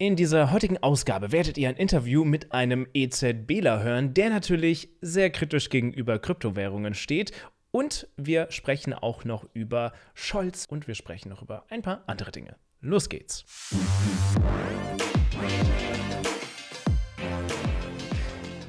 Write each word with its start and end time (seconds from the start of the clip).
In 0.00 0.14
dieser 0.14 0.52
heutigen 0.52 0.78
Ausgabe 0.78 1.32
werdet 1.32 1.58
ihr 1.58 1.68
ein 1.68 1.74
Interview 1.74 2.24
mit 2.24 2.52
einem 2.52 2.86
EZBler 2.94 3.82
hören, 3.82 4.14
der 4.14 4.30
natürlich 4.30 4.90
sehr 5.00 5.28
kritisch 5.30 5.70
gegenüber 5.70 6.20
Kryptowährungen 6.20 6.94
steht. 6.94 7.32
Und 7.72 8.06
wir 8.16 8.48
sprechen 8.52 8.94
auch 8.94 9.24
noch 9.24 9.44
über 9.54 9.92
Scholz 10.14 10.66
und 10.68 10.86
wir 10.86 10.94
sprechen 10.94 11.30
noch 11.30 11.42
über 11.42 11.64
ein 11.68 11.82
paar 11.82 12.04
andere 12.06 12.30
Dinge. 12.30 12.54
Los 12.80 13.08
geht's. 13.08 13.44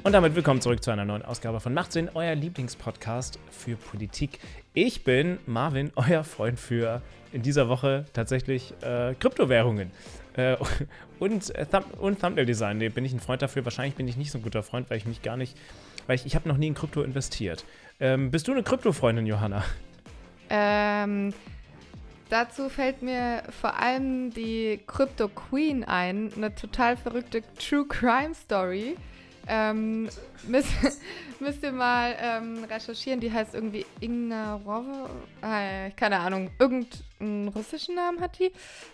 Und 0.02 0.12
damit 0.12 0.34
willkommen 0.34 0.60
zurück 0.60 0.82
zu 0.82 0.90
einer 0.90 1.04
neuen 1.04 1.22
Ausgabe 1.22 1.60
von 1.60 1.72
Macht 1.72 1.96
euer 2.14 2.34
Lieblingspodcast 2.34 3.38
für 3.52 3.76
Politik. 3.76 4.40
Ich 4.74 5.04
bin 5.04 5.38
Marvin, 5.46 5.92
euer 5.94 6.24
Freund 6.24 6.58
für 6.58 7.02
in 7.32 7.42
dieser 7.42 7.68
Woche 7.68 8.06
tatsächlich 8.14 8.74
äh, 8.82 9.14
Kryptowährungen. 9.14 9.92
Äh, 10.34 10.56
und, 11.18 11.54
äh, 11.54 11.66
Thumb 11.66 11.86
und 12.00 12.20
Thumbnail-Design. 12.20 12.78
Nee, 12.78 12.88
bin 12.88 13.04
ich 13.04 13.12
ein 13.12 13.20
Freund 13.20 13.42
dafür. 13.42 13.64
Wahrscheinlich 13.64 13.94
bin 13.94 14.08
ich 14.08 14.16
nicht 14.16 14.30
so 14.30 14.38
ein 14.38 14.42
guter 14.42 14.62
Freund, 14.62 14.90
weil 14.90 14.98
ich 14.98 15.06
mich 15.06 15.22
gar 15.22 15.36
nicht. 15.36 15.56
Weil 16.06 16.16
ich, 16.16 16.26
ich 16.26 16.34
habe 16.34 16.48
noch 16.48 16.56
nie 16.56 16.68
in 16.68 16.74
Krypto 16.74 17.02
investiert. 17.02 17.64
Ähm, 18.00 18.30
bist 18.30 18.48
du 18.48 18.52
eine 18.52 18.62
Krypto-Freundin, 18.62 19.26
Johanna? 19.26 19.64
Ähm, 20.48 21.32
dazu 22.28 22.68
fällt 22.68 23.02
mir 23.02 23.42
vor 23.60 23.78
allem 23.78 24.30
die 24.30 24.80
Crypto 24.86 25.28
Queen 25.28 25.84
ein. 25.84 26.32
Eine 26.34 26.54
total 26.54 26.96
verrückte 26.96 27.42
True 27.58 27.86
Crime 27.86 28.34
Story. 28.34 28.96
Ähm, 29.46 30.08
müsst, 30.46 30.70
müsst 31.40 31.62
ihr 31.62 31.72
mal 31.72 32.14
ähm, 32.20 32.64
recherchieren. 32.64 33.20
Die 33.20 33.32
heißt 33.32 33.54
irgendwie 33.54 33.86
Ignarove. 34.00 35.10
Äh, 35.42 35.90
keine 35.92 36.18
Ahnung. 36.18 36.50
Irgendeinen 37.20 37.48
russischen 37.48 37.94
Namen 37.94 38.20
hat 38.20 38.38
die. 38.38 38.50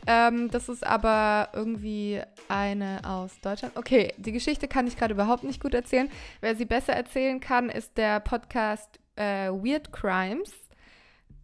Ähm, 0.07 0.51
das 0.51 0.69
ist 0.69 0.85
aber 0.85 1.51
irgendwie 1.53 2.21
eine 2.49 3.01
aus 3.05 3.41
Deutschland. 3.41 3.77
Okay, 3.77 4.13
die 4.17 4.33
Geschichte 4.33 4.67
kann 4.69 4.87
ich 4.87 4.97
gerade 4.97 5.15
überhaupt 5.15 5.45
nicht 5.45 5.63
gut 5.63 5.75
erzählen. 5.75 6.11
Wer 6.41 6.57
sie 6.57 6.65
besser 6.65 6.93
erzählen 6.93 7.39
kann, 7.39 7.71
ist 7.71 7.97
der 7.97 8.21
Podcast 8.21 8.99
äh, 9.15 9.49
Weird 9.49 9.93
Crimes. 9.93 10.53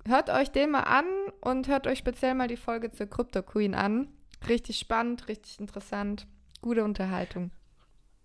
Hört 0.07 0.31
euch 0.31 0.51
den 0.51 0.71
mal 0.73 0.81
an 0.81 1.07
und 1.41 1.69
hört 1.69 1.87
euch 1.87 1.99
speziell 1.99 2.35
mal 2.35 2.49
die 2.49 2.57
Folge 2.57 2.91
zur 2.91 3.07
Crypto 3.07 3.43
Queen 3.43 3.75
an. 3.75 4.09
Richtig 4.49 4.79
spannend, 4.79 5.29
richtig 5.29 5.61
interessant. 5.61 6.27
Gute 6.61 6.83
Unterhaltung. 6.83 7.53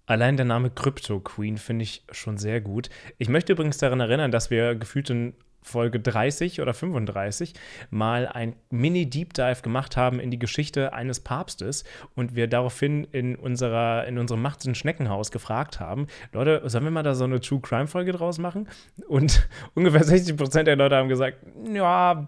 Allein 0.08 0.38
der 0.38 0.46
Name 0.46 0.72
Crypto 0.72 1.20
Queen 1.20 1.58
finde 1.58 1.84
ich 1.84 2.04
schon 2.12 2.38
sehr 2.38 2.62
gut. 2.62 2.90
Ich 3.18 3.30
möchte 3.30 3.52
übrigens 3.52 3.78
daran 3.78 4.00
erinnern, 4.00 4.32
dass 4.32 4.50
wir 4.50 4.74
gefühlt 4.76 5.10
in 5.10 5.36
Folge 5.68 6.00
30 6.00 6.62
oder 6.62 6.74
35 6.74 7.54
mal 7.90 8.28
ein 8.28 8.56
Mini-Deep 8.70 9.34
Dive 9.34 9.62
gemacht 9.62 9.98
haben 9.98 10.20
in 10.20 10.32
die 10.32 10.40
Geschichte 10.40 10.94
eines 10.94 11.20
Papstes 11.20 11.84
und 12.16 12.36
wir 12.36 12.48
daraufhin 12.48 13.04
in, 13.12 13.36
unserer, 13.36 14.08
in 14.08 14.18
unserem 14.18 14.42
Machts- 14.42 14.66
und 14.66 14.78
Schneckenhaus 14.78 15.32
gefragt 15.32 15.80
haben, 15.80 16.08
Leute, 16.32 16.62
sollen 16.70 16.86
wir 16.86 16.92
mal 16.92 17.04
da 17.04 17.16
so 17.16 17.26
eine 17.26 17.40
True 17.40 17.60
Crime-Folge 17.62 18.14
draus 18.14 18.38
machen? 18.38 18.68
Und 19.08 19.48
ungefähr 19.76 20.04
60 20.04 20.38
Prozent 20.38 20.68
der 20.68 20.76
Leute 20.76 20.96
haben 20.96 21.10
gesagt, 21.10 21.38
ja, 21.72 22.28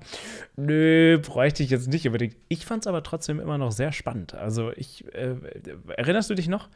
nö, 0.56 1.20
bräuchte 1.20 1.64
ich 1.64 1.70
jetzt 1.70 1.88
nicht 1.88 2.06
unbedingt. 2.06 2.36
Ich 2.50 2.66
fand 2.66 2.84
es 2.84 2.88
aber 2.88 3.03
trotzdem 3.03 3.40
immer 3.40 3.58
noch 3.58 3.72
sehr 3.72 3.92
spannend. 3.92 4.34
Also 4.34 4.72
ich, 4.76 5.06
äh, 5.14 5.36
erinnerst 5.96 6.30
du 6.30 6.36
dich 6.36 6.48
noch? 6.48 6.70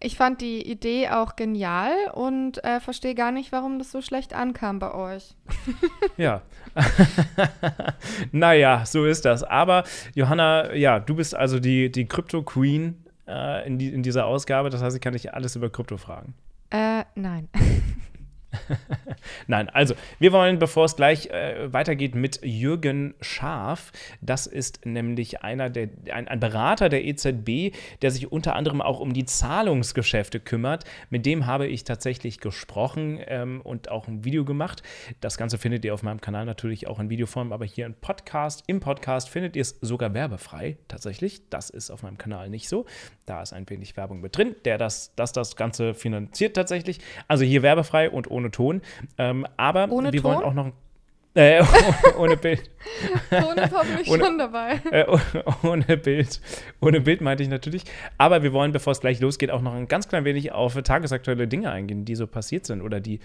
Ich 0.00 0.16
fand 0.16 0.40
die 0.40 0.70
Idee 0.70 1.08
auch 1.08 1.34
genial 1.34 1.92
und 2.14 2.62
äh, 2.64 2.80
verstehe 2.80 3.14
gar 3.14 3.32
nicht, 3.32 3.50
warum 3.50 3.78
das 3.78 3.90
so 3.90 4.00
schlecht 4.00 4.32
ankam 4.32 4.78
bei 4.78 4.94
euch. 4.94 5.34
ja. 6.16 6.42
naja, 8.32 8.84
so 8.86 9.04
ist 9.04 9.24
das. 9.24 9.42
Aber 9.42 9.84
Johanna, 10.14 10.74
ja, 10.74 11.00
du 11.00 11.16
bist 11.16 11.34
also 11.34 11.58
die, 11.58 11.90
die 11.90 12.06
Crypto-Queen 12.06 13.04
äh, 13.26 13.66
in, 13.66 13.78
die, 13.78 13.88
in 13.88 14.02
dieser 14.02 14.26
Ausgabe. 14.26 14.70
Das 14.70 14.82
heißt, 14.82 14.96
ich 14.96 15.02
kann 15.02 15.12
dich 15.12 15.34
alles 15.34 15.56
über 15.56 15.70
Krypto 15.70 15.96
fragen. 15.96 16.34
Äh, 16.70 17.04
nein. 17.14 17.48
Nein, 19.46 19.68
also 19.68 19.94
wir 20.18 20.32
wollen, 20.32 20.58
bevor 20.58 20.84
es 20.84 20.96
gleich 20.96 21.26
äh, 21.26 21.72
weitergeht, 21.72 22.14
mit 22.14 22.40
Jürgen 22.42 23.14
Scharf. 23.20 23.92
Das 24.20 24.46
ist 24.46 24.84
nämlich 24.86 25.42
einer 25.42 25.70
der, 25.70 25.88
ein, 26.12 26.28
ein, 26.28 26.40
Berater 26.40 26.88
der 26.88 27.04
EZB, 27.04 27.74
der 28.02 28.10
sich 28.10 28.30
unter 28.30 28.56
anderem 28.56 28.80
auch 28.80 29.00
um 29.00 29.12
die 29.12 29.24
Zahlungsgeschäfte 29.24 30.40
kümmert. 30.40 30.84
Mit 31.10 31.26
dem 31.26 31.46
habe 31.46 31.66
ich 31.66 31.84
tatsächlich 31.84 32.40
gesprochen 32.40 33.20
ähm, 33.26 33.60
und 33.62 33.90
auch 33.90 34.08
ein 34.08 34.24
Video 34.24 34.44
gemacht. 34.44 34.82
Das 35.20 35.36
Ganze 35.36 35.58
findet 35.58 35.84
ihr 35.84 35.94
auf 35.94 36.02
meinem 36.02 36.20
Kanal 36.20 36.44
natürlich 36.44 36.86
auch 36.86 36.98
in 36.98 37.10
Videoform, 37.10 37.52
aber 37.52 37.64
hier 37.64 37.86
im 37.86 37.94
Podcast, 37.94 38.64
im 38.66 38.80
Podcast 38.80 39.28
findet 39.28 39.56
ihr 39.56 39.62
es 39.62 39.78
sogar 39.80 40.14
werbefrei. 40.14 40.76
Tatsächlich, 40.88 41.48
das 41.50 41.70
ist 41.70 41.90
auf 41.90 42.02
meinem 42.02 42.18
Kanal 42.18 42.48
nicht 42.50 42.68
so. 42.68 42.86
Da 43.26 43.42
ist 43.42 43.52
ein 43.52 43.68
wenig 43.68 43.96
Werbung 43.96 44.20
mit 44.20 44.36
drin, 44.36 44.56
der 44.64 44.78
das, 44.78 45.12
das, 45.16 45.32
das 45.32 45.56
Ganze 45.56 45.94
finanziert 45.94 46.56
tatsächlich. 46.56 47.00
Also 47.26 47.44
hier 47.44 47.62
werbefrei 47.62 48.10
und 48.10 48.30
ohne 48.30 48.47
Ton. 48.52 48.82
Ähm, 49.16 49.46
aber 49.56 49.90
ohne 49.90 50.12
wir 50.12 50.22
Ton? 50.22 50.34
wollen 50.34 50.44
auch 50.44 50.54
noch. 50.54 50.72
Äh, 51.34 51.62
ohne 52.18 52.36
Bild. 52.36 52.70
Ohne, 53.30 53.70
schon 54.04 54.38
dabei. 54.38 54.80
Äh, 54.90 55.04
ohne 55.62 55.96
Bild. 55.96 56.40
Ohne 56.80 57.00
Bild 57.00 57.20
meinte 57.20 57.42
ich 57.42 57.48
natürlich. 57.48 57.84
Aber 58.16 58.42
wir 58.42 58.52
wollen, 58.52 58.72
bevor 58.72 58.92
es 58.92 59.00
gleich 59.00 59.20
losgeht, 59.20 59.50
auch 59.50 59.60
noch 59.60 59.74
ein 59.74 59.86
ganz 59.86 60.08
klein 60.08 60.24
wenig 60.24 60.52
auf 60.52 60.74
tagesaktuelle 60.82 61.46
Dinge 61.46 61.70
eingehen, 61.70 62.04
die 62.04 62.16
so 62.16 62.26
passiert 62.26 62.66
sind 62.66 62.82
oder 62.82 63.00
die 63.00 63.20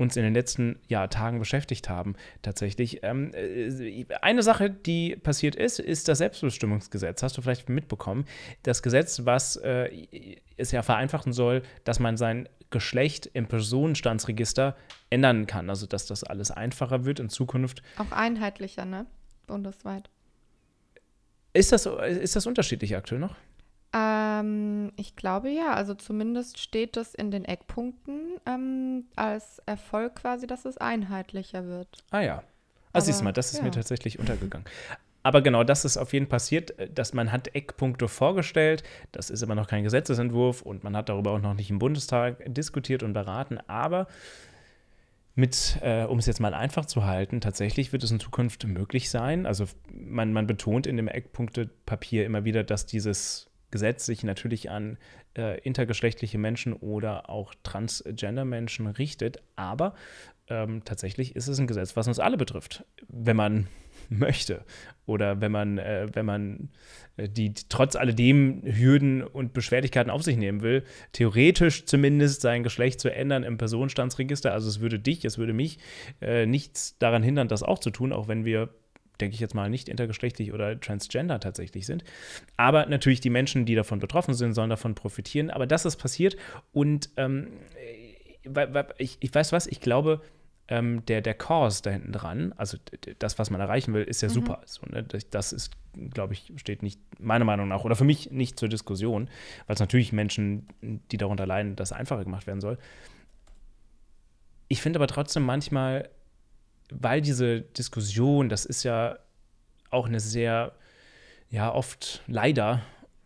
uns 0.00 0.16
in 0.16 0.22
den 0.22 0.34
letzten 0.34 0.78
ja, 0.88 1.06
Tagen 1.06 1.38
beschäftigt 1.38 1.88
haben, 1.88 2.16
tatsächlich. 2.42 3.00
Ähm, 3.02 3.32
äh, 3.34 4.06
eine 4.22 4.42
Sache, 4.42 4.70
die 4.70 5.16
passiert 5.16 5.54
ist, 5.54 5.78
ist 5.78 6.08
das 6.08 6.18
Selbstbestimmungsgesetz. 6.18 7.22
Hast 7.22 7.36
du 7.36 7.42
vielleicht 7.42 7.68
mitbekommen? 7.68 8.24
Das 8.62 8.82
Gesetz, 8.82 9.22
was 9.24 9.56
äh, 9.56 9.90
es 10.56 10.72
ja 10.72 10.82
vereinfachen 10.82 11.32
soll, 11.32 11.62
dass 11.84 12.00
man 12.00 12.16
sein 12.16 12.48
Geschlecht 12.70 13.30
im 13.32 13.46
Personenstandsregister 13.46 14.76
ändern 15.10 15.46
kann. 15.46 15.70
Also, 15.70 15.86
dass 15.86 16.06
das 16.06 16.24
alles 16.24 16.50
einfacher 16.50 17.04
wird 17.04 17.20
in 17.20 17.28
Zukunft. 17.28 17.82
Auch 17.98 18.12
einheitlicher, 18.12 18.84
ne? 18.84 19.06
Bundesweit. 19.46 20.08
Ist 21.52 21.72
das, 21.72 21.86
ist 21.86 22.36
das 22.36 22.46
unterschiedlich 22.46 22.96
aktuell 22.96 23.20
noch? 23.20 23.34
Ähm, 23.92 24.92
ich 24.96 25.16
glaube 25.16 25.50
ja. 25.50 25.74
Also 25.74 25.94
zumindest 25.94 26.58
steht 26.58 26.96
es 26.96 27.14
in 27.14 27.30
den 27.30 27.44
Eckpunkten 27.44 28.38
ähm, 28.46 29.06
als 29.16 29.60
Erfolg 29.66 30.16
quasi, 30.16 30.46
dass 30.46 30.64
es 30.64 30.78
einheitlicher 30.78 31.66
wird. 31.66 32.04
Ah 32.10 32.20
ja. 32.20 32.44
Also 32.92 33.06
siehst 33.06 33.20
du 33.20 33.24
mal, 33.24 33.32
das 33.32 33.52
ist 33.52 33.58
ja. 33.58 33.64
mir 33.64 33.70
tatsächlich 33.70 34.18
untergegangen. 34.18 34.66
Aber 35.22 35.42
genau, 35.42 35.64
das 35.64 35.84
ist 35.84 35.96
auf 35.96 36.12
jeden 36.12 36.26
Fall 36.26 36.30
passiert, 36.30 36.74
dass 36.94 37.12
man 37.12 37.32
hat 37.32 37.54
Eckpunkte 37.54 38.08
vorgestellt. 38.08 38.82
Das 39.12 39.28
ist 39.28 39.42
immer 39.42 39.54
noch 39.54 39.66
kein 39.66 39.84
Gesetzesentwurf 39.84 40.62
und 40.62 40.84
man 40.84 40.96
hat 40.96 41.08
darüber 41.08 41.32
auch 41.32 41.40
noch 41.40 41.54
nicht 41.54 41.70
im 41.70 41.78
Bundestag 41.78 42.42
diskutiert 42.46 43.02
und 43.02 43.12
beraten. 43.12 43.58
Aber 43.66 44.06
mit, 45.34 45.78
äh, 45.82 46.04
um 46.04 46.18
es 46.18 46.26
jetzt 46.26 46.40
mal 46.40 46.54
einfach 46.54 46.86
zu 46.86 47.04
halten, 47.04 47.40
tatsächlich 47.40 47.92
wird 47.92 48.02
es 48.02 48.10
in 48.10 48.20
Zukunft 48.20 48.66
möglich 48.66 49.10
sein. 49.10 49.46
Also 49.46 49.66
man, 49.92 50.32
man 50.32 50.46
betont 50.46 50.86
in 50.86 50.96
dem 50.96 51.08
Eckpunktepapier 51.08 52.24
immer 52.24 52.44
wieder, 52.44 52.64
dass 52.64 52.86
dieses 52.86 53.50
Gesetz 53.70 54.06
sich 54.06 54.24
natürlich 54.24 54.70
an 54.70 54.98
äh, 55.36 55.60
intergeschlechtliche 55.60 56.38
Menschen 56.38 56.72
oder 56.72 57.30
auch 57.30 57.54
Transgender-Menschen 57.62 58.86
richtet, 58.86 59.42
aber 59.54 59.94
ähm, 60.50 60.82
tatsächlich 60.84 61.36
ist 61.36 61.48
es 61.48 61.58
ein 61.58 61.66
Gesetz, 61.66 61.96
was 61.96 62.08
uns 62.08 62.18
alle 62.18 62.36
betrifft, 62.36 62.84
wenn 63.08 63.36
man 63.36 63.68
möchte 64.10 64.64
oder 65.06 65.40
wenn 65.40 65.52
man, 65.52 65.78
äh, 65.78 66.08
wenn 66.12 66.26
man 66.26 66.68
äh, 67.16 67.28
die, 67.28 67.54
trotz 67.68 67.96
alledem 67.96 68.62
Hürden 68.64 69.22
und 69.22 69.52
Beschwerlichkeiten 69.52 70.10
auf 70.10 70.22
sich 70.22 70.36
nehmen 70.36 70.62
will, 70.62 70.84
theoretisch 71.12 71.86
zumindest 71.86 72.42
sein 72.42 72.62
Geschlecht 72.62 73.00
zu 73.00 73.14
ändern 73.14 73.44
im 73.44 73.56
Personenstandsregister. 73.56 74.52
Also 74.52 74.68
es 74.68 74.80
würde 74.80 74.98
dich, 74.98 75.24
es 75.24 75.38
würde 75.38 75.52
mich 75.52 75.78
äh, 76.20 76.44
nichts 76.46 76.98
daran 76.98 77.22
hindern, 77.22 77.48
das 77.48 77.62
auch 77.62 77.78
zu 77.78 77.90
tun, 77.90 78.12
auch 78.12 78.28
wenn 78.28 78.44
wir 78.44 78.68
denke 79.20 79.34
ich 79.34 79.40
jetzt 79.40 79.54
mal, 79.54 79.68
nicht 79.68 79.90
intergeschlechtlich 79.90 80.54
oder 80.54 80.80
transgender 80.80 81.40
tatsächlich 81.40 81.84
sind. 81.84 82.04
Aber 82.56 82.86
natürlich 82.86 83.20
die 83.20 83.28
Menschen, 83.28 83.66
die 83.66 83.74
davon 83.74 83.98
betroffen 83.98 84.32
sind, 84.32 84.54
sollen 84.54 84.70
davon 84.70 84.94
profitieren. 84.94 85.50
Aber 85.50 85.66
das 85.66 85.84
ist 85.84 85.96
passiert 85.96 86.38
und 86.72 87.10
ähm, 87.18 87.48
ich, 88.96 89.18
ich 89.20 89.34
weiß 89.34 89.52
was, 89.52 89.66
ich 89.66 89.80
glaube, 89.80 90.22
ähm, 90.70 91.04
der, 91.06 91.20
der 91.20 91.34
Cause 91.34 91.82
da 91.82 91.90
hinten 91.90 92.12
dran, 92.12 92.54
also 92.56 92.78
das, 93.18 93.38
was 93.40 93.50
man 93.50 93.60
erreichen 93.60 93.92
will, 93.92 94.04
ist 94.04 94.22
ja 94.22 94.28
mhm. 94.28 94.32
super. 94.32 94.62
So, 94.64 94.86
ne? 94.86 95.04
Das 95.30 95.52
ist, 95.52 95.72
glaube 96.14 96.32
ich, 96.32 96.52
steht 96.56 96.82
nicht, 96.82 97.00
meiner 97.18 97.44
Meinung 97.44 97.68
nach, 97.68 97.84
oder 97.84 97.96
für 97.96 98.04
mich 98.04 98.30
nicht 98.30 98.58
zur 98.58 98.68
Diskussion, 98.68 99.28
weil 99.66 99.74
es 99.74 99.80
natürlich 99.80 100.12
Menschen, 100.12 100.68
die 100.80 101.16
darunter 101.16 101.44
leiden, 101.44 101.74
das 101.74 101.90
einfacher 101.92 102.24
gemacht 102.24 102.46
werden 102.46 102.60
soll. 102.60 102.78
Ich 104.68 104.80
finde 104.80 104.98
aber 104.98 105.08
trotzdem 105.08 105.44
manchmal, 105.44 106.08
weil 106.92 107.20
diese 107.20 107.62
Diskussion, 107.62 108.48
das 108.48 108.64
ist 108.64 108.84
ja 108.84 109.18
auch 109.90 110.06
eine 110.06 110.20
sehr, 110.20 110.72
ja, 111.50 111.74
oft 111.74 112.22
leider 112.28 112.80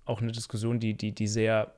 auch 0.06 0.23
eine 0.23 0.32
Diskussion, 0.32 0.81
die, 0.81 0.94
die, 0.94 1.12
die 1.12 1.26
sehr 1.26 1.75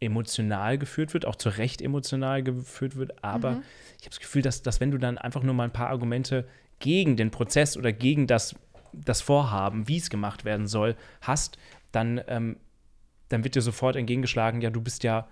emotional 0.00 0.78
geführt 0.78 1.14
wird, 1.14 1.26
auch 1.26 1.36
zu 1.36 1.48
Recht 1.48 1.82
emotional 1.82 2.42
geführt 2.42 2.96
wird. 2.96 3.22
Aber 3.24 3.52
mhm. 3.52 3.62
ich 3.98 4.04
habe 4.04 4.10
das 4.10 4.20
Gefühl, 4.20 4.42
dass, 4.42 4.62
dass 4.62 4.80
wenn 4.80 4.90
du 4.90 4.98
dann 4.98 5.18
einfach 5.18 5.42
nur 5.42 5.54
mal 5.54 5.64
ein 5.64 5.72
paar 5.72 5.88
Argumente 5.88 6.46
gegen 6.78 7.16
den 7.16 7.30
Prozess 7.30 7.76
oder 7.76 7.92
gegen 7.92 8.26
das, 8.26 8.54
das 8.92 9.20
Vorhaben, 9.20 9.88
wie 9.88 9.96
es 9.96 10.10
gemacht 10.10 10.44
werden 10.44 10.66
soll, 10.66 10.96
hast, 11.20 11.58
dann 11.90 12.20
ähm, 12.28 12.56
dann 13.28 13.44
wird 13.44 13.54
dir 13.54 13.62
sofort 13.62 13.96
entgegengeschlagen, 13.96 14.60
ja, 14.60 14.70
du 14.70 14.80
bist 14.80 15.04
ja, 15.04 15.28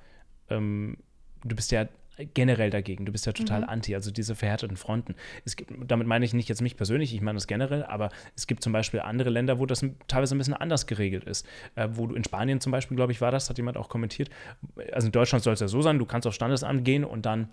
ähm, 0.51 0.99
du 1.45 1.57
bist 1.57 1.73
ja 1.73 1.87
generell 2.35 2.71
dagegen. 2.71 3.05
Du 3.05 3.13
bist 3.13 3.27
ja 3.27 3.33
total 3.33 3.63
mhm. 3.63 3.69
anti, 3.69 3.95
also 3.95 4.11
diese 4.11 4.35
verhärteten 4.35 4.77
Fronten. 4.77 5.15
Es 5.45 5.57
gibt, 5.57 5.73
damit 5.87 6.07
meine 6.07 6.25
ich 6.25 6.35
nicht 6.35 6.49
jetzt 6.49 6.63
mich 6.63 6.77
persönlich, 6.77 7.15
ich 7.15 7.21
meine 7.21 7.37
das 7.37 7.47
generell, 7.47 7.85
aber 7.85 8.11
es 8.35 8.47
gibt 8.47 8.63
zum 8.63 8.73
Beispiel 8.73 9.01
andere 9.01 9.31
Länder, 9.31 9.59
wo 9.59 9.67
das 9.67 9.85
teilweise 10.09 10.35
ein 10.35 10.39
bisschen 10.39 10.55
anders 10.55 10.87
geregelt 10.87 11.25
ist. 11.25 11.47
Äh, 11.75 11.89
wo 11.93 12.07
du 12.07 12.15
in 12.15 12.25
Spanien 12.25 12.61
zum 12.61 12.73
Beispiel, 12.73 12.97
glaube 12.97 13.13
ich, 13.13 13.21
war 13.21 13.31
das, 13.31 13.51
hat 13.51 13.59
jemand 13.59 13.77
auch 13.77 13.89
kommentiert. 13.89 14.31
Also 14.93 15.07
in 15.07 15.13
Deutschland 15.13 15.45
soll 15.45 15.55
es 15.55 15.61
ja 15.61 15.69
so 15.69 15.83
sein, 15.83 15.99
du 15.99 16.07
kannst 16.07 16.27
aufs 16.27 16.37
Standesamt 16.37 16.85
gehen 16.85 17.05
und 17.05 17.27
dann 17.27 17.49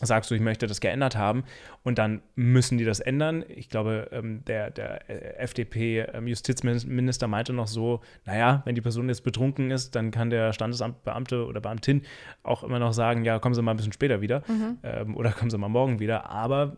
sagst 0.00 0.30
du, 0.30 0.34
ich 0.34 0.40
möchte 0.40 0.66
das 0.66 0.80
geändert 0.80 1.16
haben 1.16 1.44
und 1.82 1.98
dann 1.98 2.22
müssen 2.34 2.78
die 2.78 2.84
das 2.84 3.00
ändern. 3.00 3.44
Ich 3.48 3.68
glaube, 3.68 4.08
ähm, 4.12 4.44
der, 4.44 4.70
der 4.70 5.08
äh, 5.08 5.36
FDP-Justizminister 5.38 7.24
ähm, 7.24 7.30
meinte 7.30 7.52
noch 7.52 7.66
so, 7.66 8.00
naja, 8.24 8.62
wenn 8.64 8.74
die 8.74 8.80
Person 8.80 9.08
jetzt 9.08 9.22
betrunken 9.22 9.70
ist, 9.70 9.94
dann 9.94 10.10
kann 10.10 10.30
der 10.30 10.52
Standesamtbeamte 10.52 11.46
oder 11.46 11.60
Beamtin 11.60 12.02
auch 12.42 12.62
immer 12.62 12.78
noch 12.78 12.92
sagen, 12.92 13.24
ja, 13.24 13.38
kommen 13.38 13.54
Sie 13.54 13.62
mal 13.62 13.72
ein 13.72 13.76
bisschen 13.76 13.92
später 13.92 14.20
wieder 14.20 14.42
mhm. 14.48 14.78
ähm, 14.82 15.16
oder 15.16 15.32
kommen 15.32 15.50
Sie 15.50 15.58
mal 15.58 15.68
morgen 15.68 15.98
wieder. 15.98 16.28
Aber 16.30 16.76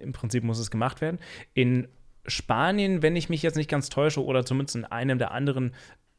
im 0.00 0.12
Prinzip 0.12 0.44
muss 0.44 0.58
es 0.58 0.70
gemacht 0.70 1.00
werden. 1.00 1.18
In 1.54 1.88
Spanien, 2.26 3.02
wenn 3.02 3.16
ich 3.16 3.28
mich 3.28 3.42
jetzt 3.42 3.56
nicht 3.56 3.70
ganz 3.70 3.90
täusche, 3.90 4.24
oder 4.24 4.46
zumindest 4.46 4.76
in 4.76 4.84
einem 4.84 5.18
der 5.18 5.32
anderen 5.32 5.72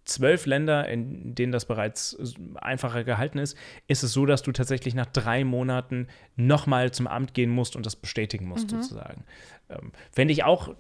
zwölf 0.06 0.46
Länder, 0.46 0.88
in 0.88 1.36
denen 1.36 1.52
das 1.52 1.66
bereits 1.66 2.18
einfacher 2.56 3.04
gehalten 3.04 3.40
ist, 3.40 3.58
ist 3.88 4.04
es 4.04 4.14
so, 4.14 4.26
dass 4.26 4.44
du 4.44 4.52
tatsächlich 4.52 4.96
nach 4.96 5.08
drei 5.08 5.44
Monaten 5.44 6.08
nochmal 6.36 6.92
zum 6.92 7.08
Amt 7.08 7.34
gehen 7.34 7.50
musst 7.50 7.76
und 7.76 7.86
das 7.86 7.96
bestätigen 7.96 8.48
musst, 8.48 8.72
mhm. 8.72 8.82
sozusagen. 8.82 9.26
Ähm, 9.70 9.92
Fände 10.12 10.32
ich 10.32 10.44
auch 10.44 10.76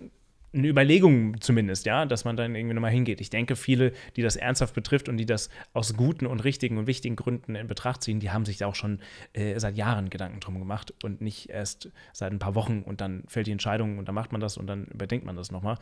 eine 0.55 0.67
Überlegung 0.67 1.39
zumindest, 1.41 1.85
ja, 1.85 2.05
dass 2.05 2.25
man 2.25 2.37
dann 2.37 2.55
irgendwie 2.55 2.73
nochmal 2.73 2.91
hingeht. 2.91 3.21
Ich 3.21 3.29
denke, 3.29 3.55
viele, 3.55 3.91
die 4.15 4.21
das 4.21 4.35
ernsthaft 4.35 4.73
betrifft 4.73 5.09
und 5.09 5.17
die 5.17 5.25
das 5.25 5.49
aus 5.73 5.95
guten 5.95 6.25
und 6.25 6.43
richtigen 6.43 6.77
und 6.77 6.87
wichtigen 6.87 7.15
Gründen 7.15 7.55
in 7.55 7.67
Betracht 7.67 8.03
ziehen, 8.03 8.19
die 8.19 8.31
haben 8.31 8.45
sich 8.45 8.57
da 8.57 8.67
auch 8.67 8.75
schon 8.75 8.99
äh, 9.33 9.59
seit 9.59 9.75
Jahren 9.75 10.09
Gedanken 10.09 10.39
drum 10.39 10.57
gemacht 10.59 10.93
und 11.03 11.21
nicht 11.21 11.49
erst 11.49 11.89
seit 12.13 12.31
ein 12.31 12.39
paar 12.39 12.55
Wochen 12.55 12.81
und 12.83 13.01
dann 13.01 13.23
fällt 13.27 13.47
die 13.47 13.51
Entscheidung 13.51 13.97
und 13.97 14.07
dann 14.07 14.15
macht 14.15 14.31
man 14.31 14.41
das 14.41 14.57
und 14.57 14.67
dann 14.67 14.85
überdenkt 14.85 15.25
man 15.25 15.35
das 15.35 15.51
nochmal. 15.51 15.77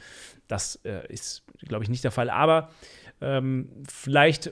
Das 0.47 0.79
äh, 0.83 1.07
ist, 1.07 1.43
glaube 1.59 1.83
ich, 1.83 1.89
nicht 1.89 2.03
der 2.03 2.11
Fall. 2.11 2.29
Aber 2.29 2.69
ähm, 3.23 3.69
vielleicht, 3.87 4.47
äh, 4.47 4.51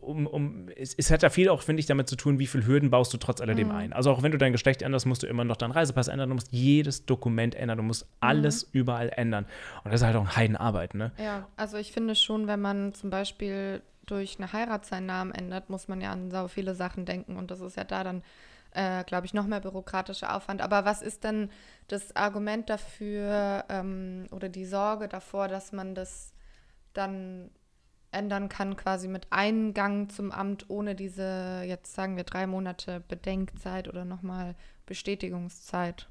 um, 0.00 0.26
um, 0.26 0.68
es, 0.76 0.94
es, 0.94 1.10
hat 1.10 1.22
ja 1.22 1.30
viel 1.30 1.48
auch, 1.50 1.62
finde 1.62 1.80
ich, 1.80 1.86
damit 1.86 2.08
zu 2.08 2.16
tun, 2.16 2.38
wie 2.38 2.46
viele 2.46 2.66
Hürden 2.66 2.90
baust 2.90 3.12
du 3.12 3.18
trotz 3.18 3.40
alledem 3.40 3.68
mhm. 3.68 3.74
ein. 3.74 3.92
Also 3.92 4.10
auch 4.10 4.22
wenn 4.22 4.32
du 4.32 4.38
dein 4.38 4.52
Geschlecht 4.52 4.82
änderst, 4.82 5.04
musst 5.04 5.22
du 5.22 5.26
immer 5.26 5.44
noch 5.44 5.56
deinen 5.56 5.72
Reisepass 5.72 6.08
ändern, 6.08 6.30
du 6.30 6.34
musst 6.36 6.48
jedes 6.50 7.04
Dokument 7.04 7.54
ändern, 7.54 7.76
du 7.78 7.84
musst 7.84 8.04
mhm. 8.04 8.10
alles 8.20 8.66
mhm. 8.66 8.80
überall 8.80 9.10
ändern. 9.14 9.46
Und 9.84 9.92
das 9.92 10.00
ist 10.00 10.06
halt 10.06 10.16
auch 10.16 10.22
eine 10.22 10.36
Heidenarbeit, 10.36 10.94
ne? 10.94 11.12
Ja, 11.18 11.46
also 11.56 11.76
ich 11.76 11.92
finde 11.92 12.14
schon, 12.14 12.46
wenn 12.46 12.60
man 12.60 12.94
zum 12.94 13.10
Beispiel 13.10 13.82
durch 14.06 14.38
eine 14.38 14.52
Heirat 14.52 14.86
seinen 14.86 15.06
Namen 15.06 15.32
ändert, 15.32 15.70
muss 15.70 15.88
man 15.88 16.00
ja 16.00 16.10
an 16.12 16.30
so 16.30 16.48
viele 16.48 16.74
Sachen 16.74 17.04
denken 17.04 17.36
und 17.36 17.50
das 17.50 17.60
ist 17.60 17.76
ja 17.76 17.84
da 17.84 18.04
dann 18.04 18.22
äh, 18.72 19.04
glaube 19.04 19.26
ich, 19.26 19.34
noch 19.34 19.46
mehr 19.46 19.60
bürokratischer 19.60 20.34
Aufwand. 20.34 20.60
Aber 20.60 20.84
was 20.84 21.02
ist 21.02 21.24
denn 21.24 21.50
das 21.88 22.14
Argument 22.16 22.68
dafür 22.68 23.64
ähm, 23.68 24.26
oder 24.30 24.48
die 24.48 24.66
Sorge 24.66 25.08
davor, 25.08 25.48
dass 25.48 25.72
man 25.72 25.94
das 25.94 26.32
dann 26.92 27.50
ändern 28.10 28.48
kann, 28.48 28.76
quasi 28.76 29.08
mit 29.08 29.26
Eingang 29.30 30.08
zum 30.08 30.32
Amt, 30.32 30.66
ohne 30.68 30.94
diese, 30.94 31.62
jetzt 31.66 31.94
sagen 31.94 32.16
wir, 32.16 32.24
drei 32.24 32.46
Monate 32.46 33.00
Bedenkzeit 33.06 33.88
oder 33.88 34.04
nochmal 34.04 34.54
Bestätigungszeit. 34.86 36.08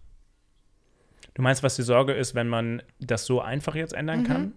Du 1.38 1.44
meinst, 1.44 1.62
was 1.62 1.76
die 1.76 1.84
Sorge 1.84 2.14
ist, 2.14 2.34
wenn 2.34 2.48
man 2.48 2.82
das 3.00 3.28
so 3.28 3.40
einfach 3.42 3.76
jetzt 3.76 3.94
ändern 3.94 4.22
mhm. 4.22 4.24
kann? 4.24 4.54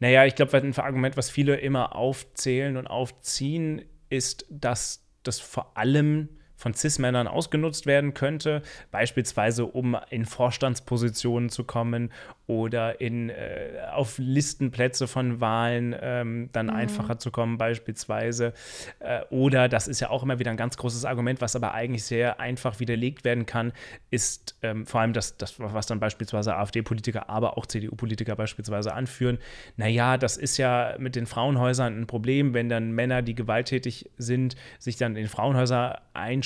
Naja, 0.00 0.24
ich 0.24 0.34
glaube, 0.34 0.56
ein 0.56 0.76
Argument, 0.76 1.16
was 1.16 1.30
viele 1.30 1.54
immer 1.54 1.94
aufzählen 1.94 2.76
und 2.76 2.88
aufziehen, 2.88 3.84
ist, 4.10 4.46
dass 4.50 5.06
das 5.22 5.38
vor 5.38 5.76
allem 5.76 6.28
von 6.64 6.72
Cis-Männern 6.72 7.28
ausgenutzt 7.28 7.84
werden 7.84 8.14
könnte, 8.14 8.62
beispielsweise 8.90 9.66
um 9.66 9.98
in 10.08 10.24
Vorstandspositionen 10.24 11.50
zu 11.50 11.64
kommen 11.64 12.10
oder 12.46 13.02
in, 13.02 13.28
äh, 13.28 13.82
auf 13.92 14.16
Listenplätze 14.16 15.06
von 15.06 15.42
Wahlen 15.42 15.94
ähm, 16.00 16.48
dann 16.52 16.66
mhm. 16.66 16.72
einfacher 16.72 17.18
zu 17.18 17.30
kommen, 17.30 17.58
beispielsweise. 17.58 18.54
Äh, 19.00 19.20
oder, 19.28 19.68
das 19.68 19.88
ist 19.88 20.00
ja 20.00 20.08
auch 20.08 20.22
immer 20.22 20.38
wieder 20.38 20.50
ein 20.50 20.56
ganz 20.56 20.78
großes 20.78 21.04
Argument, 21.04 21.42
was 21.42 21.54
aber 21.54 21.74
eigentlich 21.74 22.04
sehr 22.04 22.40
einfach 22.40 22.80
widerlegt 22.80 23.26
werden 23.26 23.44
kann, 23.44 23.74
ist 24.08 24.56
ähm, 24.62 24.86
vor 24.86 25.02
allem 25.02 25.12
das, 25.12 25.36
das, 25.36 25.60
was 25.60 25.86
dann 25.86 26.00
beispielsweise 26.00 26.56
AfD-Politiker, 26.56 27.28
aber 27.28 27.58
auch 27.58 27.66
CDU-Politiker 27.66 28.36
beispielsweise 28.36 28.94
anführen. 28.94 29.36
Naja, 29.76 30.16
das 30.16 30.38
ist 30.38 30.56
ja 30.56 30.94
mit 30.98 31.14
den 31.14 31.26
Frauenhäusern 31.26 32.00
ein 32.00 32.06
Problem, 32.06 32.54
wenn 32.54 32.70
dann 32.70 32.92
Männer, 32.92 33.20
die 33.20 33.34
gewalttätig 33.34 34.08
sind, 34.16 34.56
sich 34.78 34.96
dann 34.96 35.16
in 35.16 35.28
Frauenhäuser 35.28 36.00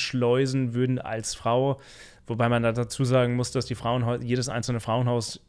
einschleusen 0.09 0.75
würden 0.75 0.99
als 0.99 1.35
Frau. 1.35 1.81
Wobei 2.27 2.49
man 2.49 2.63
da 2.63 2.73
dazu 2.73 3.05
sagen 3.05 3.37
muss, 3.37 3.53
dass 3.53 3.67
die 3.67 3.75
Frauenhaus, 3.75 4.21
jedes 4.23 4.49
einzelne 4.49 4.81
Frauenhaus 4.81 5.41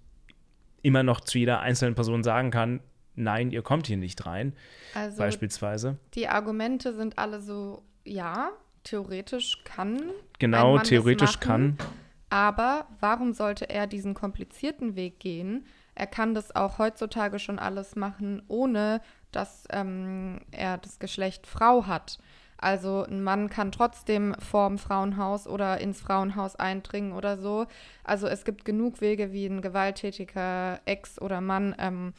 immer 0.81 1.03
noch 1.03 1.21
zu 1.21 1.37
jeder 1.37 1.59
einzelnen 1.59 1.95
Person 1.95 2.23
sagen 2.23 2.51
kann, 2.51 2.79
nein, 3.15 3.51
ihr 3.51 3.61
kommt 3.61 3.87
hier 3.87 3.97
nicht 3.97 4.25
rein, 4.25 4.53
also 4.93 5.17
beispielsweise. 5.17 5.97
Die 6.13 6.29
Argumente 6.29 6.93
sind 6.93 7.17
alle 7.17 7.41
so, 7.41 7.83
ja, 8.05 8.51
theoretisch 8.85 9.61
kann. 9.65 10.01
Genau, 10.39 10.77
theoretisch 10.79 11.35
machen, 11.35 11.77
kann. 11.77 11.77
Aber 12.29 12.87
warum 13.01 13.33
sollte 13.33 13.69
er 13.69 13.87
diesen 13.87 14.13
komplizierten 14.13 14.95
Weg 14.95 15.19
gehen? 15.19 15.65
Er 15.95 16.07
kann 16.07 16.33
das 16.33 16.55
auch 16.55 16.77
heutzutage 16.77 17.39
schon 17.39 17.59
alles 17.59 17.97
machen, 17.97 18.41
ohne 18.47 19.01
dass 19.33 19.65
ähm, 19.71 20.39
er 20.51 20.77
das 20.77 20.99
Geschlecht 20.99 21.45
Frau 21.45 21.87
hat. 21.87 22.19
Also 22.59 23.03
ein 23.03 23.23
Mann 23.23 23.49
kann 23.49 23.71
trotzdem 23.71 24.35
vorm 24.35 24.77
Frauenhaus 24.77 25.47
oder 25.47 25.79
ins 25.79 26.01
Frauenhaus 26.01 26.55
eindringen 26.57 27.13
oder 27.13 27.37
so. 27.37 27.65
Also 28.03 28.27
es 28.27 28.43
gibt 28.43 28.65
genug 28.65 29.01
Wege, 29.01 29.31
wie 29.31 29.45
ein 29.45 29.61
gewalttätiger 29.61 30.79
Ex 30.85 31.21
oder 31.21 31.39
Mann 31.39 31.73
ähm, 31.79 32.13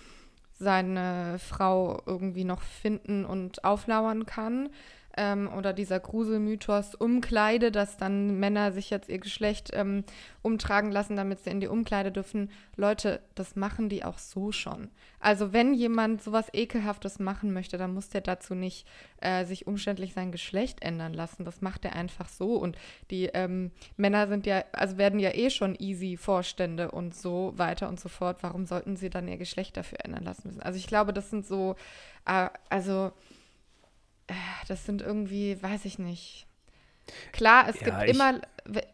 seine 0.59 1.39
Frau 1.39 2.03
irgendwie 2.07 2.45
noch 2.45 2.63
finden 2.63 3.25
und 3.25 3.65
auflauern 3.65 4.27
kann 4.27 4.71
ähm, 5.17 5.51
oder 5.57 5.73
dieser 5.73 6.01
Gruselmythos 6.01 6.95
Umkleide, 6.95 7.73
dass 7.73 7.97
dann 7.97 8.39
Männer 8.39 8.73
sich 8.73 8.91
jetzt 8.91 9.09
ihr 9.09 9.19
Geschlecht 9.19 9.71
ähm, 9.73 10.05
umtragen 10.43 10.91
lassen, 10.91 11.17
damit 11.17 11.41
sie 11.41 11.51
in 11.51 11.61
die 11.61 11.69
Umkleide 11.69 12.13
dürfen. 12.13 12.51
Leute, 12.77 13.21
das 13.35 13.57
machen 13.57 13.89
die 13.89 14.05
auch 14.05 14.19
so 14.19 14.53
schon. 14.53 14.89
Also 15.19 15.53
wenn 15.53 15.75
jemand 15.75 16.23
sowas 16.23 16.47
Ekelhaftes 16.53 17.19
machen 17.19 17.53
möchte, 17.53 17.77
dann 17.77 17.93
muss 17.93 18.09
der 18.09 18.23
dazu 18.23 18.55
nicht 18.55 18.87
äh, 19.21 19.45
sich 19.45 19.67
umständlich 19.67 20.15
sein 20.15 20.33
Geschlecht 20.33 20.83
ändern 20.83 21.13
lassen. 21.13 21.45
Das 21.45 21.61
macht 21.61 21.85
er 21.85 21.95
einfach 21.95 22.29
so. 22.29 22.55
Und 22.55 22.79
die 23.11 23.27
ähm, 23.27 23.73
Männer 23.97 24.29
sind 24.29 24.47
ja, 24.47 24.65
also 24.73 24.97
werden 24.97 25.21
ja 25.21 25.35
eh 25.35 25.51
schon 25.51 25.75
easy 25.75 26.17
Vorstände 26.17 26.91
und 26.91 27.15
so 27.15 27.53
weiter 27.57 27.89
und 27.89 28.01
so 28.01 28.09
fort. 28.09 28.39
Warum 28.43 28.65
sollten 28.65 28.97
sie 28.97 29.11
dann 29.11 29.29
ihr 29.29 29.37
Geschlecht 29.37 29.77
dafür 29.77 29.99
ändern 30.05 30.25
lassen 30.25 30.49
müssen? 30.49 30.63
Also 30.63 30.79
ich 30.79 30.87
glaube, 30.87 31.13
das 31.13 31.31
sind 31.31 31.47
so, 31.47 31.77
äh, 32.25 32.49
also 32.71 33.13
das 34.69 34.87
sind 34.87 35.03
irgendwie, 35.03 35.63
weiß 35.63 35.85
ich 35.85 35.99
nicht. 35.99 36.47
Klar, 37.33 37.69
es 37.69 37.81
ja, 37.81 37.87
gibt 37.87 38.17
immer, 38.17 38.41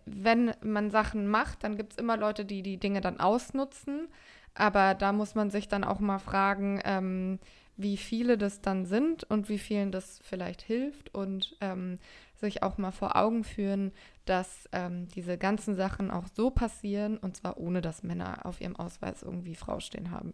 wenn 0.07 0.55
man 0.63 0.91
Sachen 0.91 1.27
macht, 1.27 1.65
dann 1.65 1.77
gibt 1.77 1.93
es 1.93 1.99
immer 1.99 2.17
Leute, 2.17 2.45
die 2.45 2.63
die 2.63 2.79
Dinge 2.79 3.01
dann 3.01 3.21
ausnutzen. 3.21 4.09
Aber 4.55 4.95
da 4.95 5.13
muss 5.13 5.35
man 5.35 5.51
sich 5.51 5.69
dann 5.69 5.85
auch 5.85 6.01
mal 6.01 6.19
fragen, 6.19 6.81
ähm, 6.85 7.39
wie 7.77 7.99
viele 7.99 8.39
das 8.39 8.63
dann 8.63 8.87
sind 8.87 9.25
und 9.25 9.49
wie 9.51 9.59
vielen 9.59 9.93
das 9.93 10.19
vielleicht 10.23 10.63
hilft 10.63 11.15
und 11.15 11.57
ähm, 11.61 11.99
sich 12.35 12.63
auch 12.63 12.79
mal 12.79 12.91
vor 12.91 13.17
Augen 13.17 13.45
führen, 13.45 13.93
dass 14.25 14.69
ähm, 14.73 15.09
diese 15.09 15.37
ganzen 15.37 15.75
Sachen 15.75 16.11
auch 16.11 16.27
so 16.35 16.51
passieren 16.51 17.19
und 17.19 17.37
zwar 17.37 17.59
ohne, 17.59 17.83
dass 17.83 18.03
Männer 18.03 18.47
auf 18.47 18.61
ihrem 18.61 18.77
Ausweis 18.77 19.23
irgendwie 19.23 19.55
Frau 19.55 19.79
stehen 19.81 20.11
haben. 20.11 20.33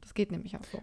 Das 0.00 0.14
geht 0.14 0.30
nämlich 0.30 0.56
auch 0.56 0.64
so. 0.64 0.80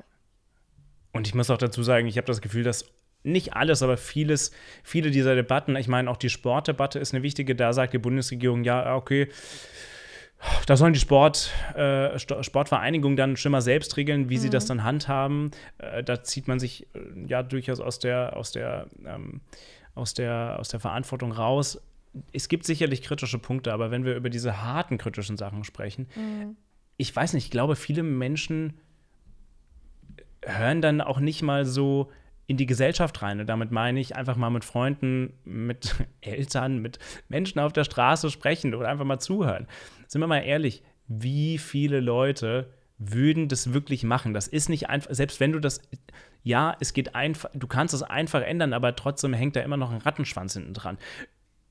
Und 1.13 1.27
ich 1.27 1.36
muss 1.36 1.50
auch 1.50 1.58
dazu 1.58 1.84
sagen, 1.84 2.08
ich 2.08 2.17
habe 2.17 2.27
das 2.27 2.41
Gefühl, 2.41 2.63
dass 2.63 2.86
nicht 3.23 3.53
alles, 3.55 3.81
aber 3.81 3.97
vieles, 3.97 4.51
viele 4.83 5.11
dieser 5.11 5.35
Debatten, 5.35 5.75
ich 5.75 5.87
meine, 5.87 6.09
auch 6.09 6.17
die 6.17 6.29
Sportdebatte 6.29 6.99
ist 6.99 7.13
eine 7.13 7.23
wichtige, 7.23 7.55
da 7.55 7.73
sagt 7.73 7.93
die 7.93 7.97
Bundesregierung, 7.97 8.63
ja, 8.63 8.95
okay, 8.95 9.29
da 10.65 10.75
sollen 10.75 10.93
die 10.93 10.99
Sport, 10.99 11.51
äh, 11.75 12.17
Sportvereinigungen 12.19 13.15
dann 13.15 13.37
schon 13.37 13.51
mal 13.51 13.61
selbst 13.61 13.97
regeln, 13.97 14.29
wie 14.29 14.35
mhm. 14.37 14.41
sie 14.41 14.49
das 14.49 14.65
mhm. 14.65 14.67
dann 14.69 14.83
handhaben. 14.83 15.51
Äh, 15.77 16.03
da 16.03 16.23
zieht 16.23 16.47
man 16.47 16.59
sich 16.59 16.87
äh, 16.93 16.99
ja 17.27 17.43
durchaus 17.43 17.79
aus 17.79 17.99
der, 17.99 18.35
aus 18.35 18.51
der, 18.51 18.87
ähm, 19.05 19.41
aus 19.95 20.13
der, 20.13 20.57
aus 20.59 20.69
der 20.69 20.79
Verantwortung 20.79 21.31
raus. 21.31 21.81
Es 22.31 22.49
gibt 22.49 22.65
sicherlich 22.65 23.01
kritische 23.01 23.39
Punkte, 23.39 23.73
aber 23.73 23.89
wenn 23.89 24.05
wir 24.05 24.15
über 24.15 24.29
diese 24.29 24.61
harten 24.61 24.97
kritischen 24.97 25.37
Sachen 25.37 25.63
sprechen, 25.63 26.07
mhm. 26.15 26.57
ich 26.97 27.15
weiß 27.15 27.33
nicht, 27.33 27.45
ich 27.45 27.51
glaube, 27.51 27.75
viele 27.75 28.03
Menschen 28.03 28.73
hören 30.41 30.81
dann 30.81 30.99
auch 30.99 31.19
nicht 31.19 31.41
mal 31.41 31.65
so 31.65 32.11
in 32.47 32.57
die 32.57 32.65
Gesellschaft 32.65 33.21
rein. 33.21 33.39
Und 33.39 33.47
damit 33.47 33.71
meine 33.71 34.00
ich 34.00 34.15
einfach 34.15 34.35
mal 34.35 34.50
mit 34.50 34.65
Freunden, 34.65 35.33
mit 35.43 35.95
Eltern, 36.21 36.79
mit 36.79 37.00
Menschen 37.29 37.59
auf 37.59 37.73
der 37.73 37.83
Straße 37.83 38.29
sprechen 38.29 38.73
oder 38.75 38.89
einfach 38.89 39.05
mal 39.05 39.19
zuhören. 39.19 39.67
Sind 40.07 40.21
wir 40.21 40.27
mal 40.27 40.39
ehrlich, 40.39 40.83
wie 41.07 41.57
viele 41.57 42.00
Leute 42.00 42.71
würden 42.97 43.47
das 43.47 43.73
wirklich 43.73 44.03
machen. 44.03 44.33
Das 44.33 44.47
ist 44.47 44.69
nicht 44.69 44.89
einfach, 44.89 45.13
selbst 45.13 45.39
wenn 45.39 45.51
du 45.51 45.59
das, 45.59 45.81
ja, 46.43 46.75
es 46.79 46.93
geht 46.93 47.15
einfach, 47.15 47.50
du 47.53 47.67
kannst 47.67 47.93
es 47.93 48.03
einfach 48.03 48.41
ändern, 48.41 48.73
aber 48.73 48.95
trotzdem 48.95 49.33
hängt 49.33 49.55
da 49.55 49.62
immer 49.62 49.77
noch 49.77 49.91
ein 49.91 49.97
Rattenschwanz 49.97 50.53
hinten 50.53 50.73
dran. 50.73 50.97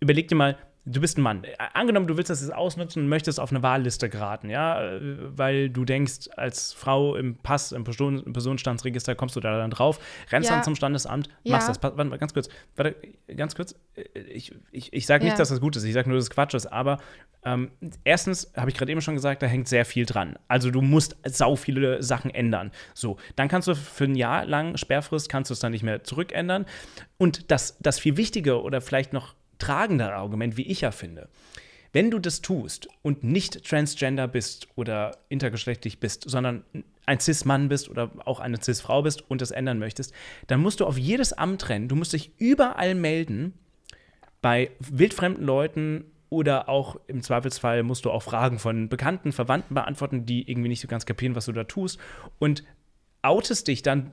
Überleg 0.00 0.29
dir 0.29 0.35
mal, 0.35 0.59
du 0.85 1.01
bist 1.01 1.19
ein 1.19 1.23
Mann. 1.23 1.43
Angenommen, 1.75 2.07
du 2.07 2.17
willst 2.17 2.31
das 2.31 2.41
jetzt 2.41 2.53
ausnutzen 2.53 3.03
und 3.03 3.09
möchtest 3.09 3.39
auf 3.39 3.51
eine 3.51 3.62
Wahlliste 3.62 4.09
geraten, 4.09 4.51
ja, 4.51 4.99
weil 5.01 5.71
du 5.71 5.85
denkst, 5.85 6.29
als 6.37 6.73
Frau 6.73 7.15
im 7.15 7.37
Pass, 7.37 7.73
im 7.73 7.85
Person 7.85 8.33
Personenstandsregister 8.33 9.15
kommst 9.15 9.37
du 9.37 9.41
da 9.41 9.57
dann 9.59 9.71
drauf, 9.71 10.01
rennst 10.31 10.51
ja. 10.51 10.57
dann 10.57 10.65
zum 10.65 10.75
Standesamt, 10.75 11.29
ja. 11.45 11.53
machst 11.53 11.69
das. 11.69 11.83
Warte, 11.83 12.19
ganz 12.19 12.35
kurz, 12.35 12.49
warte, 12.77 12.97
ganz 13.37 13.55
kurz. 13.55 13.75
Ich, 14.15 14.55
ich, 14.73 14.93
ich 14.93 15.07
sage 15.07 15.25
nicht, 15.25 15.33
ja. 15.33 15.39
dass 15.39 15.51
das 15.51 15.61
gut 15.61 15.77
ist, 15.77 15.85
ich 15.85 15.95
sage 15.95 16.09
nur, 16.09 16.17
dass 16.17 16.25
es 16.25 16.31
Quatsch 16.31 16.55
ist, 16.55 16.67
aber 16.67 16.99
ähm, 17.45 17.71
erstens, 18.05 18.53
habe 18.57 18.71
ich 18.71 18.77
gerade 18.77 18.93
eben 18.93 19.01
schon 19.01 19.15
gesagt, 19.15 19.43
da 19.43 19.47
hängt 19.47 19.69
sehr 19.69 19.85
viel 19.85 20.07
dran. 20.07 20.37
Also 20.49 20.71
du 20.71 20.81
musst 20.81 21.17
sau 21.25 21.57
viele 21.57 22.03
Sachen 22.03 22.31
ändern. 22.31 22.71
So, 22.95 23.17
dann 23.35 23.49
kannst 23.49 23.67
du 23.67 23.75
für 23.75 24.05
ein 24.05 24.15
Jahr 24.15 24.47
lang 24.47 24.77
Sperrfrist, 24.77 25.29
kannst 25.29 25.51
du 25.51 25.55
es 25.55 25.61
dann 25.61 25.73
nicht 25.73 25.83
mehr 25.83 26.05
zurückändern. 26.05 26.67
Und 27.19 27.51
das, 27.51 27.79
das 27.81 27.99
viel 27.99 28.17
wichtige 28.17 28.62
oder 28.62 28.81
vielleicht 28.81 29.12
noch 29.12 29.35
tragendere 29.62 30.14
Argument, 30.14 30.57
wie 30.57 30.66
ich 30.66 30.83
ja 30.83 30.90
finde. 30.90 31.28
Wenn 31.92 32.11
du 32.11 32.19
das 32.19 32.40
tust 32.40 32.88
und 33.02 33.23
nicht 33.23 33.64
transgender 33.64 34.26
bist 34.26 34.69
oder 34.76 35.19
intergeschlechtlich 35.28 36.00
bist, 36.00 36.28
sondern 36.28 36.64
ein 37.04 37.21
Cis-Mann 37.21 37.69
bist 37.69 37.88
oder 37.90 38.11
auch 38.25 38.40
eine 38.40 38.62
Cis-Frau 38.62 39.02
bist 39.02 39.28
und 39.31 39.42
das 39.42 39.50
ändern 39.50 39.78
möchtest, 39.78 40.14
dann 40.47 40.61
musst 40.61 40.81
du 40.81 40.87
auf 40.87 40.97
jedes 40.97 41.33
Amt 41.33 41.69
rennen. 41.69 41.88
Du 41.88 41.97
musst 41.97 42.12
dich 42.12 42.33
überall 42.38 42.95
melden 42.95 43.52
bei 44.40 44.71
wildfremden 44.81 45.45
Leuten 45.45 46.04
oder 46.31 46.71
auch 46.71 46.97
im 47.09 47.21
Zweifelsfall 47.21 47.83
musst 47.83 48.07
du 48.07 48.11
auch 48.11 48.23
Fragen 48.23 48.59
von 48.59 48.88
Bekannten, 48.88 49.33
Verwandten 49.33 49.75
beantworten, 49.75 50.25
die 50.25 50.50
irgendwie 50.50 50.71
nicht 50.71 50.81
so 50.81 50.88
ganz 50.88 51.04
kapieren, 51.04 51.35
was 51.35 51.45
du 51.45 51.52
da 51.52 51.64
tust. 51.64 51.99
Und 52.38 52.64
outest 53.21 53.69
dich 53.69 53.83
dann 53.83 54.12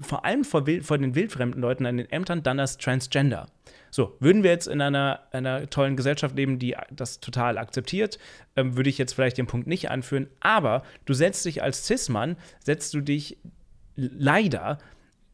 vor 0.00 0.24
allem 0.24 0.44
vor, 0.44 0.64
vor, 0.82 0.98
den 0.98 1.14
wildfremden 1.14 1.60
Leuten 1.60 1.86
an 1.86 1.96
den 1.96 2.10
Ämtern 2.10 2.42
dann 2.42 2.60
als 2.60 2.78
Transgender. 2.78 3.46
So, 3.90 4.16
würden 4.20 4.42
wir 4.42 4.50
jetzt 4.50 4.68
in 4.68 4.80
einer, 4.80 5.20
einer 5.32 5.70
tollen 5.70 5.96
Gesellschaft 5.96 6.36
leben, 6.36 6.58
die 6.58 6.76
das 6.90 7.20
total 7.20 7.56
akzeptiert, 7.56 8.18
ähm, 8.54 8.76
würde 8.76 8.90
ich 8.90 8.98
jetzt 8.98 9.14
vielleicht 9.14 9.38
den 9.38 9.46
Punkt 9.46 9.66
nicht 9.66 9.90
anführen, 9.90 10.28
aber 10.40 10.82
du 11.06 11.14
setzt 11.14 11.44
dich 11.44 11.62
als 11.62 11.86
Cis-Mann, 11.86 12.36
setzt 12.60 12.92
du 12.92 13.00
dich 13.00 13.38
leider 13.96 14.78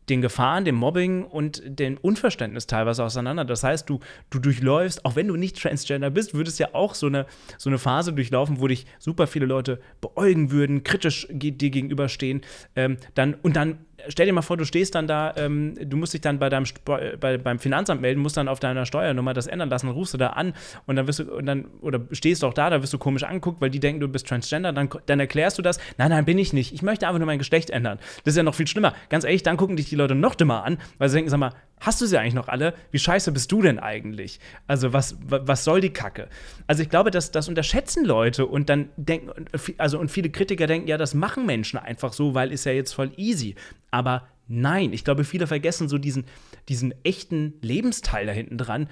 den 0.08 0.20
Gefahren, 0.20 0.64
dem 0.64 0.74
Mobbing 0.74 1.24
und 1.24 1.62
dem 1.64 1.96
Unverständnis 1.96 2.66
teilweise 2.66 3.04
auseinander. 3.04 3.44
Das 3.44 3.62
heißt, 3.62 3.88
du, 3.88 4.00
du 4.30 4.40
durchläufst, 4.40 5.04
auch 5.04 5.16
wenn 5.16 5.28
du 5.28 5.36
nicht 5.36 5.60
Transgender 5.60 6.10
bist, 6.10 6.34
würdest 6.34 6.58
ja 6.58 6.68
auch 6.72 6.94
so 6.94 7.06
eine, 7.06 7.26
so 7.56 7.70
eine 7.70 7.78
Phase 7.78 8.12
durchlaufen, 8.12 8.60
wo 8.60 8.66
dich 8.66 8.86
super 8.98 9.26
viele 9.26 9.46
Leute 9.46 9.80
beäugen 10.00 10.50
würden, 10.50 10.82
kritisch 10.82 11.28
dir 11.30 11.52
gegenüberstehen. 11.52 12.42
Ähm, 12.74 12.96
dann, 13.14 13.34
und 13.34 13.54
dann 13.54 13.78
stell 14.08 14.26
dir 14.26 14.32
mal 14.32 14.42
vor, 14.42 14.56
du 14.56 14.64
stehst 14.64 14.94
dann 14.94 15.06
da, 15.06 15.32
ähm, 15.36 15.74
du 15.80 15.96
musst 15.96 16.14
dich 16.14 16.20
dann 16.20 16.38
bei 16.38 16.48
deinem 16.48 16.66
bei, 16.84 17.38
beim 17.38 17.58
Finanzamt 17.58 18.00
melden, 18.00 18.20
musst 18.20 18.36
dann 18.36 18.48
auf 18.48 18.60
deiner 18.60 18.86
Steuernummer 18.86 19.34
das 19.34 19.46
ändern 19.46 19.70
lassen, 19.70 19.88
rufst 19.88 20.14
du 20.14 20.18
da 20.18 20.28
an 20.28 20.54
und 20.86 20.96
dann 20.96 21.06
wirst 21.06 21.20
du 21.20 21.34
und 21.34 21.46
dann 21.46 21.66
oder 21.80 22.00
stehst 22.12 22.44
auch 22.44 22.54
da, 22.54 22.70
da 22.70 22.82
wirst 22.82 22.92
du 22.92 22.98
komisch 22.98 23.22
angeguckt, 23.22 23.60
weil 23.60 23.70
die 23.70 23.80
denken, 23.80 24.00
du 24.00 24.08
bist 24.08 24.26
Transgender, 24.26 24.72
dann, 24.72 24.88
dann 25.06 25.20
erklärst 25.20 25.58
du 25.58 25.62
das, 25.62 25.78
nein, 25.98 26.10
nein, 26.10 26.24
bin 26.24 26.38
ich 26.38 26.52
nicht. 26.52 26.72
Ich 26.72 26.82
möchte 26.82 27.06
einfach 27.06 27.18
nur 27.18 27.26
mein 27.26 27.38
Geschlecht 27.38 27.70
ändern. 27.70 27.98
Das 28.24 28.32
ist 28.32 28.36
ja 28.36 28.42
noch 28.42 28.54
viel 28.54 28.66
schlimmer. 28.66 28.94
Ganz 29.08 29.24
ehrlich, 29.24 29.42
dann 29.42 29.56
gucken 29.56 29.76
dich 29.76 29.88
die 29.88 29.96
Leute 29.96 30.14
noch 30.14 30.34
dümmer 30.34 30.64
an, 30.64 30.78
weil 30.98 31.08
sie 31.08 31.16
denken, 31.16 31.30
sag 31.30 31.38
mal, 31.38 31.52
hast 31.82 32.00
du 32.00 32.06
sie 32.06 32.18
eigentlich 32.18 32.34
noch 32.34 32.48
alle? 32.48 32.74
Wie 32.90 32.98
scheiße 32.98 33.30
bist 33.32 33.52
du 33.52 33.60
denn 33.60 33.78
eigentlich? 33.78 34.40
Also, 34.66 34.92
was, 34.92 35.16
was 35.20 35.64
soll 35.64 35.80
die 35.80 35.92
Kacke? 35.92 36.28
Also, 36.66 36.82
ich 36.82 36.88
glaube, 36.88 37.10
das, 37.10 37.30
das 37.30 37.48
unterschätzen 37.48 38.04
Leute 38.04 38.46
und 38.46 38.68
dann 38.68 38.88
denken, 38.96 39.30
also, 39.78 39.98
und 39.98 40.10
viele 40.10 40.30
Kritiker 40.30 40.66
denken, 40.66 40.88
ja, 40.88 40.96
das 40.96 41.14
machen 41.14 41.44
Menschen 41.44 41.78
einfach 41.78 42.12
so, 42.12 42.34
weil 42.34 42.52
ist 42.52 42.64
ja 42.64 42.72
jetzt 42.72 42.92
voll 42.92 43.12
easy. 43.16 43.54
Aber 43.90 44.26
nein, 44.48 44.92
ich 44.92 45.04
glaube, 45.04 45.24
viele 45.24 45.46
vergessen 45.46 45.88
so 45.88 45.98
diesen, 45.98 46.24
diesen 46.68 46.94
echten 47.04 47.54
Lebensteil 47.60 48.26
da 48.26 48.32
hinten 48.32 48.58
dran. 48.58 48.88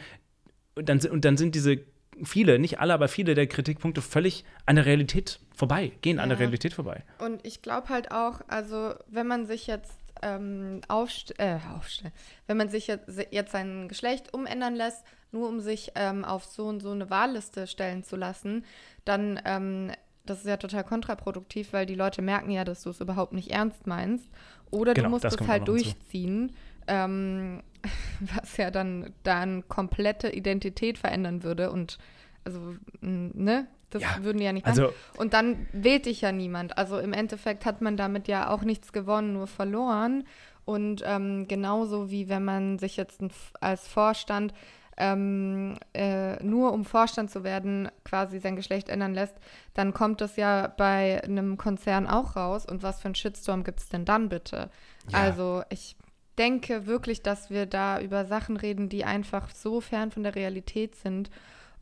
Und 0.75 0.89
dann, 0.89 1.01
und 1.01 1.25
dann 1.25 1.37
sind 1.37 1.55
diese 1.55 1.81
viele, 2.25 2.59
nicht 2.59 2.81
alle, 2.81 2.95
aber 2.95 3.09
viele 3.09 3.35
der 3.35 3.47
Kritikpunkte 3.47 4.03
völlig 4.03 4.45
an 4.67 4.77
der 4.77 4.87
Realität 4.87 5.41
vorbei, 5.55 5.93
gehen 6.03 6.17
ja. 6.17 6.23
an 6.23 6.29
der 6.29 6.39
Realität 6.39 6.75
vorbei. 6.75 7.05
Und 7.19 7.45
ich 7.47 7.63
glaube 7.63 7.89
halt 7.89 8.13
auch, 8.13 8.41
also 8.49 8.95
wenn 9.09 9.27
man 9.27 9.47
sich 9.47 9.67
jetzt 9.67 9.93
ähm, 10.23 10.81
aufst 10.89 11.39
äh, 11.39 11.59
aufstellen, 11.77 12.13
wenn 12.47 12.57
man 12.57 12.69
sich 12.69 12.87
jetzt, 12.87 13.09
jetzt 13.31 13.53
sein 13.53 13.89
Geschlecht 13.89 14.33
umändern 14.35 14.75
lässt, 14.75 15.05
nur 15.33 15.49
um 15.49 15.61
sich 15.61 15.93
ähm, 15.95 16.25
auf 16.25 16.45
so 16.45 16.67
und 16.67 16.81
so 16.81 16.91
eine 16.91 17.11
Wahlliste 17.11 17.67
stellen 17.67 18.05
zu 18.05 18.17
lassen, 18.17 18.65
dann 19.05 19.41
ähm, 19.45 19.93
das 20.27 20.41
ist 20.41 20.47
ja 20.47 20.57
total 20.57 20.85
kontraproduktiv, 20.85 21.73
weil 21.73 21.87
die 21.87 21.95
Leute 21.95 22.23
merken 22.23 22.51
ja, 22.51 22.65
dass 22.65 22.83
du 22.83 22.91
es 22.91 23.01
überhaupt 23.01 23.33
nicht 23.33 23.51
ernst 23.51 23.87
meinst. 23.87 24.29
Oder 24.71 24.95
genau, 24.95 25.07
du 25.07 25.11
musst 25.11 25.25
es 25.25 25.49
halt 25.49 25.67
durchziehen, 25.67 26.53
ähm, 26.87 27.63
was 28.21 28.57
ja 28.57 28.71
dann 28.71 29.13
dann 29.23 29.67
komplette 29.69 30.31
Identität 30.31 30.99
verändern 30.99 31.43
würde 31.43 31.71
und 31.71 31.99
also 32.45 32.75
ne, 33.01 33.67
das 33.91 34.03
ja, 34.03 34.23
würden 34.23 34.41
ja 34.41 34.53
nicht 34.53 34.67
machen. 34.67 34.81
Also, 34.81 34.95
und 35.19 35.35
dann 35.35 35.67
wählt 35.73 36.07
dich 36.07 36.21
ja 36.21 36.33
niemand. 36.33 36.79
Also 36.79 36.99
im 36.99 37.13
Endeffekt 37.13 37.67
hat 37.67 37.81
man 37.81 37.97
damit 37.97 38.29
ja 38.29 38.51
auch 38.51 38.63
nichts 38.63 38.93
gewonnen, 38.93 39.33
nur 39.33 39.47
verloren. 39.47 40.25
Und 40.65 41.03
ähm, 41.05 41.49
genauso 41.49 42.11
wie 42.11 42.29
wenn 42.29 42.45
man 42.45 42.79
sich 42.79 42.97
jetzt 42.97 43.21
als 43.61 43.89
Vorstand 43.89 44.55
ähm, 44.97 45.77
äh, 45.95 46.43
nur 46.45 46.73
um 46.73 46.85
Vorstand 46.85 47.31
zu 47.31 47.43
werden, 47.43 47.89
quasi 48.05 48.39
sein 48.39 48.55
Geschlecht 48.55 48.91
ändern 48.91 49.15
lässt, 49.15 49.35
dann 49.75 49.95
kommt 49.95 50.21
das 50.21 50.37
ja 50.37 50.69
bei 50.69 51.25
einem 51.25 51.57
Konzern 51.57 52.07
auch 52.07 52.37
raus. 52.37 52.67
Und 52.67 52.83
was 52.83 53.01
für 53.01 53.09
ein 53.09 53.15
Shitstorm 53.15 53.65
gibt 53.65 53.81
es 53.81 53.89
denn 53.89 54.05
dann 54.05 54.29
bitte? 54.29 54.71
Ja. 55.11 55.19
Also 55.19 55.63
ich 55.71 55.97
denke 56.39 56.87
wirklich, 56.87 57.23
dass 57.23 57.51
wir 57.51 57.67
da 57.67 58.01
über 58.01 58.25
Sachen 58.27 58.57
reden, 58.57 58.89
die 58.89 59.05
einfach 59.05 59.51
so 59.55 59.81
fern 59.81 60.11
von 60.11 60.23
der 60.23 60.35
Realität 60.35 60.95
sind. 60.97 61.31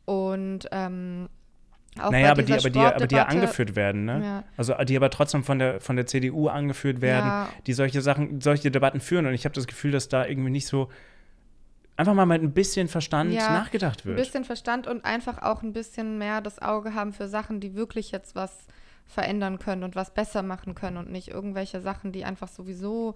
Und 0.05 0.67
ähm, 0.71 1.29
auch 1.99 2.11
naja, 2.11 2.31
aber 2.31 2.43
die, 2.43 2.53
aber, 2.53 2.69
die, 2.69 2.79
aber 2.79 3.07
die 3.07 3.15
ja 3.15 3.25
angeführt 3.25 3.75
werden, 3.75 4.05
ne? 4.05 4.21
Ja. 4.23 4.43
Also 4.57 4.73
die 4.83 4.95
aber 4.95 5.09
trotzdem 5.09 5.43
von 5.43 5.59
der, 5.59 5.81
von 5.81 5.95
der 5.95 6.05
CDU 6.05 6.47
angeführt 6.47 7.01
werden, 7.01 7.27
ja. 7.27 7.49
die 7.67 7.73
solche 7.73 8.01
Sachen, 8.01 8.41
solche 8.41 8.71
Debatten 8.71 8.99
führen. 8.99 9.25
Und 9.25 9.33
ich 9.33 9.45
habe 9.45 9.55
das 9.55 9.67
Gefühl, 9.67 9.91
dass 9.91 10.07
da 10.07 10.25
irgendwie 10.25 10.51
nicht 10.51 10.67
so 10.67 10.89
einfach 11.99 12.13
mal 12.13 12.25
mit 12.25 12.41
ein 12.41 12.53
bisschen 12.53 12.87
Verstand 12.87 13.33
ja, 13.33 13.51
nachgedacht 13.51 14.05
wird. 14.05 14.17
Ein 14.17 14.21
bisschen 14.23 14.45
Verstand 14.45 14.87
und 14.87 15.03
einfach 15.03 15.41
auch 15.41 15.63
ein 15.63 15.73
bisschen 15.73 16.17
mehr 16.17 16.41
das 16.41 16.61
Auge 16.61 16.93
haben 16.93 17.11
für 17.11 17.27
Sachen, 17.27 17.59
die 17.59 17.75
wirklich 17.75 18.11
jetzt 18.11 18.35
was 18.35 18.67
verändern 19.05 19.59
können 19.59 19.83
und 19.83 19.95
was 19.95 20.13
besser 20.13 20.41
machen 20.41 20.75
können 20.75 20.97
und 20.97 21.11
nicht 21.11 21.29
irgendwelche 21.29 21.81
Sachen, 21.81 22.11
die 22.11 22.23
einfach 22.23 22.47
sowieso 22.47 23.15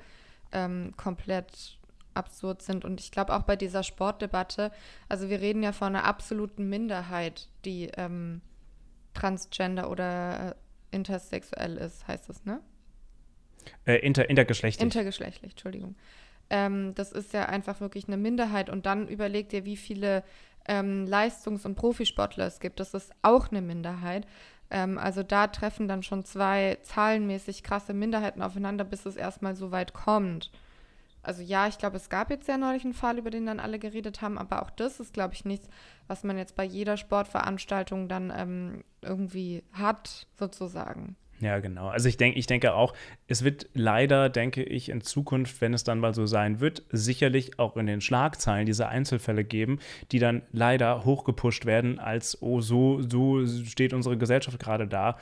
ähm, 0.51 0.93
komplett 0.97 1.77
absurd 2.15 2.61
sind. 2.61 2.85
Und 2.85 2.99
ich 2.99 3.11
glaube 3.11 3.35
auch 3.35 3.43
bei 3.43 3.55
dieser 3.55 3.83
Sportdebatte, 3.83 4.71
also 5.09 5.29
wir 5.29 5.41
reden 5.41 5.63
ja 5.63 5.71
von 5.71 5.95
einer 5.95 6.05
absoluten 6.05 6.69
Minderheit, 6.69 7.49
die 7.65 7.89
ähm, 7.97 8.41
transgender 9.13 9.89
oder 9.89 10.51
äh, 10.51 10.95
intersexuell 10.95 11.77
ist, 11.77 12.07
heißt 12.07 12.29
das, 12.29 12.45
ne? 12.45 12.59
Äh, 13.85 13.95
inter, 13.97 14.29
intergeschlechtlich. 14.29 14.83
Intergeschlechtlich, 14.83 15.53
Entschuldigung. 15.53 15.95
Ähm, 16.49 16.93
das 16.95 17.11
ist 17.11 17.33
ja 17.33 17.45
einfach 17.45 17.79
wirklich 17.79 18.07
eine 18.07 18.17
Minderheit. 18.17 18.69
Und 18.69 18.85
dann 18.85 19.07
überleg 19.07 19.49
dir, 19.49 19.65
wie 19.65 19.77
viele 19.77 20.23
ähm, 20.67 21.05
Leistungs- 21.05 21.65
und 21.65 21.75
Profisportler 21.75 22.45
es 22.45 22.59
gibt. 22.59 22.79
Das 22.79 22.93
ist 22.93 23.11
auch 23.21 23.51
eine 23.51 23.61
Minderheit. 23.61 24.27
Ähm, 24.69 24.97
also 24.97 25.23
da 25.23 25.47
treffen 25.47 25.87
dann 25.87 26.03
schon 26.03 26.25
zwei 26.25 26.77
zahlenmäßig 26.81 27.63
krasse 27.63 27.93
Minderheiten 27.93 28.41
aufeinander, 28.41 28.83
bis 28.83 29.05
es 29.05 29.15
erstmal 29.15 29.55
so 29.55 29.71
weit 29.71 29.93
kommt. 29.93 30.51
Also 31.23 31.41
ja, 31.41 31.67
ich 31.67 31.77
glaube, 31.77 31.97
es 31.97 32.09
gab 32.09 32.29
jetzt 32.29 32.47
ja 32.47 32.57
neulich 32.57 32.83
einen 32.83 32.93
Fall, 32.93 33.17
über 33.17 33.29
den 33.29 33.45
dann 33.45 33.59
alle 33.59 33.79
geredet 33.79 34.21
haben, 34.21 34.37
aber 34.37 34.61
auch 34.61 34.69
das 34.69 34.99
ist, 34.99 35.13
glaube 35.13 35.33
ich, 35.33 35.45
nichts, 35.45 35.67
was 36.07 36.23
man 36.23 36.37
jetzt 36.37 36.55
bei 36.55 36.65
jeder 36.65 36.97
Sportveranstaltung 36.97 38.09
dann 38.09 38.31
ähm, 38.35 38.83
irgendwie 39.01 39.63
hat, 39.71 40.27
sozusagen. 40.37 41.15
Ja, 41.43 41.59
genau. 41.59 41.87
Also 41.87 42.07
ich 42.07 42.15
denke, 42.15 42.39
ich 42.39 42.47
denke 42.47 42.73
auch, 42.73 42.93
es 43.27 43.43
wird 43.43 43.67
leider, 43.73 44.29
denke 44.29 44.63
ich, 44.63 44.89
in 44.89 45.01
Zukunft, 45.01 45.59
wenn 45.59 45.73
es 45.73 45.83
dann 45.83 45.99
mal 45.99 46.13
so 46.13 46.25
sein 46.25 46.61
wird, 46.61 46.83
sicherlich 46.89 47.59
auch 47.59 47.75
in 47.75 47.85
den 47.85 47.99
Schlagzeilen 47.99 48.65
diese 48.65 48.87
Einzelfälle 48.87 49.43
geben, 49.43 49.79
die 50.11 50.19
dann 50.19 50.43
leider 50.51 51.03
hochgepusht 51.03 51.65
werden, 51.65 51.99
als 51.99 52.41
oh, 52.41 52.61
so, 52.61 53.01
so 53.01 53.45
steht 53.45 53.93
unsere 53.93 54.17
Gesellschaft 54.17 54.57
gerade 54.59 54.87
da. 54.87 55.17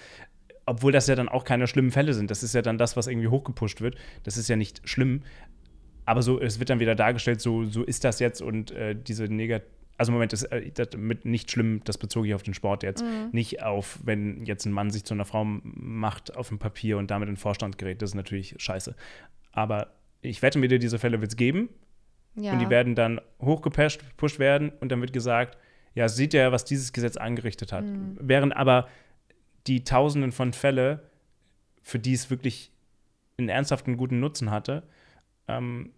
Obwohl 0.67 0.91
das 0.91 1.07
ja 1.07 1.15
dann 1.15 1.27
auch 1.27 1.43
keine 1.43 1.65
schlimmen 1.65 1.91
Fälle 1.91 2.13
sind. 2.13 2.29
Das 2.29 2.43
ist 2.43 2.53
ja 2.53 2.61
dann 2.61 2.77
das, 2.77 2.95
was 2.95 3.07
irgendwie 3.07 3.29
hochgepusht 3.29 3.81
wird. 3.81 3.95
Das 4.23 4.37
ist 4.37 4.47
ja 4.47 4.55
nicht 4.55 4.87
schlimm. 4.87 5.23
Aber 6.05 6.21
so, 6.21 6.39
es 6.39 6.59
wird 6.59 6.69
dann 6.69 6.79
wieder 6.79 6.95
dargestellt, 6.95 7.41
so, 7.41 7.65
so 7.65 7.83
ist 7.83 8.03
das 8.03 8.19
jetzt 8.19 8.41
und 8.41 8.71
äh, 8.71 8.95
diese 8.95 9.25
negative 9.25 9.69
also 9.97 10.11
Moment, 10.11 10.33
das, 10.33 10.41
äh, 10.43 10.71
das 10.71 10.97
mit 10.97 11.25
nicht 11.25 11.51
schlimm, 11.51 11.81
das 11.83 11.99
bezog 11.99 12.25
ich 12.25 12.33
auf 12.33 12.41
den 12.41 12.55
Sport 12.55 12.81
jetzt. 12.81 13.03
Mhm. 13.03 13.29
Nicht 13.33 13.61
auf, 13.61 13.99
wenn 14.03 14.45
jetzt 14.45 14.65
ein 14.65 14.71
Mann 14.71 14.89
sich 14.89 15.03
zu 15.03 15.13
einer 15.13 15.25
Frau 15.25 15.45
macht 15.45 16.35
auf 16.35 16.47
dem 16.47 16.57
Papier 16.57 16.97
und 16.97 17.11
damit 17.11 17.29
in 17.29 17.35
den 17.35 17.39
Vorstand 17.39 17.77
gerät. 17.77 18.01
Das 18.01 18.09
ist 18.09 18.15
natürlich 18.15 18.55
scheiße. 18.57 18.95
Aber 19.51 19.91
ich 20.21 20.41
wette 20.41 20.57
mit 20.57 20.71
dir, 20.71 20.79
diese 20.79 20.97
Fälle 20.97 21.21
wird 21.21 21.29
es 21.29 21.37
geben. 21.37 21.69
Ja. 22.33 22.53
Und 22.53 22.59
die 22.59 22.69
werden 22.71 22.95
dann 22.95 23.21
hochgepusht 23.39 24.39
werden 24.39 24.71
und 24.79 24.91
dann 24.91 25.01
wird 25.01 25.13
gesagt, 25.13 25.59
ja, 25.93 26.09
sieht 26.09 26.33
ja, 26.33 26.51
was 26.51 26.65
dieses 26.65 26.93
Gesetz 26.93 27.15
angerichtet 27.15 27.71
hat. 27.71 27.85
Mhm. 27.85 28.17
Während 28.19 28.55
aber 28.55 28.87
die 29.67 29.83
Tausenden 29.83 30.31
von 30.31 30.51
Fälle 30.51 31.11
für 31.81 31.99
die 31.99 32.13
es 32.13 32.29
wirklich 32.29 32.71
einen 33.37 33.49
ernsthaften 33.49 33.97
guten 33.97 34.19
Nutzen 34.19 34.51
hatte, 34.51 34.83
ähm, 35.47 35.93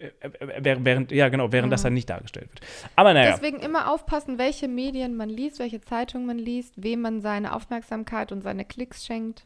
äh, 0.00 0.06
äh, 0.20 0.78
während, 0.80 1.12
ja 1.12 1.28
genau, 1.28 1.52
während 1.52 1.68
mhm. 1.68 1.72
das 1.72 1.82
dann 1.82 1.92
nicht 1.92 2.08
dargestellt 2.08 2.48
wird. 2.50 2.60
Aber 2.96 3.12
naja. 3.12 3.32
Deswegen 3.32 3.60
immer 3.60 3.92
aufpassen, 3.92 4.38
welche 4.38 4.66
Medien 4.66 5.14
man 5.14 5.28
liest, 5.28 5.58
welche 5.58 5.80
Zeitungen 5.82 6.26
man 6.26 6.38
liest, 6.38 6.74
wem 6.82 7.02
man 7.02 7.20
seine 7.20 7.54
Aufmerksamkeit 7.54 8.32
und 8.32 8.40
seine 8.42 8.64
Klicks 8.64 9.04
schenkt. 9.04 9.44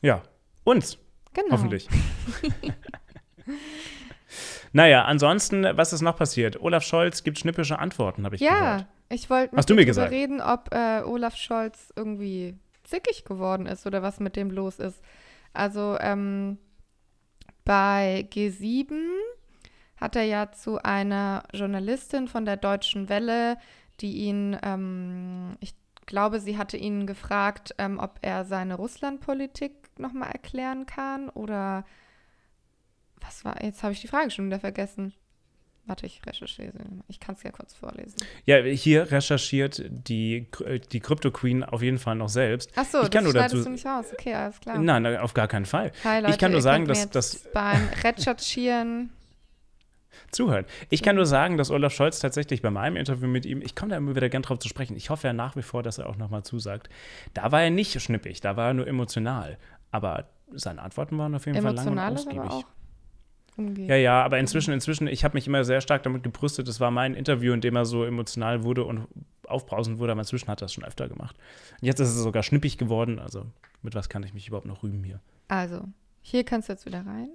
Ja, 0.00 0.22
uns. 0.64 0.98
Genau. 1.34 1.52
Hoffentlich. 1.52 1.88
naja, 4.72 5.04
ansonsten, 5.04 5.66
was 5.74 5.92
ist 5.92 6.00
noch 6.00 6.16
passiert? 6.16 6.60
Olaf 6.60 6.82
Scholz 6.82 7.22
gibt 7.22 7.38
schnippische 7.38 7.78
Antworten, 7.78 8.24
habe 8.24 8.36
ich 8.36 8.40
ja, 8.40 8.50
gehört. 8.54 8.80
Ja, 8.80 8.88
ich 9.10 9.28
wollte 9.28 9.74
mit 9.74 9.86
gesagt? 9.86 10.10
reden, 10.10 10.40
ob 10.40 10.72
äh, 10.72 11.02
Olaf 11.02 11.36
Scholz 11.36 11.92
irgendwie 11.94 12.56
zickig 12.84 13.24
geworden 13.26 13.66
ist 13.66 13.86
oder 13.86 14.02
was 14.02 14.20
mit 14.20 14.36
dem 14.36 14.50
los 14.50 14.78
ist. 14.78 15.02
Also, 15.52 15.98
ähm, 16.00 16.58
bei 17.64 18.26
G7 18.32 18.98
hat 19.96 20.16
er 20.16 20.24
ja 20.24 20.50
zu 20.50 20.82
einer 20.82 21.44
Journalistin 21.52 22.26
von 22.26 22.44
der 22.44 22.56
Deutschen 22.56 23.08
Welle, 23.08 23.58
die 24.00 24.16
ihn, 24.18 24.56
ähm, 24.62 25.56
ich 25.60 25.74
glaube, 26.06 26.40
sie 26.40 26.56
hatte 26.56 26.76
ihn 26.76 27.06
gefragt, 27.06 27.74
ähm, 27.78 27.98
ob 27.98 28.18
er 28.22 28.44
seine 28.44 28.74
Russlandpolitik 28.74 29.72
nochmal 29.98 30.30
erklären 30.30 30.86
kann 30.86 31.28
oder 31.28 31.84
was 33.20 33.44
war, 33.44 33.62
jetzt 33.62 33.82
habe 33.82 33.92
ich 33.92 34.00
die 34.00 34.08
Frage 34.08 34.30
schon 34.30 34.46
wieder 34.46 34.60
vergessen. 34.60 35.12
Warte, 35.90 36.06
ich 36.06 36.24
recherchiere. 36.24 36.72
Ich 37.08 37.18
kann 37.18 37.34
es 37.34 37.42
ja 37.42 37.50
kurz 37.50 37.74
vorlesen. 37.74 38.14
Ja, 38.44 38.58
hier 38.58 39.10
recherchiert 39.10 39.82
die, 39.90 40.46
die 40.92 41.00
Crypto 41.00 41.32
Queen 41.32 41.64
auf 41.64 41.82
jeden 41.82 41.98
Fall 41.98 42.14
noch 42.14 42.28
selbst. 42.28 42.70
Ach 42.76 42.84
so, 42.84 43.02
ich 43.02 43.10
kann 43.10 43.24
das 43.24 43.32
nur 43.32 43.42
dazu, 43.42 43.64
du 43.64 43.70
nicht 43.70 43.84
raus. 43.84 44.06
Okay, 44.12 44.32
alles 44.32 44.60
klar. 44.60 44.78
Nein, 44.78 45.04
auf 45.16 45.34
gar 45.34 45.48
keinen 45.48 45.66
Fall. 45.66 45.90
Hi, 46.04 46.20
Leute, 46.20 46.30
ich 46.32 46.38
kann 46.38 46.52
nur 46.52 46.62
sagen, 46.62 46.86
dass 46.86 47.10
das 47.10 47.48
beim 47.52 47.88
Recherchieren 48.04 49.10
zuhören. 50.30 50.64
Ich 50.90 51.02
kann 51.02 51.16
nur 51.16 51.26
sagen, 51.26 51.56
dass 51.56 51.72
Olaf 51.72 51.92
Scholz 51.92 52.20
tatsächlich 52.20 52.62
bei 52.62 52.70
meinem 52.70 52.94
Interview 52.94 53.26
mit 53.26 53.44
ihm, 53.44 53.60
ich 53.60 53.74
komme 53.74 53.90
da 53.90 53.96
immer 53.96 54.14
wieder 54.14 54.28
gern 54.28 54.42
drauf 54.42 54.60
zu 54.60 54.68
sprechen. 54.68 54.94
Ich 54.96 55.10
hoffe 55.10 55.26
ja 55.26 55.32
nach 55.32 55.56
wie 55.56 55.62
vor, 55.62 55.82
dass 55.82 55.98
er 55.98 56.08
auch 56.08 56.16
nochmal 56.16 56.44
zusagt. 56.44 56.88
Da 57.34 57.50
war 57.50 57.64
er 57.64 57.70
nicht 57.70 58.00
schnippig, 58.00 58.40
da 58.40 58.56
war 58.56 58.68
er 58.68 58.74
nur 58.74 58.86
emotional. 58.86 59.58
Aber 59.90 60.28
seine 60.52 60.82
Antworten 60.82 61.18
waren 61.18 61.34
auf 61.34 61.46
jeden 61.46 61.58
Emotional 61.58 61.84
Fall 61.84 62.26
lang 62.26 62.38
und 62.38 62.42
ausgiebig. 62.44 62.64
Umgeht. 63.56 63.88
Ja, 63.88 63.96
ja, 63.96 64.22
aber 64.22 64.38
inzwischen, 64.38 64.72
inzwischen, 64.72 65.06
ich 65.06 65.24
habe 65.24 65.34
mich 65.34 65.46
immer 65.46 65.64
sehr 65.64 65.80
stark 65.80 66.02
damit 66.02 66.22
gebrüstet. 66.22 66.68
Das 66.68 66.80
war 66.80 66.90
mein 66.90 67.14
Interview, 67.14 67.52
in 67.52 67.60
dem 67.60 67.76
er 67.76 67.84
so 67.84 68.04
emotional 68.04 68.64
wurde 68.64 68.84
und 68.84 69.06
aufbrausend 69.46 69.98
wurde, 69.98 70.12
aber 70.12 70.20
inzwischen 70.20 70.48
hat 70.48 70.60
er 70.60 70.66
das 70.66 70.74
schon 70.74 70.84
öfter 70.84 71.08
gemacht. 71.08 71.36
Und 71.80 71.86
jetzt 71.86 72.00
ist 72.00 72.08
es 72.08 72.22
sogar 72.22 72.42
schnippig 72.42 72.78
geworden. 72.78 73.18
Also, 73.18 73.46
mit 73.82 73.94
was 73.94 74.08
kann 74.08 74.22
ich 74.22 74.32
mich 74.32 74.48
überhaupt 74.48 74.66
noch 74.66 74.82
rühmen 74.82 75.04
hier? 75.04 75.20
Also, 75.48 75.82
hier 76.22 76.44
kannst 76.44 76.68
du 76.68 76.72
jetzt 76.72 76.86
wieder 76.86 77.04
rein. 77.04 77.30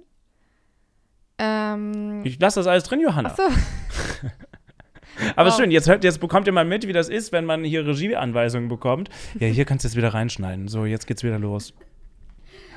Ähm, 1.38 2.22
ich 2.24 2.38
lasse 2.40 2.60
das 2.60 2.66
alles 2.66 2.84
drin, 2.84 3.00
Johanna. 3.00 3.30
Ach 3.32 3.36
so. 3.36 3.42
Aber 5.36 5.50
wow. 5.50 5.56
schön, 5.56 5.70
jetzt, 5.70 5.88
hört, 5.88 6.04
jetzt 6.04 6.20
bekommt 6.20 6.46
ihr 6.46 6.52
mal 6.52 6.64
mit, 6.64 6.86
wie 6.86 6.92
das 6.92 7.08
ist, 7.08 7.32
wenn 7.32 7.44
man 7.44 7.64
hier 7.64 7.86
Regieanweisungen 7.86 8.68
bekommt. 8.68 9.08
Ja, 9.38 9.46
hier 9.46 9.64
kannst 9.64 9.84
du 9.84 9.88
jetzt 9.88 9.96
wieder 9.96 10.12
reinschneiden. 10.12 10.68
So, 10.68 10.84
jetzt 10.84 11.06
geht's 11.06 11.22
wieder 11.22 11.38
los. 11.38 11.74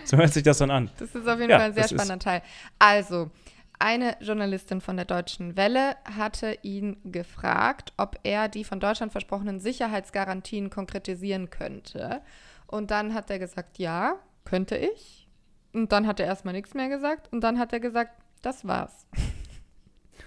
So 0.10 0.18
hört 0.18 0.34
sich 0.34 0.42
das 0.42 0.58
dann 0.58 0.72
an. 0.72 0.90
Das 0.98 1.14
ist 1.14 1.28
auf 1.28 1.40
jeden 1.40 1.52
ja, 1.52 1.60
Fall 1.60 1.68
ein 1.68 1.74
sehr 1.74 1.88
spannender 1.88 2.18
Teil. 2.18 2.42
Also, 2.80 3.30
eine 3.78 4.18
Journalistin 4.22 4.82
von 4.82 4.96
der 4.96 5.06
Deutschen 5.06 5.56
Welle 5.56 5.98
hatte 6.04 6.58
ihn 6.64 6.98
gefragt, 7.06 7.94
ob 7.96 8.18
er 8.24 8.48
die 8.48 8.64
von 8.64 8.80
Deutschland 8.80 9.12
versprochenen 9.12 9.60
Sicherheitsgarantien 9.60 10.72
konkretisieren 10.72 11.52
könnte. 11.52 12.22
Und 12.66 12.90
dann 12.90 13.14
hat 13.14 13.30
er 13.30 13.38
gesagt, 13.38 13.78
ja, 13.78 14.16
könnte 14.46 14.78
ich. 14.78 15.28
Und 15.74 15.92
dann 15.92 16.08
hat 16.08 16.20
er 16.20 16.26
erstmal 16.26 16.56
nichts 16.56 16.74
mehr 16.74 16.90
gesagt. 16.90 17.32
Und 17.32 17.42
dann 17.42 17.60
hat 17.60 17.72
er 17.72 17.80
gesagt, 17.80 18.20
das 18.42 18.66
war's. 18.66 19.06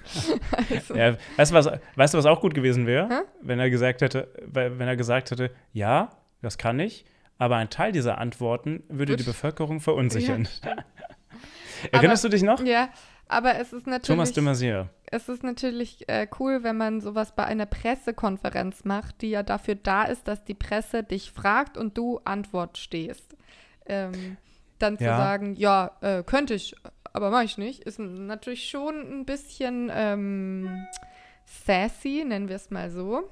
also. 0.70 0.94
ja, 0.94 1.16
weißt, 1.36 1.50
du, 1.50 1.56
was, 1.56 1.66
weißt 1.96 2.14
du, 2.14 2.18
was 2.18 2.26
auch 2.26 2.40
gut 2.40 2.54
gewesen 2.54 2.86
wäre? 2.86 3.24
Wenn 3.40 3.58
er 3.58 3.68
gesagt 3.68 4.00
hätte, 4.00 4.28
wenn 4.46 4.80
er 4.80 4.96
gesagt 4.96 5.32
hätte, 5.32 5.50
ja, 5.72 6.10
das 6.40 6.56
kann 6.56 6.78
ich, 6.78 7.04
aber 7.38 7.56
ein 7.56 7.70
Teil 7.70 7.92
dieser 7.92 8.18
Antworten 8.18 8.84
würde 8.88 9.12
Gut. 9.12 9.20
die 9.20 9.24
Bevölkerung 9.24 9.80
verunsichern. 9.80 10.48
Ja, 10.64 10.76
Erinnerst 11.92 12.24
aber, 12.24 12.30
du 12.30 12.36
dich 12.36 12.42
noch? 12.44 12.64
Ja, 12.64 12.90
aber 13.28 13.58
es 13.58 13.72
ist 13.72 13.86
natürlich. 13.86 14.06
Thomas 14.06 14.32
de 14.32 14.44
Maizière. 14.44 14.88
Es 15.06 15.28
ist 15.28 15.42
natürlich 15.42 16.08
äh, 16.08 16.26
cool, 16.38 16.62
wenn 16.62 16.76
man 16.76 17.00
sowas 17.00 17.34
bei 17.34 17.44
einer 17.44 17.66
Pressekonferenz 17.66 18.84
macht, 18.84 19.20
die 19.20 19.30
ja 19.30 19.42
dafür 19.42 19.74
da 19.74 20.04
ist, 20.04 20.28
dass 20.28 20.44
die 20.44 20.54
Presse 20.54 21.02
dich 21.02 21.32
fragt 21.32 21.76
und 21.76 21.98
du 21.98 22.20
Antwort 22.24 22.78
stehst. 22.78 23.36
Ähm, 23.86 24.36
dann 24.78 24.98
zu 24.98 25.04
ja. 25.04 25.16
sagen, 25.16 25.54
ja, 25.54 25.96
äh, 26.00 26.22
könnte 26.22 26.54
ich, 26.54 26.74
aber 27.12 27.30
mache 27.30 27.44
ich 27.44 27.58
nicht, 27.58 27.82
ist 27.84 27.98
natürlich 27.98 28.68
schon 28.68 29.20
ein 29.20 29.24
bisschen 29.24 29.90
ähm, 29.94 30.86
sassy, 31.44 32.24
nennen 32.26 32.48
wir 32.48 32.56
es 32.56 32.70
mal 32.70 32.90
so. 32.90 33.28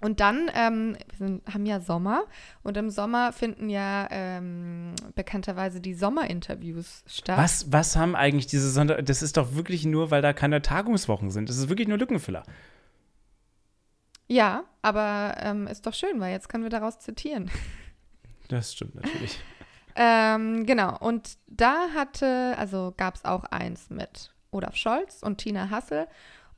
Und 0.00 0.20
dann, 0.20 0.50
ähm, 0.54 0.96
wir 1.08 1.18
sind, 1.18 1.46
haben 1.46 1.66
ja 1.66 1.80
Sommer 1.80 2.24
und 2.62 2.76
im 2.76 2.90
Sommer 2.90 3.32
finden 3.32 3.70
ja 3.70 4.08
ähm, 4.10 4.94
bekannterweise 5.14 5.80
die 5.80 5.94
Sommerinterviews 5.94 7.04
statt. 7.06 7.38
Was, 7.38 7.72
was 7.72 7.96
haben 7.96 8.16
eigentlich 8.16 8.46
diese 8.46 8.70
Sonder... 8.70 9.02
Das 9.02 9.22
ist 9.22 9.36
doch 9.36 9.54
wirklich 9.54 9.84
nur, 9.86 10.10
weil 10.10 10.20
da 10.20 10.32
keine 10.32 10.62
Tagungswochen 10.62 11.30
sind. 11.30 11.48
Das 11.48 11.56
ist 11.56 11.68
wirklich 11.68 11.88
nur 11.88 11.96
Lückenfüller. 11.96 12.42
Ja, 14.26 14.64
aber 14.82 15.36
ähm, 15.38 15.66
ist 15.66 15.86
doch 15.86 15.94
schön, 15.94 16.18
weil 16.20 16.32
jetzt 16.32 16.48
können 16.48 16.64
wir 16.64 16.70
daraus 16.70 16.98
zitieren. 16.98 17.50
Das 18.48 18.74
stimmt 18.74 18.94
natürlich. 18.96 19.40
ähm, 19.96 20.66
genau, 20.66 20.98
und 20.98 21.38
da 21.46 21.88
hatte, 21.94 22.54
also 22.58 22.92
gab 22.94 23.14
es 23.14 23.24
auch 23.24 23.44
eins 23.44 23.88
mit 23.88 24.34
Olaf 24.50 24.76
Scholz 24.76 25.22
und 25.22 25.38
Tina 25.38 25.70
Hassel. 25.70 26.06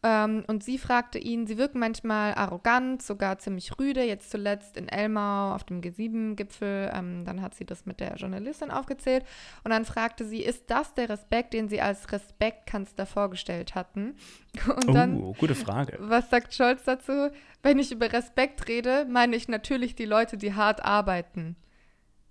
Ähm, 0.07 0.45
und 0.47 0.63
sie 0.63 0.79
fragte 0.79 1.19
ihn, 1.19 1.49
sie 1.49 1.59
wirken 1.59 1.81
manchmal 1.81 2.33
arrogant, 2.35 3.03
sogar 3.03 3.39
ziemlich 3.39 3.77
rüde, 3.77 4.05
jetzt 4.05 4.31
zuletzt 4.31 4.77
in 4.77 4.89
Elmau 4.89 5.53
auf 5.53 5.65
dem 5.65 5.81
G7-Gipfel. 5.81 6.93
Ähm, 6.95 7.25
dann 7.25 7.43
hat 7.43 7.57
sie 7.57 7.65
das 7.65 7.87
mit 7.87 7.99
der 7.99 8.15
Journalistin 8.15 8.71
aufgezählt. 8.71 9.25
Und 9.65 9.73
dann 9.73 9.85
fragte 9.85 10.25
sie, 10.25 10.43
ist 10.43 10.71
das 10.71 10.95
der 10.95 11.09
Respekt, 11.09 11.55
den 11.55 11.69
sie 11.69 11.81
als 11.81 12.13
Respektkanzler 12.13 13.05
vorgestellt 13.05 13.75
hatten? 13.75 14.15
Und 14.69 14.95
dann, 14.95 15.21
oh, 15.21 15.33
gute 15.33 15.57
Frage. 15.57 15.97
Was 15.99 16.31
sagt 16.31 16.55
Scholz 16.55 16.85
dazu? 16.85 17.31
Wenn 17.65 17.81
ich 17.81 17.91
über 17.91 18.13
Respekt 18.13 18.69
rede, 18.69 19.07
meine 19.11 19.35
ich 19.35 19.49
natürlich 19.49 19.97
die 19.97 20.05
Leute, 20.05 20.37
die 20.37 20.55
hart 20.55 20.85
arbeiten. 20.85 21.57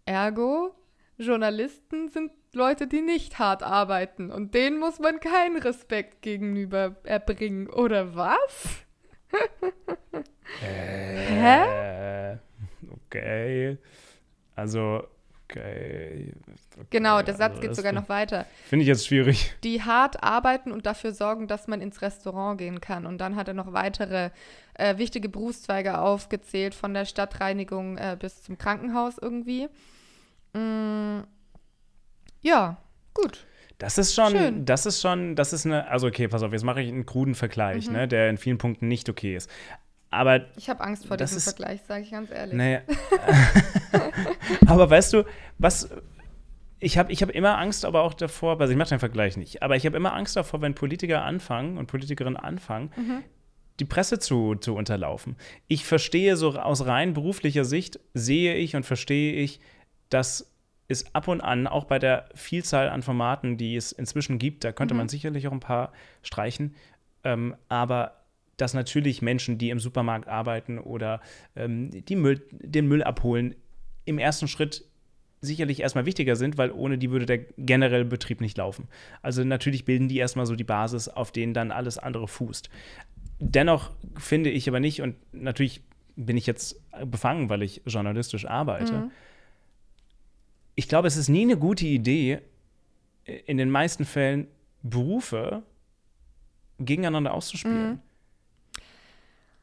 Ergo, 0.05 0.73
Journalisten 1.17 2.09
sind 2.09 2.31
Leute, 2.53 2.87
die 2.87 3.01
nicht 3.01 3.39
hart 3.39 3.63
arbeiten 3.63 4.31
und 4.31 4.53
denen 4.53 4.79
muss 4.79 4.99
man 4.99 5.19
keinen 5.19 5.57
Respekt 5.57 6.21
gegenüber 6.21 6.95
erbringen, 7.03 7.69
oder 7.69 8.15
was? 8.15 8.85
äh, 10.61 11.15
Hä? 11.27 12.37
Okay. 13.07 13.77
Also, 14.55 15.03
okay. 15.45 16.33
okay. 16.77 16.87
Genau, 16.89 17.21
der 17.21 17.35
Satz 17.35 17.55
also 17.55 17.61
geht 17.61 17.75
sogar 17.75 17.91
noch 17.91 18.09
weiter. 18.09 18.45
Finde 18.67 18.83
ich 18.83 18.87
jetzt 18.87 19.07
schwierig. 19.07 19.53
Die 19.63 19.81
hart 19.81 20.23
arbeiten 20.23 20.71
und 20.71 20.85
dafür 20.85 21.11
sorgen, 21.11 21.47
dass 21.47 21.67
man 21.67 21.81
ins 21.81 22.01
Restaurant 22.01 22.57
gehen 22.57 22.79
kann. 22.79 23.05
Und 23.05 23.19
dann 23.19 23.35
hat 23.35 23.47
er 23.47 23.53
noch 23.53 23.73
weitere 23.73 24.29
äh, 24.75 24.97
wichtige 24.97 25.29
Berufszweige 25.29 25.97
aufgezählt, 25.99 26.73
von 26.73 26.93
der 26.93 27.05
Stadtreinigung 27.05 27.97
äh, 27.97 28.17
bis 28.19 28.43
zum 28.43 28.57
Krankenhaus 28.57 29.17
irgendwie. 29.17 29.67
Mm, 30.55 31.23
ja, 32.41 32.77
gut. 33.13 33.45
Das 33.77 33.97
ist 33.97 34.15
schon, 34.15 34.31
Schön. 34.31 34.65
das 34.65 34.85
ist 34.85 35.01
schon, 35.01 35.35
das 35.35 35.51
ist 35.51 35.65
eine, 35.65 35.87
also 35.89 36.07
okay, 36.07 36.27
pass 36.27 36.43
auf, 36.43 36.53
jetzt 36.53 36.63
mache 36.63 36.81
ich 36.81 36.87
einen 36.87 37.05
kruden 37.05 37.35
Vergleich, 37.35 37.87
mhm. 37.87 37.93
ne, 37.93 38.07
der 38.07 38.29
in 38.29 38.37
vielen 38.37 38.57
Punkten 38.57 38.87
nicht 38.87 39.09
okay 39.09 39.35
ist. 39.35 39.49
Aber 40.11 40.45
ich 40.55 40.69
habe 40.69 40.81
Angst 40.81 41.07
vor 41.07 41.17
diesem 41.17 41.37
ist, 41.37 41.43
Vergleich, 41.43 41.81
sage 41.85 42.03
ich 42.03 42.11
ganz 42.11 42.31
ehrlich. 42.31 42.55
Naja. 42.55 42.81
aber 44.65 44.89
weißt 44.89 45.11
du, 45.13 45.23
was 45.57 45.89
ich 46.79 46.97
habe 46.97 47.11
ich 47.11 47.21
hab 47.21 47.31
immer 47.31 47.57
Angst 47.57 47.83
aber 47.83 48.03
auch 48.03 48.13
davor, 48.13 48.59
also 48.59 48.71
ich 48.71 48.77
mache 48.77 48.89
den 48.89 48.99
Vergleich 48.99 49.37
nicht, 49.37 49.63
aber 49.63 49.75
ich 49.75 49.85
habe 49.85 49.97
immer 49.97 50.13
Angst 50.13 50.35
davor, 50.35 50.61
wenn 50.61 50.75
Politiker 50.75 51.23
anfangen 51.23 51.77
und 51.77 51.87
Politikerinnen 51.87 52.37
anfangen, 52.37 52.91
mhm. 52.95 53.23
die 53.79 53.85
Presse 53.85 54.19
zu, 54.19 54.55
zu 54.55 54.75
unterlaufen. 54.75 55.35
Ich 55.67 55.85
verstehe 55.85 56.37
so 56.37 56.51
aus 56.51 56.85
rein 56.85 57.13
beruflicher 57.13 57.65
Sicht, 57.65 57.99
sehe 58.13 58.55
ich 58.55 58.75
und 58.75 58.85
verstehe 58.85 59.33
ich, 59.33 59.59
dass 60.09 60.51
ist 60.87 61.15
ab 61.15 61.27
und 61.27 61.41
an, 61.41 61.67
auch 61.67 61.85
bei 61.85 61.99
der 61.99 62.29
Vielzahl 62.35 62.89
an 62.89 63.01
Formaten, 63.01 63.57
die 63.57 63.75
es 63.75 63.91
inzwischen 63.91 64.37
gibt, 64.37 64.63
da 64.63 64.71
könnte 64.71 64.93
mhm. 64.93 64.99
man 64.99 65.09
sicherlich 65.09 65.47
auch 65.47 65.51
ein 65.51 65.59
paar 65.59 65.91
streichen, 66.21 66.75
ähm, 67.23 67.55
aber 67.69 68.21
dass 68.57 68.73
natürlich 68.73 69.21
Menschen, 69.21 69.57
die 69.57 69.69
im 69.69 69.79
Supermarkt 69.79 70.27
arbeiten 70.27 70.79
oder 70.79 71.21
ähm, 71.55 71.89
die 72.05 72.15
Müll, 72.15 72.41
den 72.51 72.87
Müll 72.87 73.03
abholen, 73.03 73.55
im 74.05 74.19
ersten 74.19 74.47
Schritt 74.47 74.85
sicherlich 75.41 75.81
erstmal 75.81 76.05
wichtiger 76.05 76.35
sind, 76.35 76.57
weil 76.57 76.71
ohne 76.71 76.97
die 76.97 77.11
würde 77.11 77.25
der 77.25 77.39
generelle 77.39 78.05
Betrieb 78.05 78.39
nicht 78.39 78.57
laufen. 78.57 78.87
Also 79.21 79.43
natürlich 79.43 79.85
bilden 79.85 80.07
die 80.07 80.17
erstmal 80.17 80.45
so 80.45 80.55
die 80.55 80.63
Basis, 80.63 81.09
auf 81.09 81.31
denen 81.31 81.53
dann 81.53 81.71
alles 81.71 81.97
andere 81.97 82.27
fußt. 82.27 82.69
Dennoch 83.39 83.91
finde 84.17 84.49
ich 84.49 84.69
aber 84.69 84.79
nicht, 84.79 85.01
und 85.01 85.15
natürlich 85.33 85.81
bin 86.15 86.37
ich 86.37 86.45
jetzt 86.45 86.79
befangen, 87.05 87.49
weil 87.49 87.63
ich 87.63 87.81
journalistisch 87.85 88.45
arbeite, 88.45 88.93
mhm 88.93 89.11
ich 90.75 90.87
glaube, 90.87 91.07
es 91.07 91.17
ist 91.17 91.29
nie 91.29 91.43
eine 91.43 91.57
gute 91.57 91.85
Idee, 91.85 92.41
in 93.23 93.57
den 93.57 93.69
meisten 93.69 94.05
Fällen 94.05 94.47
Berufe 94.83 95.63
gegeneinander 96.79 97.33
auszuspielen. 97.33 97.93
Mhm. 97.93 97.99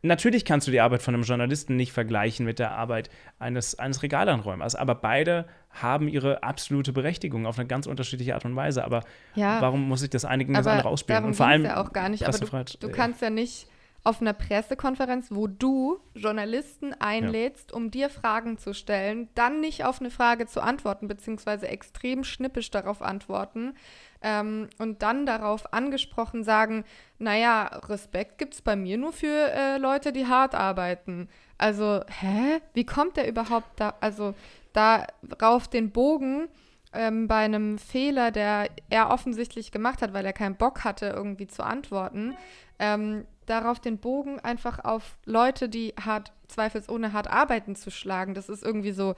Natürlich 0.05 0.45
kannst 0.45 0.67
du 0.67 0.73
die 0.73 0.81
Arbeit 0.81 1.01
von 1.01 1.15
einem 1.15 1.23
Journalisten 1.23 1.77
nicht 1.77 1.93
vergleichen 1.93 2.45
mit 2.45 2.59
der 2.59 2.73
Arbeit 2.73 3.09
eines, 3.39 3.79
eines 3.79 4.03
Regalanräumers, 4.03 4.75
aber 4.75 4.97
beide 4.97 5.47
haben 5.71 6.09
ihre 6.09 6.43
absolute 6.43 6.93
Berechtigung 6.93 7.47
auf 7.47 7.57
eine 7.57 7.69
ganz 7.69 7.87
unterschiedliche 7.87 8.35
Art 8.35 8.45
und 8.45 8.57
Weise. 8.57 8.85
Aber 8.85 9.05
ja, 9.37 9.61
warum 9.61 9.87
muss 9.87 10.03
ich 10.03 10.11
das 10.11 10.25
eine 10.25 10.45
gegen 10.45 10.55
das 10.55 10.67
andere 10.67 10.89
ausspielen? 10.89 11.25
Und 11.25 11.35
vor 11.35 11.47
allem 11.47 11.65
ja 11.65 11.81
auch 11.81 11.93
gar 11.93 12.09
nicht. 12.09 12.27
Aber 12.27 12.37
du, 12.37 12.79
du 12.81 12.89
kannst 12.89 13.23
ja 13.23 13.31
nicht 13.31 13.69
auf 14.05 14.21
einer 14.21 14.33
Pressekonferenz, 14.33 15.29
wo 15.31 15.47
du 15.47 16.01
Journalisten 16.15 16.93
einlädst, 16.95 17.71
ja. 17.71 17.77
um 17.77 17.91
dir 17.91 18.11
Fragen 18.11 18.59
zu 18.59 18.75
stellen, 18.75 19.29
dann 19.35 19.61
nicht 19.61 19.85
auf 19.85 20.01
eine 20.01 20.11
Frage 20.11 20.47
zu 20.47 20.61
antworten, 20.61 21.07
beziehungsweise 21.07 21.69
extrem 21.69 22.25
schnippisch 22.25 22.71
darauf 22.71 23.01
antworten 23.01 23.75
ähm, 24.21 24.69
und 24.79 25.03
dann 25.03 25.25
darauf 25.25 25.73
angesprochen 25.73 26.43
sagen, 26.43 26.85
naja, 27.19 27.65
Respekt 27.89 28.39
gibt 28.39 28.55
es 28.55 28.63
bei 28.63 28.75
mir 28.75 28.99
nur 28.99 29.13
für 29.13 29.53
äh, 29.53 29.79
Leute, 29.79 30.13
die 30.13 30.27
hart 30.27 30.57
arbeiten. 30.57 31.29
Also, 31.57 32.01
hä? 32.21 32.61
Wie 32.75 32.85
kommt 32.85 33.17
der 33.17 33.29
überhaupt 33.29 33.79
da, 33.79 33.95
also 34.01 34.35
darauf 34.73 35.69
den 35.69 35.93
Bogen 35.93 36.49
ähm, 36.93 37.29
bei 37.29 37.45
einem 37.45 37.79
Fehler, 37.79 38.33
der 38.33 38.69
er 38.91 39.11
offensichtlich 39.11 39.71
gemacht 39.71 40.03
hat, 40.03 40.13
weil 40.13 40.27
er 40.27 40.33
keinen 40.33 40.57
Bock 40.57 40.83
hatte, 40.83 41.07
irgendwie 41.07 41.47
zu 41.47 41.65
antworten, 41.65 42.37
ähm, 42.79 43.27
darauf 43.47 43.81
den 43.81 43.99
Bogen 43.99 44.41
einfach 44.41 44.85
auf 44.85 45.19
Leute, 45.25 45.69
die 45.69 45.95
hart, 46.01 46.33
zweifelsohne 46.49 47.13
hart 47.13 47.29
arbeiten, 47.29 47.75
zu 47.77 47.91
schlagen. 47.91 48.35
Das 48.35 48.49
ist 48.49 48.63
irgendwie 48.63 48.93
so, 48.93 49.15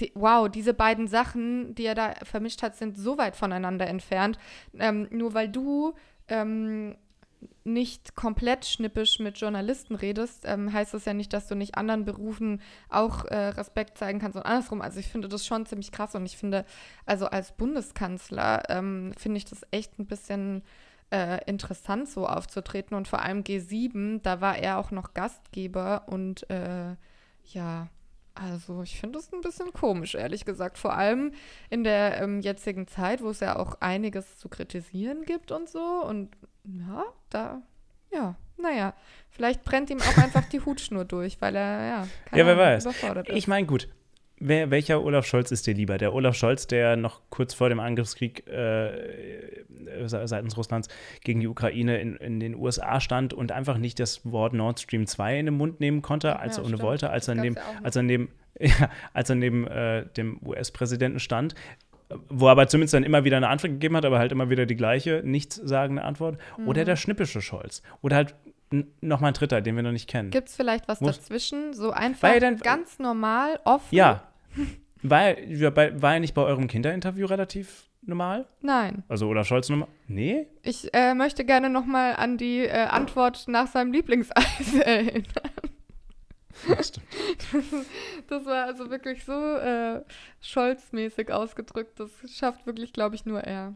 die, 0.00 0.12
wow, 0.14 0.48
diese 0.48 0.74
beiden 0.74 1.08
Sachen, 1.08 1.74
die 1.74 1.84
er 1.84 1.94
da 1.94 2.14
vermischt 2.22 2.62
hat, 2.62 2.76
sind 2.76 2.96
so 2.96 3.18
weit 3.18 3.36
voneinander 3.36 3.86
entfernt. 3.86 4.38
Ähm, 4.78 5.08
nur 5.10 5.34
weil 5.34 5.48
du 5.48 5.94
ähm, 6.28 6.96
nicht 7.64 8.14
komplett 8.14 8.64
schnippisch 8.66 9.18
mit 9.18 9.38
Journalisten 9.38 9.94
redest, 9.94 10.44
ähm, 10.46 10.72
heißt 10.72 10.94
das 10.94 11.04
ja 11.04 11.14
nicht, 11.14 11.32
dass 11.32 11.48
du 11.48 11.54
nicht 11.54 11.76
anderen 11.76 12.04
Berufen 12.04 12.60
auch 12.88 13.24
äh, 13.26 13.48
Respekt 13.48 13.98
zeigen 13.98 14.18
kannst 14.18 14.36
und 14.36 14.44
andersrum. 14.44 14.80
Also 14.80 15.00
ich 15.00 15.08
finde 15.08 15.28
das 15.28 15.46
schon 15.46 15.66
ziemlich 15.66 15.92
krass 15.92 16.14
und 16.14 16.26
ich 16.26 16.36
finde, 16.36 16.64
also 17.06 17.26
als 17.26 17.52
Bundeskanzler 17.52 18.62
ähm, 18.68 19.12
finde 19.16 19.38
ich 19.38 19.44
das 19.44 19.62
echt 19.70 19.98
ein 19.98 20.06
bisschen 20.06 20.62
äh, 21.10 21.44
interessant, 21.46 22.08
so 22.08 22.26
aufzutreten. 22.26 22.96
Und 22.96 23.08
vor 23.08 23.22
allem 23.22 23.42
G7, 23.42 24.20
da 24.22 24.40
war 24.40 24.56
er 24.58 24.78
auch 24.78 24.90
noch 24.90 25.14
Gastgeber 25.14 26.04
und 26.06 26.48
äh, 26.50 26.96
ja, 27.52 27.88
also 28.34 28.82
ich 28.82 28.98
finde 28.98 29.18
das 29.18 29.32
ein 29.32 29.40
bisschen 29.40 29.72
komisch, 29.72 30.14
ehrlich 30.14 30.44
gesagt. 30.44 30.78
Vor 30.78 30.94
allem 30.94 31.32
in 31.68 31.84
der 31.84 32.22
ähm, 32.22 32.40
jetzigen 32.40 32.86
Zeit, 32.86 33.22
wo 33.22 33.30
es 33.30 33.40
ja 33.40 33.56
auch 33.56 33.80
einiges 33.80 34.38
zu 34.38 34.48
kritisieren 34.48 35.24
gibt 35.24 35.50
und 35.52 35.68
so. 35.68 36.04
Und 36.04 36.36
ja, 36.64 37.04
da, 37.28 37.62
ja, 38.12 38.36
naja, 38.56 38.94
vielleicht 39.30 39.64
brennt 39.64 39.90
ihm 39.90 40.00
auch 40.00 40.16
einfach 40.16 40.44
die 40.48 40.60
Hutschnur 40.64 41.04
durch, 41.04 41.40
weil 41.40 41.56
er, 41.56 41.86
ja, 41.86 42.08
ja, 42.32 42.46
wer 42.46 42.56
weiß. 42.56 42.84
überfordert 42.84 43.28
ist. 43.28 43.36
Ich 43.36 43.48
meine, 43.48 43.66
gut, 43.66 43.88
Wer, 44.42 44.70
welcher 44.70 45.04
Olaf 45.04 45.26
Scholz 45.26 45.50
ist 45.50 45.66
dir 45.66 45.74
lieber? 45.74 45.98
Der 45.98 46.14
Olaf 46.14 46.34
Scholz, 46.34 46.66
der 46.66 46.96
noch 46.96 47.20
kurz 47.28 47.52
vor 47.52 47.68
dem 47.68 47.78
Angriffskrieg 47.78 48.48
äh, 48.48 49.64
seitens 50.06 50.56
Russlands 50.56 50.88
gegen 51.22 51.40
die 51.40 51.46
Ukraine 51.46 52.00
in, 52.00 52.16
in, 52.16 52.40
den 52.40 52.54
USA 52.54 53.00
stand 53.00 53.34
und 53.34 53.52
einfach 53.52 53.76
nicht 53.76 54.00
das 54.00 54.24
Wort 54.24 54.54
Nord 54.54 54.80
Stream 54.80 55.06
2 55.06 55.40
in 55.40 55.46
den 55.46 55.56
Mund 55.56 55.80
nehmen 55.80 56.00
konnte, 56.00 56.38
als 56.38 56.56
ja, 56.56 56.62
er 56.62 56.66
ohne 56.66 56.80
wollte, 56.80 57.10
als 57.10 57.28
er, 57.28 57.34
neben, 57.34 57.56
als 57.82 57.96
er 57.96 58.02
neben, 58.02 58.30
ja, 58.58 58.88
als 59.12 59.28
er 59.28 59.36
neben 59.36 59.66
äh, 59.66 60.06
dem 60.16 60.40
US-Präsidenten 60.42 61.20
stand 61.20 61.54
wo 62.28 62.46
er 62.46 62.52
aber 62.52 62.66
zumindest 62.66 62.94
dann 62.94 63.04
immer 63.04 63.22
wieder 63.22 63.36
eine 63.36 63.48
Antwort 63.48 63.74
gegeben 63.74 63.96
hat, 63.96 64.04
aber 64.04 64.18
halt 64.18 64.32
immer 64.32 64.50
wieder 64.50 64.66
die 64.66 64.74
gleiche, 64.74 65.22
nichtssagende 65.24 66.02
Antwort. 66.02 66.38
Mhm. 66.58 66.66
Oder 66.66 66.84
der 66.84 66.96
schnippische 66.96 67.40
Scholz. 67.40 67.82
Oder 68.02 68.16
halt 68.16 68.34
noch 69.00 69.20
mal 69.20 69.28
ein 69.28 69.34
dritter, 69.34 69.60
den 69.60 69.76
wir 69.76 69.82
noch 69.82 69.92
nicht 69.92 70.08
kennen. 70.08 70.30
Gibt 70.30 70.48
es 70.48 70.56
vielleicht 70.56 70.88
was 70.88 71.00
Muss, 71.00 71.18
dazwischen? 71.18 71.72
So 71.72 71.90
einfach 71.90 72.36
dann, 72.38 72.58
ganz 72.58 72.98
normal, 72.98 73.60
offen? 73.64 73.94
Ja, 73.94 74.29
war, 75.02 75.34
war 76.02 76.14
er 76.14 76.20
nicht 76.20 76.34
bei 76.34 76.42
eurem 76.42 76.66
Kinderinterview 76.66 77.26
relativ 77.26 77.90
normal? 78.02 78.46
Nein. 78.60 79.04
Also 79.08 79.28
oder 79.28 79.44
Scholz 79.44 79.68
normal? 79.68 79.88
Nee? 80.08 80.46
Ich 80.62 80.92
äh, 80.94 81.14
möchte 81.14 81.44
gerne 81.44 81.70
noch 81.70 81.86
mal 81.86 82.14
an 82.16 82.38
die 82.38 82.60
äh, 82.60 82.86
Antwort 82.86 83.44
nach 83.48 83.66
seinem 83.66 83.92
Lieblingseis 83.92 84.74
erinnern. 84.84 85.50
Das, 86.68 86.92
das 88.28 88.44
war 88.44 88.66
also 88.66 88.90
wirklich 88.90 89.24
so 89.24 89.32
äh, 89.32 90.02
Scholz-mäßig 90.40 91.30
ausgedrückt. 91.30 91.98
Das 91.98 92.10
schafft 92.30 92.66
wirklich, 92.66 92.92
glaube 92.92 93.14
ich, 93.14 93.24
nur 93.24 93.40
er. 93.40 93.74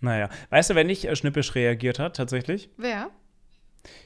Naja. 0.00 0.30
Weißt 0.50 0.70
du, 0.70 0.74
wer 0.74 0.84
nicht 0.84 1.04
äh, 1.04 1.14
schnippisch 1.16 1.54
reagiert 1.54 1.98
hat, 1.98 2.16
tatsächlich? 2.16 2.70
Wer? 2.76 3.10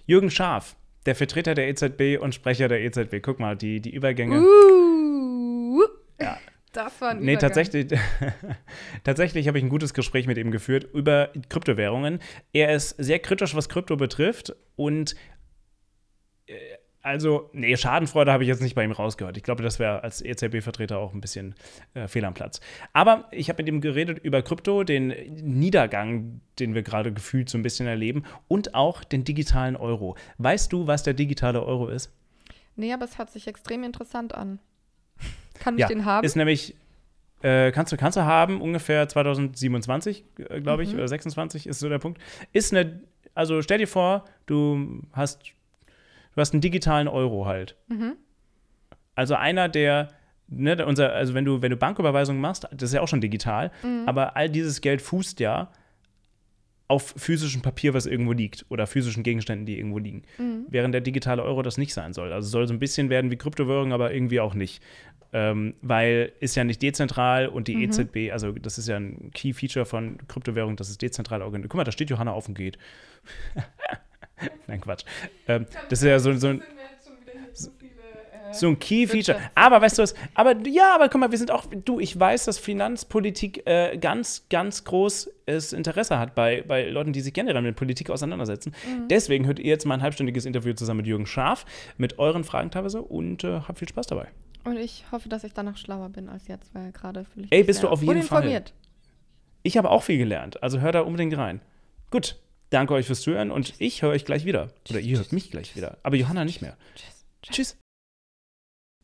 Jürgen 0.07 0.31
Schaaf, 0.31 0.77
der 1.07 1.15
Vertreter 1.15 1.55
der 1.55 1.69
EZB 1.69 2.21
und 2.21 2.35
Sprecher 2.35 2.69
der 2.69 2.81
EZB. 2.81 3.23
Guck 3.23 3.39
mal, 3.39 3.57
die, 3.57 3.81
die 3.81 3.95
Übergänge. 3.95 4.41
Uh. 4.41 4.86
Das 6.77 7.01
war 7.01 7.11
ein 7.11 7.21
Nee, 7.21 7.37
tatsächlich, 7.37 7.87
tatsächlich 9.05 9.49
habe 9.49 9.57
ich 9.57 9.65
ein 9.65 9.71
gutes 9.71 9.95
Gespräch 9.95 10.27
mit 10.27 10.37
ihm 10.37 10.51
geführt 10.51 10.87
über 10.93 11.31
Kryptowährungen. 11.49 12.21
Er 12.53 12.75
ist 12.75 12.91
sehr 12.91 13.19
kritisch, 13.19 13.55
was 13.55 13.71
Krypto 13.71 13.97
betrifft 13.97 14.55
und 14.77 15.17
äh, 16.47 16.53
also, 17.01 17.51
nee, 17.53 17.77
Schadenfreude 17.77 18.33
habe 18.33 18.43
ich 18.43 18.49
jetzt 18.49 18.61
nicht 18.61 18.75
bei 18.75 18.83
ihm 18.83 18.91
rausgehört. 18.91 19.37
Ich 19.37 19.45
glaube, 19.45 19.63
das 19.63 19.79
wäre 19.79 20.03
als 20.03 20.21
EZB-Vertreter 20.21 20.99
auch 20.99 21.15
ein 21.15 21.21
bisschen 21.21 21.55
äh, 21.95 22.09
fehl 22.09 22.25
am 22.25 22.35
Platz. 22.35 22.61
Aber 22.93 23.29
ich 23.31 23.49
habe 23.49 23.63
mit 23.63 23.69
ihm 23.69 23.81
geredet 23.81 24.19
über 24.19 24.43
Krypto, 24.43 24.83
den 24.83 25.15
Niedergang, 25.41 26.41
den 26.59 26.75
wir 26.75 26.83
gerade 26.83 27.13
gefühlt 27.13 27.49
so 27.49 27.59
ein 27.59 27.63
bisschen 27.63 27.87
erleben, 27.87 28.25
und 28.49 28.75
auch 28.75 29.05
den 29.05 29.23
digitalen 29.23 29.77
Euro. 29.77 30.17
Weißt 30.39 30.73
du, 30.73 30.89
was 30.89 31.05
der 31.05 31.15
digitale 31.15 31.63
Euro 31.65 31.87
ist? 31.87 32.13
Nee, 32.75 32.93
aber 32.93 33.05
es 33.05 33.19
hört 33.19 33.31
sich 33.31 33.47
extrem 33.47 33.85
interessant 33.85 34.35
an. 34.35 34.59
Kann 35.61 35.75
ich 35.75 35.81
ja, 35.81 35.89
den 35.89 36.05
haben? 36.05 36.25
Ist 36.25 36.37
nämlich, 36.37 36.75
äh, 37.43 37.71
kannst, 37.73 37.93
du, 37.93 37.97
kannst 37.97 38.17
du 38.17 38.23
haben, 38.23 38.61
ungefähr 38.61 39.09
2027, 39.09 40.25
äh, 40.39 40.61
glaube 40.61 40.83
ich, 40.83 40.91
mhm. 40.93 40.99
oder 40.99 41.09
26 41.09 41.67
ist 41.67 41.79
so 41.79 41.89
der 41.89 41.99
Punkt. 41.99 42.21
Ist 42.53 42.73
eine, 42.73 43.01
also 43.35 43.63
stell 43.63 43.79
dir 43.79 43.89
vor, 43.89 44.25
du 44.47 45.03
hast, 45.13 45.53
du 46.35 46.41
hast 46.41 46.53
einen 46.53 46.61
digitalen 46.61 47.09
Euro 47.09 47.47
halt. 47.47 47.77
Mhm. 47.89 48.17
Also 49.15 49.35
einer, 49.35 49.69
der 49.69 50.11
Ne, 50.49 50.87
unser, 50.87 51.13
also 51.13 51.35
wenn 51.35 51.45
du, 51.45 51.61
wenn 51.61 51.71
du 51.71 51.77
Banküberweisungen 51.77 52.41
machst, 52.41 52.69
das 52.71 52.91
ist 52.91 52.95
ja 52.95 53.01
auch 53.01 53.09
schon 53.09 53.21
digital, 53.21 53.73
mhm. 53.83 54.05
aber 54.07 54.37
all 54.37 54.49
dieses 54.49 54.81
Geld 54.81 55.03
fußt 55.03 55.41
ja 55.41 55.73
auf 56.89 57.15
physischem 57.17 57.63
Papier, 57.63 57.95
was 57.95 58.07
irgendwo 58.07 58.33
liegt 58.33 58.65
oder 58.69 58.87
physischen 58.87 59.25
Gegenständen, 59.25 59.67
die 59.67 59.77
irgendwo 59.77 59.99
liegen. 59.99 60.23
Mhm. 60.39 60.67
Während 60.69 60.95
der 60.95 61.01
digitale 61.01 61.43
Euro 61.43 61.63
das 61.63 61.79
nicht 61.79 61.93
sein 61.93 62.13
soll. 62.13 62.33
Also 62.33 62.49
soll 62.49 62.69
so 62.69 62.75
ein 62.75 62.79
bisschen 62.79 63.11
werden 63.11 63.33
wie 63.33 63.37
Kryptowährung, 63.37 63.93
aber 63.93 64.15
irgendwie 64.15 64.39
auch 64.39 64.55
nicht. 64.55 64.83
Ähm, 65.39 65.75
weil 65.83 66.33
ist 66.41 66.55
ja 66.55 66.65
nicht 66.65 66.81
dezentral 66.81 67.49
und 67.49 67.69
die 67.69 67.77
mhm. 67.77 67.83
EZB, 67.83 68.33
also 68.33 68.53
das 68.53 68.79
ist 68.79 68.89
ja 68.89 68.97
ein 68.97 69.31
Key 69.35 69.53
Feature 69.53 69.85
von 69.85 70.17
Kryptowährung, 70.29 70.77
dass 70.77 70.89
es 70.89 70.97
dezentral 70.97 71.43
organisiert. 71.43 71.69
Guck 71.71 71.77
mal, 71.77 71.85
da 71.85 71.93
steht 71.93 72.09
Johanna 72.09 72.33
auf 72.33 72.49
und 72.49 72.55
geht. 72.55 72.79
Nein, 74.67 74.81
Quatsch. 74.81 75.05
Ähm, 75.47 75.67
das 75.91 76.01
ist 76.01 76.09
ja 76.09 76.19
so, 76.19 76.33
so 76.33 76.47
ein 76.49 76.63
so 78.53 78.69
ein 78.69 78.79
Key-Feature. 78.79 79.39
Aber 79.55 79.83
weißt 79.83 79.99
du 79.99 80.05
was, 80.05 80.15
aber 80.33 80.57
ja, 80.67 80.95
aber 80.95 81.11
guck 81.11 81.21
mal, 81.21 81.31
wir 81.31 81.37
sind 81.37 81.51
auch, 81.51 81.67
du, 81.67 82.01
ich 82.01 82.19
weiß, 82.19 82.47
dass 82.47 82.59
Finanzpolitik 82.59 83.67
äh, 83.67 83.99
ganz, 83.99 84.47
ganz 84.49 84.85
großes 84.85 85.75
Interesse 85.75 86.19
hat 86.19 86.35
bei, 86.35 86.63
bei 86.67 86.89
Leuten, 86.89 87.13
die 87.13 87.21
sich 87.21 87.35
generell 87.35 87.61
mit 87.61 87.77
Politik 87.77 88.09
auseinandersetzen. 88.09 88.73
Mhm. 88.87 89.09
Deswegen 89.09 89.45
hört 89.45 89.59
ihr 89.59 89.67
jetzt 89.67 89.85
mal 89.85 89.97
ein 89.97 90.03
halbstündiges 90.03 90.47
Interview 90.47 90.73
zusammen 90.73 90.99
mit 90.99 91.07
Jürgen 91.07 91.27
Scharf, 91.27 91.67
mit 91.99 92.19
euren 92.19 92.45
Fragen 92.45 92.71
teilweise 92.71 93.03
und 93.03 93.45
äh, 93.45 93.61
habt 93.69 93.81
viel 93.81 93.89
Spaß 93.89 94.07
dabei. 94.07 94.29
Und 94.67 94.79
ich 94.79 95.05
hoffe, 95.13 95.29
dass 95.29 95.45
ich 95.45 95.53
danach 95.53 95.77
schlauer 95.77 96.09
bin 96.09 96.29
als 96.29 96.49
jetzt, 96.49 96.75
weil 96.75 96.91
gerade 96.91 97.25
fühle 97.25 97.47
ich 97.47 97.53
Ey, 97.53 97.63
bist 97.63 97.85
du 97.85 97.89
auf 97.89 98.03
jeden 98.03 98.23
Fall. 98.25 98.65
Ich 99.63 99.77
habe 99.77 99.91
auch 99.91 100.03
viel 100.03 100.19
gelernt, 100.19 100.61
also 100.61 100.81
hör 100.81 100.91
da 100.91 101.03
unbedingt 101.03 101.37
rein. 101.37 101.61
Gut, 102.11 102.37
danke 102.71 102.95
euch 102.95 103.07
fürs 103.07 103.21
Zuhören 103.21 103.53
und 103.53 103.75
ich 103.79 104.03
höre 104.03 104.11
euch 104.11 104.25
gleich 104.25 104.45
wieder. 104.45 104.73
Oder 104.91 104.99
ihr 104.99 105.19
hört 105.19 105.33
mich 105.33 105.53
gleich 105.53 105.77
wieder. 105.77 105.99
Aber 106.03 106.17
Johanna 106.17 106.45
nicht 106.45 106.63
mehr. 106.63 106.77
Tschüss. 106.97 107.27
Tschüss. 107.43 107.79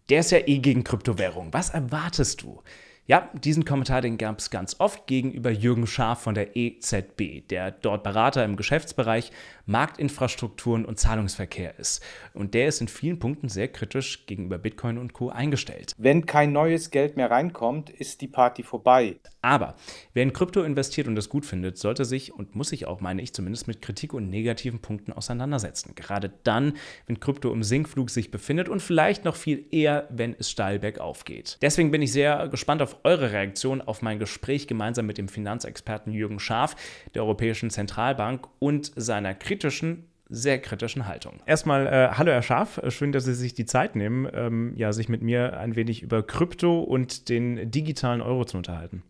Der 0.09 0.19
ist 0.19 0.33
ja 0.33 0.39
eh 0.39 0.59
gegen 0.59 0.83
Kryptowährung. 0.83 1.53
Was 1.53 1.71
erwartest 1.71 2.43
du? 2.43 2.61
Ja, 3.07 3.31
diesen 3.35 3.65
Kommentar, 3.65 4.01
den 4.01 4.19
gab 4.19 4.41
es 4.41 4.51
ganz 4.51 4.77
oft 4.81 5.07
gegenüber 5.07 5.51
Jürgen 5.51 5.87
Schaaf 5.87 6.23
von 6.23 6.35
der 6.35 6.57
EZB, 6.57 7.47
der 7.49 7.71
dort 7.71 8.03
Berater 8.03 8.45
im 8.45 8.57
Geschäftsbereich 8.57 9.31
Marktinfrastrukturen 9.67 10.85
und 10.85 10.99
Zahlungsverkehr 10.99 11.79
ist. 11.79 12.03
Und 12.35 12.55
der 12.55 12.69
ist 12.69 12.81
in 12.81 12.89
vielen 12.89 13.19
Punkten 13.19 13.49
sehr 13.49 13.69
kritisch 13.69 14.27
gegenüber 14.27 14.59
Bitcoin 14.59 14.99
und 14.99 15.13
Co. 15.13 15.29
eingestellt. 15.29 15.95
Wenn 15.97 16.27
kein 16.27 16.53
neues 16.53 16.91
Geld 16.91 17.17
mehr 17.17 17.31
reinkommt, 17.31 17.91
ist 17.91 18.21
die 18.21 18.29
Party 18.29 18.63
vorbei. 18.63 19.17
Aber 19.43 19.75
wer 20.15 20.23
in 20.23 20.33
Krypto 20.33 20.63
investiert 20.63 21.09
und 21.09 21.17
das 21.17 21.29
gut 21.29 21.45
findet, 21.45 21.77
sollte 21.77 22.05
sich 22.05 22.33
und 22.33 22.55
muss 22.55 22.69
sich 22.69 22.87
auch, 22.87 23.01
meine 23.01 23.23
ich, 23.23 23.33
zumindest 23.33 23.67
mit 23.67 23.83
Kritik 23.83 24.15
und 24.15 24.31
negativen 24.31 24.81
Punkten 24.81 25.13
auseinandersetzen. 25.13 25.95
Gerade 25.97 26.33
dann, 26.45 26.75
wenn 27.07 27.19
Krypto 27.19 27.53
im 27.53 27.65
Sinkflug 27.65 28.11
sich 28.11 28.31
befindet 28.31 28.69
und 28.69 28.81
vielleicht 28.81 29.25
noch 29.25 29.35
viel 29.35 29.67
eher, 29.73 30.07
wenn 30.11 30.37
es 30.39 30.51
steil 30.51 30.79
bergauf 30.79 31.25
geht. 31.25 31.59
Deswegen 31.61 31.91
bin 31.91 32.03
ich 32.03 32.13
sehr 32.13 32.49
gespannt 32.49 32.83
auf 32.83 32.99
eure 33.03 33.33
Reaktion 33.33 33.81
auf 33.81 34.01
mein 34.01 34.19
Gespräch 34.19 34.69
gemeinsam 34.69 35.07
mit 35.07 35.19
dem 35.19 35.29
Finanzexperten 35.29 36.13
Jürgen 36.13 36.39
Schaaf 36.39 36.77
der 37.15 37.23
Europäischen 37.23 37.71
Zentralbank 37.71 38.47
und 38.61 38.93
seiner 38.95 39.35
kritischen 39.53 40.09
sehr 40.35 40.59
kritischen 40.61 41.07
Haltung. 41.07 41.43
Erstmal, 41.45 41.87
äh, 41.87 42.09
hallo 42.13 42.33
Herr 42.33 42.41
Schaf, 42.41 42.81
schön, 42.89 43.13
dass 43.13 43.27
Sie 43.27 43.35
sich 43.35 43.53
die 43.53 43.67
Zeit 43.67 43.97
nehmen, 43.97 44.27
ähm, 44.33 44.73
ja, 44.77 44.95
sich 44.95 45.11
mit 45.11 45.21
mir 45.21 45.59
ein 45.59 45.77
wenig 45.77 46.01
über 46.03 46.23
Krypto 46.23 46.81
und 46.81 47.29
den 47.29 47.71
digitalen 47.71 48.23
Euro 48.23 48.47
zu 48.47 48.57
unterhalten. 48.57 49.03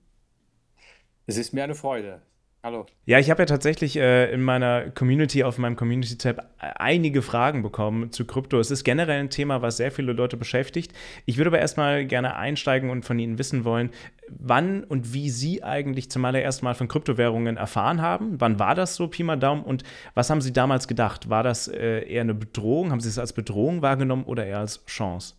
Es 1.27 1.37
ist 1.37 1.55
mir 1.55 1.63
eine 1.63 1.77
Freude. 1.77 2.23
Hallo. 2.65 2.87
Ja, 3.07 3.19
ich 3.19 3.29
habe 3.29 3.43
ja 3.43 3.47
tatsächlich 3.47 3.97
äh, 3.97 4.33
in 4.33 4.41
meiner 4.41 4.89
Community, 4.91 5.43
auf 5.43 5.59
meinem 5.59 5.75
Community-Tab 5.75 6.49
einige 6.59 7.21
Fragen 7.21 7.61
bekommen 7.61 8.13
zu 8.13 8.25
Krypto. 8.25 8.61
Es 8.61 8.71
ist 8.71 8.85
generell 8.85 9.19
ein 9.19 9.31
Thema, 9.31 9.63
was 9.63 9.79
sehr 9.79 9.91
viele 9.91 10.13
Leute 10.13 10.37
beschäftigt. 10.37 10.93
Ich 11.27 11.39
würde 11.39 11.49
aber 11.49 11.59
erstmal 11.59 12.07
gerne 12.07 12.37
einsteigen 12.37 12.91
und 12.91 13.05
von 13.05 13.19
Ihnen 13.19 13.37
wissen 13.37 13.65
wollen, 13.65 13.91
wann 14.29 14.85
und 14.85 15.13
wie 15.13 15.29
Sie 15.29 15.65
eigentlich 15.65 16.09
zum 16.09 16.25
allerersten 16.25 16.65
Mal 16.65 16.77
von 16.77 16.87
Kryptowährungen 16.87 17.57
erfahren 17.57 18.01
haben. 18.01 18.41
Wann 18.41 18.61
war 18.61 18.77
das 18.77 18.95
so, 18.95 19.09
Pi 19.09 19.25
mal 19.25 19.35
Daumen? 19.35 19.65
Und 19.65 19.83
was 20.15 20.31
haben 20.31 20.41
Sie 20.41 20.53
damals 20.53 20.87
gedacht? 20.87 21.29
War 21.29 21.43
das 21.43 21.67
äh, 21.67 22.09
eher 22.09 22.21
eine 22.21 22.35
Bedrohung? 22.35 22.93
Haben 22.93 23.01
Sie 23.01 23.09
es 23.09 23.19
als 23.19 23.33
Bedrohung 23.33 23.83
wahrgenommen 23.83 24.23
oder 24.23 24.47
eher 24.47 24.61
als 24.61 24.87
Chance? 24.87 25.35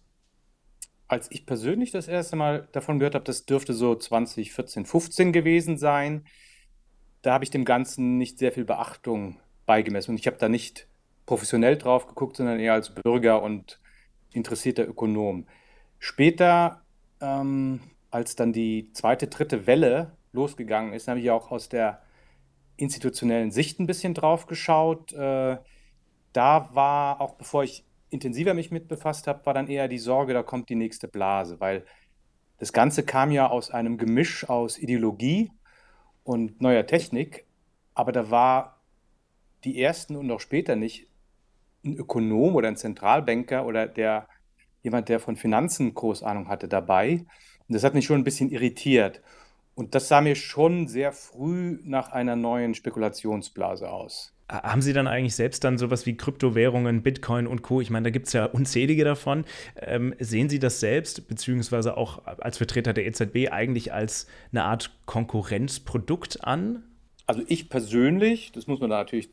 Als 1.07 1.31
ich 1.31 1.45
persönlich 1.45 1.91
das 1.91 2.09
erste 2.09 2.35
Mal 2.35 2.67
davon 2.73 2.99
gehört 2.99 3.15
habe, 3.15 3.23
das 3.23 3.45
dürfte 3.45 3.73
so 3.73 3.95
2014, 3.95 4.85
15 4.85 5.31
gewesen 5.31 5.77
sein 5.77 6.25
da 7.23 7.33
habe 7.33 7.43
ich 7.43 7.49
dem 7.49 7.65
Ganzen 7.65 8.17
nicht 8.17 8.37
sehr 8.37 8.51
viel 8.51 8.65
Beachtung 8.65 9.39
beigemessen. 9.65 10.11
Und 10.11 10.19
ich 10.19 10.27
habe 10.27 10.37
da 10.37 10.49
nicht 10.49 10.87
professionell 11.25 11.77
drauf 11.77 12.05
geguckt, 12.05 12.37
sondern 12.37 12.59
eher 12.59 12.73
als 12.73 12.93
Bürger 12.93 13.41
und 13.41 13.79
interessierter 14.31 14.87
Ökonom. 14.87 15.47
Später, 15.99 16.83
ähm, 17.21 17.79
als 18.11 18.35
dann 18.35 18.51
die 18.51 18.91
zweite, 18.91 19.27
dritte 19.27 19.65
Welle 19.65 20.17
losgegangen 20.33 20.93
ist, 20.93 21.07
habe 21.07 21.21
ich 21.21 21.31
auch 21.31 21.49
aus 21.49 21.69
der 21.69 22.01
institutionellen 22.75 23.51
Sicht 23.51 23.79
ein 23.79 23.87
bisschen 23.87 24.13
drauf 24.13 24.45
geschaut. 24.45 25.13
Äh, 25.13 25.57
da 26.33 26.69
war, 26.73 27.21
auch 27.21 27.35
bevor 27.35 27.63
ich 27.63 27.85
intensiver 28.09 28.53
mich 28.53 28.69
mit 28.69 28.89
befasst 28.89 29.27
habe, 29.27 29.45
war 29.45 29.53
dann 29.53 29.67
eher 29.67 29.87
die 29.87 29.97
Sorge, 29.97 30.33
da 30.33 30.43
kommt 30.43 30.67
die 30.67 30.75
nächste 30.75 31.07
Blase, 31.07 31.61
weil 31.61 31.85
das 32.57 32.73
Ganze 32.73 33.03
kam 33.03 33.31
ja 33.31 33.47
aus 33.49 33.71
einem 33.71 33.97
Gemisch 33.97 34.49
aus 34.49 34.77
Ideologie 34.77 35.51
und 36.23 36.61
neuer 36.61 36.85
Technik, 36.85 37.45
aber 37.93 38.11
da 38.11 38.29
war 38.31 38.79
die 39.63 39.81
ersten 39.81 40.15
und 40.15 40.29
auch 40.31 40.39
später 40.39 40.75
nicht 40.75 41.07
ein 41.85 41.95
Ökonom 41.97 42.55
oder 42.55 42.67
ein 42.67 42.77
Zentralbanker 42.77 43.65
oder 43.65 43.87
der 43.87 44.27
jemand, 44.83 45.09
der 45.09 45.19
von 45.19 45.35
Finanzen 45.35 45.93
groß 45.93 46.23
Ahnung 46.23 46.47
hatte, 46.49 46.67
dabei. 46.67 47.25
Und 47.67 47.75
das 47.75 47.83
hat 47.83 47.93
mich 47.93 48.05
schon 48.05 48.19
ein 48.19 48.25
bisschen 48.25 48.51
irritiert. 48.51 49.21
Und 49.75 49.95
das 49.95 50.07
sah 50.07 50.21
mir 50.21 50.35
schon 50.35 50.87
sehr 50.87 51.11
früh 51.13 51.79
nach 51.83 52.11
einer 52.11 52.35
neuen 52.35 52.75
Spekulationsblase 52.75 53.89
aus. 53.89 54.32
Haben 54.49 54.81
Sie 54.81 54.93
dann 54.93 55.07
eigentlich 55.07 55.35
selbst 55.35 55.63
dann 55.63 55.77
sowas 55.77 56.05
wie 56.05 56.17
Kryptowährungen, 56.17 57.01
Bitcoin 57.01 57.47
und 57.47 57.61
Co., 57.61 57.81
ich 57.81 57.89
meine, 57.89 58.05
da 58.05 58.09
gibt 58.09 58.27
es 58.27 58.33
ja 58.33 58.45
unzählige 58.45 59.03
davon. 59.03 59.45
Ähm, 59.77 60.13
sehen 60.19 60.49
Sie 60.49 60.59
das 60.59 60.79
selbst, 60.79 61.27
beziehungsweise 61.27 61.95
auch 61.97 62.25
als 62.25 62.57
Vertreter 62.57 62.93
der 62.93 63.05
EZB, 63.05 63.51
eigentlich 63.51 63.93
als 63.93 64.27
eine 64.51 64.65
Art 64.65 64.91
Konkurrenzprodukt 65.05 66.43
an? 66.43 66.83
Also 67.25 67.41
ich 67.47 67.69
persönlich, 67.69 68.51
das 68.51 68.67
muss 68.67 68.79
man 68.79 68.89
da 68.89 68.97
natürlich 68.97 69.29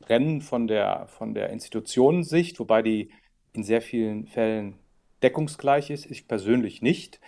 trennen 0.00 0.40
von 0.40 0.66
der, 0.66 1.06
von 1.06 1.34
der 1.34 1.50
Institutionensicht, 1.50 2.58
wobei 2.58 2.82
die 2.82 3.10
in 3.52 3.62
sehr 3.62 3.82
vielen 3.82 4.26
Fällen 4.26 4.74
deckungsgleich 5.22 5.90
ist, 5.90 6.10
ich 6.10 6.26
persönlich 6.26 6.82
nicht. 6.82 7.20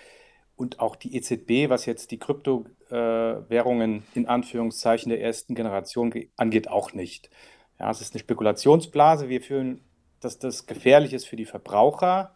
Und 0.57 0.81
auch 0.81 0.97
die 0.97 1.17
EZB, 1.17 1.69
was 1.69 1.87
jetzt 1.87 2.11
die 2.11 2.19
Krypto 2.19 2.67
Währungen 2.92 4.05
in 4.14 4.26
Anführungszeichen 4.26 5.11
der 5.11 5.20
ersten 5.20 5.55
Generation 5.55 6.12
angeht, 6.37 6.68
auch 6.68 6.92
nicht. 6.92 7.31
Ja, 7.78 7.90
es 7.90 8.00
ist 8.00 8.14
eine 8.14 8.20
Spekulationsblase. 8.20 9.28
Wir 9.28 9.40
fühlen, 9.40 9.83
dass 10.20 10.38
das 10.38 10.66
gefährlich 10.66 11.12
ist 11.12 11.26
für 11.26 11.37
die 11.37 11.46
Verbraucher. 11.46 12.35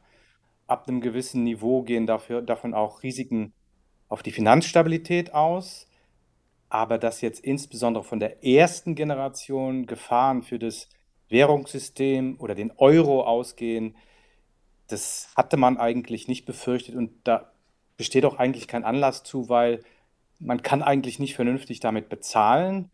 Ab 0.67 0.89
einem 0.89 1.01
gewissen 1.01 1.45
Niveau 1.45 1.83
gehen 1.83 2.07
dafür, 2.07 2.43
davon 2.43 2.75
auch 2.75 3.03
Risiken 3.03 3.53
auf 4.09 4.23
die 4.23 4.33
Finanzstabilität 4.33 5.35
aus. 5.35 5.87
Aber 6.69 6.99
dass 6.99 7.21
jetzt 7.21 7.41
insbesondere 7.41 8.03
von 8.03 8.19
der 8.19 8.45
ersten 8.45 8.97
Generation 8.97 9.87
Gefahren 9.87 10.43
für 10.43 10.59
das 10.59 10.89
Währungssystem 11.29 12.41
oder 12.41 12.55
den 12.55 12.73
Euro 12.77 13.23
ausgehen, 13.23 13.97
das 14.89 15.29
hatte 15.37 15.57
man 15.57 15.77
eigentlich 15.77 16.29
nicht 16.29 16.45
befürchtet 16.47 16.95
und 16.95 17.13
da 17.25 17.53
besteht 17.97 18.25
auch 18.25 18.39
eigentlich 18.39 18.69
kein 18.69 18.85
Anlass 18.85 19.23
zu, 19.23 19.49
weil 19.49 19.83
man 20.39 20.63
kann 20.63 20.83
eigentlich 20.83 21.19
nicht 21.19 21.35
vernünftig 21.35 21.81
damit 21.81 22.09
bezahlen. 22.09 22.91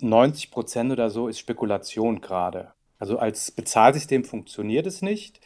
90 0.00 0.50
Prozent 0.50 0.92
oder 0.92 1.10
so 1.10 1.28
ist 1.28 1.38
Spekulation 1.38 2.20
gerade. 2.20 2.72
Also 2.98 3.18
als 3.18 3.50
Bezahlsystem 3.50 4.24
funktioniert 4.24 4.86
es 4.86 5.02
nicht. 5.02 5.40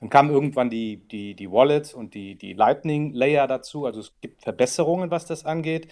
Dann 0.00 0.10
kamen 0.10 0.30
irgendwann 0.30 0.70
die, 0.70 0.96
die, 0.96 1.34
die 1.34 1.50
Wallets 1.50 1.92
und 1.92 2.14
die, 2.14 2.36
die 2.36 2.54
Lightning-Layer 2.54 3.46
dazu. 3.46 3.84
Also 3.84 4.00
es 4.00 4.12
gibt 4.20 4.42
Verbesserungen, 4.42 5.10
was 5.10 5.26
das 5.26 5.44
angeht. 5.44 5.88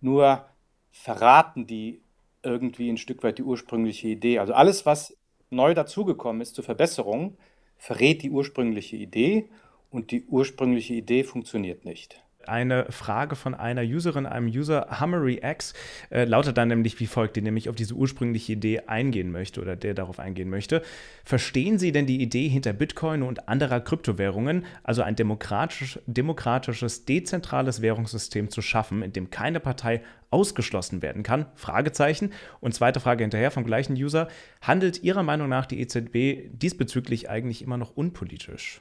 Nur 0.00 0.46
verraten 0.92 1.66
die 1.66 2.02
irgendwie 2.42 2.88
ein 2.88 2.98
Stück 2.98 3.22
weit 3.24 3.38
die 3.38 3.42
ursprüngliche 3.42 4.08
Idee. 4.08 4.38
Also 4.38 4.52
alles, 4.52 4.86
was 4.86 5.16
neu 5.50 5.74
dazugekommen 5.74 6.40
ist 6.40 6.54
zur 6.54 6.64
Verbesserung, 6.64 7.36
verrät 7.76 8.22
die 8.22 8.30
ursprüngliche 8.30 8.96
Idee 8.96 9.48
und 9.90 10.12
die 10.12 10.24
ursprüngliche 10.26 10.94
Idee 10.94 11.24
funktioniert 11.24 11.84
nicht 11.84 12.22
eine 12.48 12.86
Frage 12.90 13.36
von 13.36 13.54
einer 13.54 13.82
Userin, 13.82 14.26
einem 14.26 14.48
User, 14.48 15.00
HummeryX, 15.00 15.74
äh, 16.10 16.24
lautet 16.24 16.56
dann 16.56 16.68
nämlich 16.68 16.98
wie 17.00 17.06
folgt, 17.06 17.36
die 17.36 17.42
nämlich 17.42 17.68
auf 17.68 17.76
diese 17.76 17.94
ursprüngliche 17.94 18.52
Idee 18.52 18.80
eingehen 18.86 19.30
möchte 19.30 19.60
oder 19.60 19.76
der 19.76 19.94
darauf 19.94 20.18
eingehen 20.18 20.50
möchte. 20.50 20.82
Verstehen 21.24 21.78
Sie 21.78 21.92
denn 21.92 22.06
die 22.06 22.20
Idee 22.20 22.48
hinter 22.48 22.72
Bitcoin 22.72 23.22
und 23.22 23.48
anderer 23.48 23.80
Kryptowährungen, 23.80 24.66
also 24.82 25.02
ein 25.02 25.16
demokratisch, 25.16 25.98
demokratisches, 26.06 27.04
dezentrales 27.04 27.82
Währungssystem 27.82 28.50
zu 28.50 28.62
schaffen, 28.62 29.02
in 29.02 29.12
dem 29.12 29.30
keine 29.30 29.60
Partei 29.60 30.02
ausgeschlossen 30.30 31.02
werden 31.02 31.22
kann? 31.22 31.46
Fragezeichen. 31.54 32.32
Und 32.60 32.74
zweite 32.74 33.00
Frage 33.00 33.24
hinterher 33.24 33.50
vom 33.50 33.64
gleichen 33.64 33.94
User. 33.94 34.28
Handelt 34.60 35.02
Ihrer 35.02 35.22
Meinung 35.22 35.48
nach 35.48 35.66
die 35.66 35.80
EZB 35.80 36.50
diesbezüglich 36.52 37.30
eigentlich 37.30 37.62
immer 37.62 37.76
noch 37.76 37.96
unpolitisch? 37.96 38.80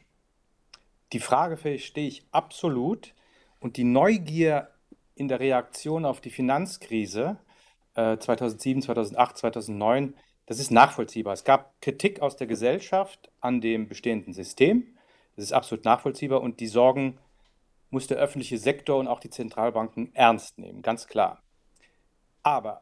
Die 1.14 1.20
Frage 1.20 1.56
verstehe 1.58 2.08
ich 2.08 2.26
absolut. 2.32 3.14
Und 3.60 3.78
die 3.78 3.84
Neugier 3.84 4.70
in 5.16 5.28
der 5.28 5.40
Reaktion 5.40 6.06
auf 6.06 6.22
die 6.22 6.30
Finanzkrise 6.30 7.38
äh, 7.96 8.18
2007, 8.18 8.84
2008, 8.84 9.38
2009, 9.38 10.14
das 10.46 10.60
ist 10.60 10.72
nachvollziehbar. 10.72 11.34
Es 11.34 11.44
gab 11.44 11.80
Kritik 11.82 12.22
aus 12.22 12.38
der 12.38 12.48
Gesellschaft 12.48 13.32
an 13.42 13.60
dem 13.60 13.88
bestehenden 13.88 14.34
System. 14.34 14.96
Das 15.36 15.46
ist 15.46 15.52
absolut 15.52 15.86
nachvollziehbar 15.86 16.42
und 16.42 16.60
die 16.60 16.68
Sorgen 16.68 17.18
muss 17.90 18.08
der 18.08 18.18
öffentliche 18.18 18.58
Sektor 18.58 19.00
und 19.00 19.08
auch 19.08 19.20
die 19.20 19.30
Zentralbanken 19.30 20.14
ernst 20.14 20.58
nehmen, 20.58 20.82
ganz 20.82 21.08
klar. 21.08 21.42
Aber 22.44 22.82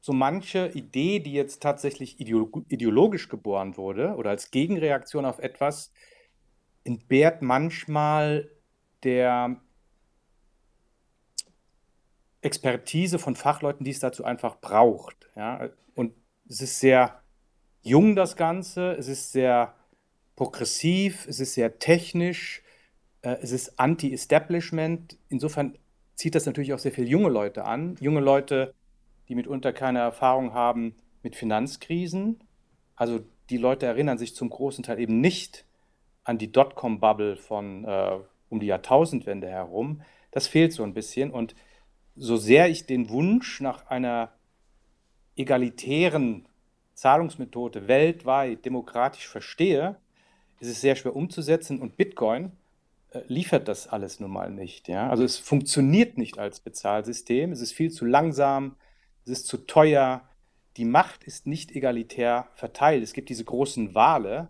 so 0.00 0.12
manche 0.12 0.68
Idee, 0.68 1.20
die 1.20 1.32
jetzt 1.32 1.62
tatsächlich 1.62 2.18
ideologisch 2.18 3.28
geboren 3.28 3.76
wurde 3.76 4.14
oder 4.16 4.30
als 4.30 4.50
Gegenreaktion 4.50 5.26
auf 5.26 5.38
etwas, 5.38 5.92
entbehrt 6.84 7.42
manchmal 7.42 8.50
der 9.02 9.56
Expertise 12.42 13.18
von 13.18 13.36
Fachleuten, 13.36 13.84
die 13.84 13.90
es 13.90 14.00
dazu 14.00 14.24
einfach 14.24 14.60
braucht. 14.60 15.30
Ja? 15.36 15.68
Und 15.94 16.14
es 16.48 16.60
ist 16.60 16.80
sehr 16.80 17.20
jung, 17.82 18.16
das 18.16 18.36
Ganze, 18.36 18.92
es 18.92 19.08
ist 19.08 19.32
sehr 19.32 19.74
progressiv, 20.36 21.26
es 21.28 21.40
ist 21.40 21.54
sehr 21.54 21.78
technisch, 21.78 22.62
äh, 23.22 23.36
es 23.42 23.52
ist 23.52 23.78
anti-Establishment. 23.78 25.18
Insofern 25.28 25.76
zieht 26.14 26.34
das 26.34 26.46
natürlich 26.46 26.72
auch 26.72 26.78
sehr 26.78 26.92
viele 26.92 27.08
junge 27.08 27.28
Leute 27.28 27.64
an. 27.64 27.96
Junge 28.00 28.20
Leute, 28.20 28.74
die 29.28 29.34
mitunter 29.34 29.72
keine 29.72 29.98
Erfahrung 29.98 30.54
haben 30.54 30.96
mit 31.22 31.36
Finanzkrisen. 31.36 32.42
Also 32.96 33.20
die 33.50 33.58
Leute 33.58 33.86
erinnern 33.86 34.18
sich 34.18 34.34
zum 34.34 34.48
großen 34.48 34.84
Teil 34.84 34.98
eben 34.98 35.20
nicht 35.20 35.64
an 36.24 36.38
die 36.38 36.52
Dotcom-Bubble 36.52 37.36
von 37.36 37.84
äh, 37.84 38.18
um 38.50 38.60
die 38.60 38.66
Jahrtausendwende 38.66 39.48
herum. 39.48 40.02
Das 40.30 40.46
fehlt 40.46 40.72
so 40.72 40.82
ein 40.82 40.92
bisschen. 40.92 41.30
Und 41.30 41.54
so 42.14 42.36
sehr 42.36 42.68
ich 42.68 42.84
den 42.84 43.08
Wunsch 43.08 43.60
nach 43.60 43.86
einer 43.86 44.32
egalitären 45.36 46.46
Zahlungsmethode 46.94 47.88
weltweit 47.88 48.64
demokratisch 48.66 49.26
verstehe, 49.26 49.96
ist 50.58 50.68
es 50.68 50.80
sehr 50.82 50.96
schwer 50.96 51.16
umzusetzen 51.16 51.80
und 51.80 51.96
Bitcoin 51.96 52.52
äh, 53.12 53.20
liefert 53.26 53.68
das 53.68 53.88
alles 53.88 54.20
nun 54.20 54.30
mal 54.30 54.50
nicht. 54.50 54.88
Ja? 54.88 55.08
Also 55.08 55.24
es 55.24 55.38
funktioniert 55.38 56.18
nicht 56.18 56.38
als 56.38 56.60
Bezahlsystem, 56.60 57.52
es 57.52 57.62
ist 57.62 57.72
viel 57.72 57.90
zu 57.90 58.04
langsam, 58.04 58.76
es 59.24 59.30
ist 59.30 59.46
zu 59.46 59.56
teuer, 59.58 60.28
die 60.76 60.84
Macht 60.84 61.24
ist 61.24 61.46
nicht 61.46 61.72
egalitär 61.72 62.48
verteilt. 62.54 63.02
Es 63.02 63.12
gibt 63.14 63.28
diese 63.28 63.44
großen 63.44 63.94
Wale, 63.94 64.48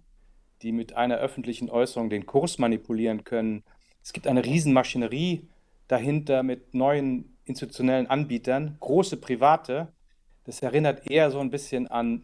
die 0.63 0.73
mit 0.73 0.95
einer 0.95 1.17
öffentlichen 1.19 1.71
Äußerung 1.71 2.11
den 2.11 2.27
Kurs 2.27 2.59
manipulieren 2.59 3.25
können 3.25 3.63
es 4.03 4.13
gibt 4.13 4.27
eine 4.27 4.45
Riesenmaschinerie 4.45 5.47
dahinter 5.89 6.43
mit 6.43 6.75
neuen 6.75 7.37
institutionellen 7.45 8.07
Anbietern, 8.07 8.77
große 8.81 9.17
private. 9.17 9.89
Das 10.45 10.63
erinnert 10.63 11.11
eher 11.11 11.31
so 11.31 11.41
ein 11.41 11.51
bisschen 11.51 11.89
an 11.89 12.23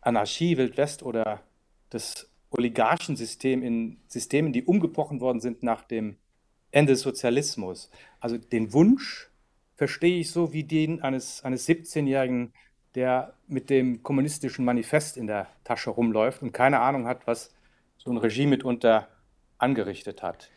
Anarchie, 0.00 0.56
Wildwest 0.56 1.02
oder 1.02 1.42
das 1.90 2.30
Oligarchensystem 2.50 3.62
in 3.62 3.98
Systemen, 4.08 4.52
die 4.52 4.64
umgebrochen 4.64 5.20
worden 5.20 5.40
sind 5.40 5.62
nach 5.62 5.82
dem 5.82 6.16
Ende 6.70 6.92
des 6.92 7.02
Sozialismus. 7.02 7.90
Also 8.20 8.38
den 8.38 8.72
Wunsch 8.72 9.30
verstehe 9.76 10.20
ich 10.20 10.30
so 10.30 10.52
wie 10.52 10.64
den 10.64 11.02
eines, 11.02 11.42
eines 11.44 11.68
17-Jährigen, 11.68 12.52
der 12.94 13.34
mit 13.46 13.70
dem 13.70 14.02
kommunistischen 14.02 14.64
Manifest 14.64 15.16
in 15.16 15.26
der 15.26 15.48
Tasche 15.64 15.90
rumläuft 15.90 16.42
und 16.42 16.52
keine 16.52 16.80
Ahnung 16.80 17.06
hat, 17.06 17.26
was 17.26 17.54
so 17.96 18.10
ein 18.10 18.16
Regime 18.16 18.50
mitunter 18.50 19.08
angerichtet 19.58 20.22
hat. 20.22 20.50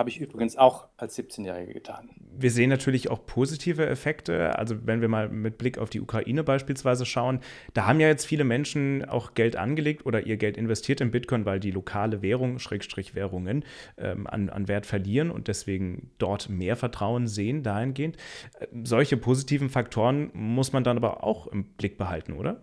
Habe 0.00 0.08
ich 0.08 0.18
übrigens 0.18 0.56
auch 0.56 0.88
als 0.96 1.18
17-Jähriger 1.18 1.74
getan. 1.74 2.08
Wir 2.32 2.50
sehen 2.50 2.70
natürlich 2.70 3.10
auch 3.10 3.26
positive 3.26 3.86
Effekte. 3.86 4.58
Also 4.58 4.86
wenn 4.86 5.02
wir 5.02 5.08
mal 5.08 5.28
mit 5.28 5.58
Blick 5.58 5.76
auf 5.76 5.90
die 5.90 6.00
Ukraine 6.00 6.42
beispielsweise 6.42 7.04
schauen, 7.04 7.40
da 7.74 7.86
haben 7.86 8.00
ja 8.00 8.08
jetzt 8.08 8.24
viele 8.24 8.44
Menschen 8.44 9.06
auch 9.06 9.34
Geld 9.34 9.56
angelegt 9.56 10.06
oder 10.06 10.24
ihr 10.24 10.38
Geld 10.38 10.56
investiert 10.56 11.02
in 11.02 11.10
Bitcoin, 11.10 11.44
weil 11.44 11.60
die 11.60 11.70
lokale 11.70 12.22
Währung, 12.22 12.58
Schrägstrich 12.58 13.14
Währungen, 13.14 13.62
ähm, 13.98 14.26
an, 14.26 14.48
an 14.48 14.68
Wert 14.68 14.86
verlieren 14.86 15.30
und 15.30 15.48
deswegen 15.48 16.12
dort 16.16 16.48
mehr 16.48 16.76
Vertrauen 16.76 17.26
sehen 17.26 17.62
dahingehend. 17.62 18.16
Äh, 18.58 18.68
solche 18.84 19.18
positiven 19.18 19.68
Faktoren 19.68 20.30
muss 20.32 20.72
man 20.72 20.82
dann 20.82 20.96
aber 20.96 21.24
auch 21.24 21.46
im 21.46 21.74
Blick 21.74 21.98
behalten, 21.98 22.32
oder? 22.32 22.62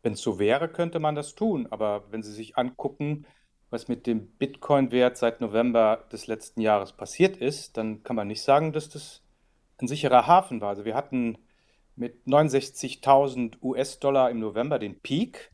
Wenn 0.00 0.14
es 0.14 0.22
so 0.22 0.38
wäre, 0.38 0.68
könnte 0.68 0.98
man 0.98 1.14
das 1.14 1.34
tun. 1.34 1.66
Aber 1.70 2.04
wenn 2.10 2.22
Sie 2.22 2.32
sich 2.32 2.56
angucken, 2.56 3.26
was 3.70 3.88
mit 3.88 4.06
dem 4.06 4.26
Bitcoin-Wert 4.26 5.16
seit 5.16 5.40
November 5.40 6.04
des 6.12 6.26
letzten 6.26 6.60
Jahres 6.60 6.92
passiert 6.92 7.36
ist, 7.36 7.76
dann 7.76 8.02
kann 8.02 8.16
man 8.16 8.28
nicht 8.28 8.42
sagen, 8.42 8.72
dass 8.72 8.88
das 8.88 9.22
ein 9.78 9.88
sicherer 9.88 10.26
Hafen 10.26 10.60
war. 10.60 10.70
Also 10.70 10.84
wir 10.84 10.94
hatten 10.94 11.38
mit 11.96 12.26
69.000 12.26 13.62
US-Dollar 13.62 14.30
im 14.30 14.38
November 14.38 14.78
den 14.78 15.00
Peak 15.00 15.50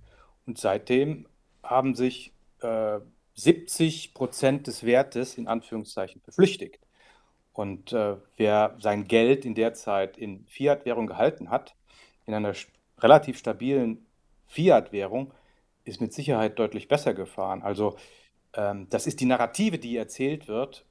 und 0.47 0.59
seitdem 0.59 1.27
haben 1.63 1.95
sich 1.95 2.33
äh, 2.61 2.99
70 3.35 4.15
Prozent 4.15 4.67
des 4.67 4.85
Wertes 4.85 5.39
in 5.39 5.49
Anführungszeichen 5.49 6.21
verflüchtigt. 6.21 6.81
Und 7.53 7.93
äh, 7.93 8.17
wer 8.37 8.77
sein 8.79 9.07
Geld 9.07 9.45
in 9.45 9.55
der 9.55 9.75
Zeit 9.75 10.17
in 10.17 10.47
Fiat-Währung 10.47 11.07
gehalten 11.07 11.51
hat, 11.51 11.75
in 12.27 12.35
einer 12.35 12.55
relativ 12.99 13.39
stabilen 13.39 14.07
Fiat-Währung, 14.47 15.33
ist 15.85 16.01
mit 16.01 16.13
Sicherheit 16.13 16.59
deutlich 16.59 16.89
besser 16.89 17.15
gefahren. 17.15 17.63
Also 17.63 17.97
ähm, 18.55 18.87
das 18.91 19.07
ist 19.07 19.21
die 19.21 19.27
Narrative, 19.27 19.79
die 19.79 19.97
erzählt 19.97 20.49
wird. 20.49 20.87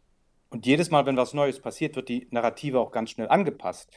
Und 0.49 0.65
jedes 0.65 0.91
Mal, 0.91 1.05
wenn 1.05 1.17
was 1.17 1.33
Neues 1.33 1.59
passiert, 1.59 1.95
wird 1.95 2.09
die 2.09 2.27
Narrative 2.31 2.79
auch 2.79 2.91
ganz 2.91 3.11
schnell 3.11 3.29
angepasst. 3.29 3.91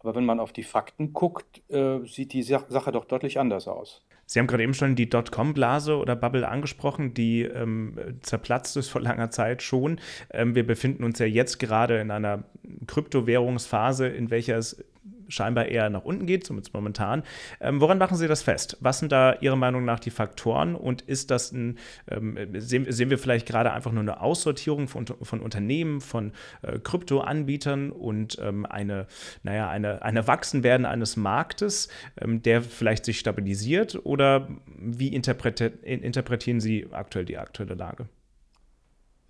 Aber 0.00 0.16
wenn 0.16 0.24
man 0.24 0.40
auf 0.40 0.52
die 0.52 0.64
Fakten 0.64 1.12
guckt, 1.12 1.62
äh, 1.70 2.04
sieht 2.04 2.32
die 2.32 2.42
Sache 2.42 2.90
doch 2.90 3.04
deutlich 3.04 3.38
anders 3.38 3.68
aus. 3.68 4.04
Sie 4.26 4.38
haben 4.38 4.46
gerade 4.46 4.62
eben 4.62 4.74
schon 4.74 4.96
die 4.96 5.08
Dotcom-Blase 5.08 5.96
oder 5.96 6.16
Bubble 6.16 6.48
angesprochen, 6.48 7.14
die 7.14 7.42
ähm, 7.42 8.18
zerplatzt 8.22 8.76
ist 8.76 8.88
vor 8.88 9.00
langer 9.00 9.30
Zeit 9.30 9.62
schon. 9.62 10.00
Ähm, 10.30 10.54
wir 10.54 10.66
befinden 10.66 11.04
uns 11.04 11.18
ja 11.18 11.26
jetzt 11.26 11.58
gerade 11.58 12.00
in 12.00 12.10
einer 12.10 12.44
Kryptowährungsphase, 12.86 14.08
in 14.08 14.30
welcher 14.30 14.56
es 14.56 14.84
scheinbar 15.32 15.66
eher 15.66 15.90
nach 15.90 16.04
unten 16.04 16.26
geht, 16.26 16.44
zumindest 16.46 16.74
momentan. 16.74 17.22
Ähm, 17.60 17.80
woran 17.80 17.98
machen 17.98 18.16
Sie 18.16 18.28
das 18.28 18.42
fest? 18.42 18.76
Was 18.80 18.98
sind 18.98 19.12
da 19.12 19.34
Ihrer 19.40 19.56
Meinung 19.56 19.84
nach 19.84 20.00
die 20.00 20.10
Faktoren 20.10 20.74
und 20.74 21.02
ist 21.02 21.30
das 21.30 21.52
ein, 21.52 21.78
ähm, 22.10 22.36
sehen, 22.54 22.86
sehen, 22.90 23.10
wir 23.10 23.18
vielleicht 23.18 23.46
gerade 23.46 23.72
einfach 23.72 23.92
nur 23.92 24.02
eine 24.02 24.20
Aussortierung 24.20 24.88
von, 24.88 25.06
von 25.06 25.40
Unternehmen, 25.40 26.00
von 26.00 26.32
äh, 26.62 26.78
Kryptoanbietern 26.78 27.90
und 27.90 28.38
ähm, 28.40 28.66
eine, 28.66 29.06
naja, 29.42 29.68
eine, 29.68 30.02
eine 30.02 30.26
Wachsenwerden 30.26 30.86
eines 30.86 31.16
Marktes, 31.16 31.88
ähm, 32.20 32.42
der 32.42 32.62
vielleicht 32.62 33.04
sich 33.04 33.18
stabilisiert 33.18 34.00
oder 34.04 34.48
wie 34.66 35.08
interpretieren 35.08 36.60
Sie 36.60 36.86
aktuell 36.92 37.24
die 37.24 37.38
aktuelle 37.38 37.74
Lage? 37.74 38.08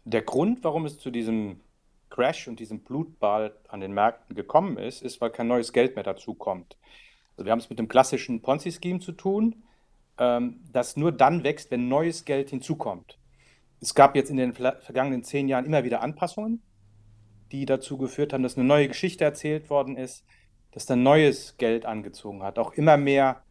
Der 0.04 0.22
Grund, 0.22 0.64
warum 0.64 0.84
es 0.84 0.98
zu 0.98 1.10
diesem 1.10 1.60
Crash 2.12 2.46
und 2.46 2.60
diesem 2.60 2.80
Blutball 2.80 3.56
an 3.68 3.80
den 3.80 3.92
Märkten 3.92 4.36
gekommen 4.36 4.76
ist, 4.76 5.02
ist, 5.02 5.20
weil 5.20 5.30
kein 5.30 5.48
neues 5.48 5.72
Geld 5.72 5.96
mehr 5.96 6.04
dazukommt. 6.04 6.76
Also 7.32 7.46
wir 7.46 7.52
haben 7.52 7.58
es 7.58 7.70
mit 7.70 7.78
dem 7.78 7.88
klassischen 7.88 8.42
Ponzi-Scheme 8.42 9.00
zu 9.00 9.12
tun, 9.12 9.62
ähm, 10.18 10.60
das 10.70 10.96
nur 10.96 11.10
dann 11.10 11.42
wächst, 11.42 11.70
wenn 11.70 11.88
neues 11.88 12.26
Geld 12.26 12.50
hinzukommt. 12.50 13.18
Es 13.80 13.94
gab 13.94 14.14
jetzt 14.14 14.30
in 14.30 14.36
den 14.36 14.52
vergangenen 14.52 15.24
zehn 15.24 15.48
Jahren 15.48 15.64
immer 15.64 15.84
wieder 15.84 16.02
Anpassungen, 16.02 16.62
die 17.50 17.64
dazu 17.64 17.96
geführt 17.96 18.34
haben, 18.34 18.42
dass 18.42 18.56
eine 18.56 18.66
neue 18.66 18.88
Geschichte 18.88 19.24
erzählt 19.24 19.70
worden 19.70 19.96
ist, 19.96 20.24
dass 20.72 20.84
dann 20.84 21.02
neues 21.02 21.56
Geld 21.56 21.86
angezogen 21.86 22.42
hat. 22.42 22.58
Auch 22.58 22.74
immer 22.74 22.98
mehr 22.98 23.42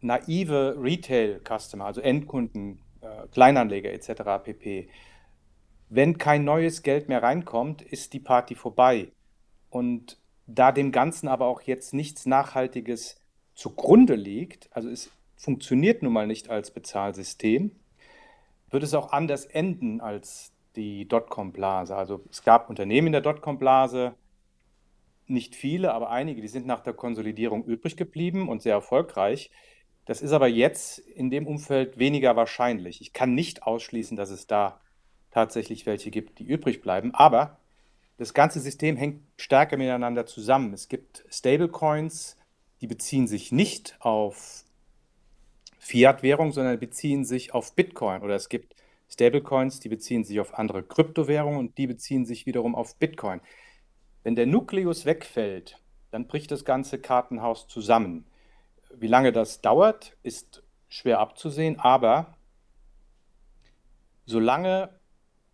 naive 0.00 0.76
Retail-Customer, 0.80 1.84
also 1.84 2.00
Endkunden, 2.00 2.80
äh, 3.02 3.26
Kleinanleger 3.30 3.92
etc. 3.92 4.42
pp 4.42 4.88
wenn 5.94 6.18
kein 6.18 6.44
neues 6.44 6.82
Geld 6.82 7.08
mehr 7.08 7.22
reinkommt, 7.22 7.80
ist 7.80 8.14
die 8.14 8.20
Party 8.20 8.56
vorbei. 8.56 9.12
Und 9.70 10.18
da 10.46 10.72
dem 10.72 10.90
Ganzen 10.90 11.28
aber 11.28 11.46
auch 11.46 11.62
jetzt 11.62 11.94
nichts 11.94 12.26
Nachhaltiges 12.26 13.20
zugrunde 13.54 14.16
liegt, 14.16 14.68
also 14.74 14.88
es 14.88 15.12
funktioniert 15.36 16.02
nun 16.02 16.12
mal 16.12 16.26
nicht 16.26 16.50
als 16.50 16.72
Bezahlsystem, 16.72 17.70
wird 18.70 18.82
es 18.82 18.92
auch 18.94 19.12
anders 19.12 19.46
enden 19.46 20.00
als 20.00 20.52
die 20.74 21.06
Dotcom-Blase. 21.06 21.94
Also 21.94 22.24
es 22.28 22.42
gab 22.42 22.68
Unternehmen 22.68 23.08
in 23.08 23.12
der 23.12 23.20
Dotcom-Blase, 23.20 24.16
nicht 25.26 25.54
viele, 25.54 25.94
aber 25.94 26.10
einige, 26.10 26.42
die 26.42 26.48
sind 26.48 26.66
nach 26.66 26.80
der 26.80 26.94
Konsolidierung 26.94 27.64
übrig 27.64 27.96
geblieben 27.96 28.48
und 28.48 28.62
sehr 28.62 28.74
erfolgreich. 28.74 29.52
Das 30.06 30.22
ist 30.22 30.32
aber 30.32 30.48
jetzt 30.48 30.98
in 30.98 31.30
dem 31.30 31.46
Umfeld 31.46 31.98
weniger 31.98 32.34
wahrscheinlich. 32.34 33.00
Ich 33.00 33.12
kann 33.12 33.32
nicht 33.34 33.62
ausschließen, 33.62 34.16
dass 34.16 34.30
es 34.30 34.48
da 34.48 34.80
tatsächlich 35.34 35.84
welche 35.84 36.10
gibt, 36.10 36.38
die 36.38 36.44
übrig 36.44 36.80
bleiben. 36.80 37.12
Aber 37.12 37.58
das 38.16 38.32
ganze 38.34 38.60
System 38.60 38.96
hängt 38.96 39.20
stärker 39.36 39.76
miteinander 39.76 40.26
zusammen. 40.26 40.72
Es 40.72 40.88
gibt 40.88 41.24
Stablecoins, 41.28 42.36
die 42.80 42.86
beziehen 42.86 43.26
sich 43.26 43.50
nicht 43.50 43.96
auf 43.98 44.64
Fiat-Währung, 45.78 46.52
sondern 46.52 46.78
beziehen 46.78 47.24
sich 47.24 47.52
auf 47.52 47.74
Bitcoin. 47.74 48.22
Oder 48.22 48.36
es 48.36 48.48
gibt 48.48 48.76
Stablecoins, 49.08 49.80
die 49.80 49.88
beziehen 49.88 50.22
sich 50.22 50.38
auf 50.38 50.54
andere 50.54 50.84
Kryptowährungen 50.84 51.58
und 51.58 51.78
die 51.78 51.88
beziehen 51.88 52.24
sich 52.24 52.46
wiederum 52.46 52.76
auf 52.76 52.96
Bitcoin. 52.96 53.40
Wenn 54.22 54.36
der 54.36 54.46
Nukleus 54.46 55.04
wegfällt, 55.04 55.80
dann 56.12 56.28
bricht 56.28 56.52
das 56.52 56.64
ganze 56.64 57.00
Kartenhaus 57.00 57.66
zusammen. 57.66 58.24
Wie 58.94 59.08
lange 59.08 59.32
das 59.32 59.60
dauert, 59.60 60.16
ist 60.22 60.62
schwer 60.88 61.18
abzusehen, 61.18 61.80
aber 61.80 62.36
solange 64.26 64.90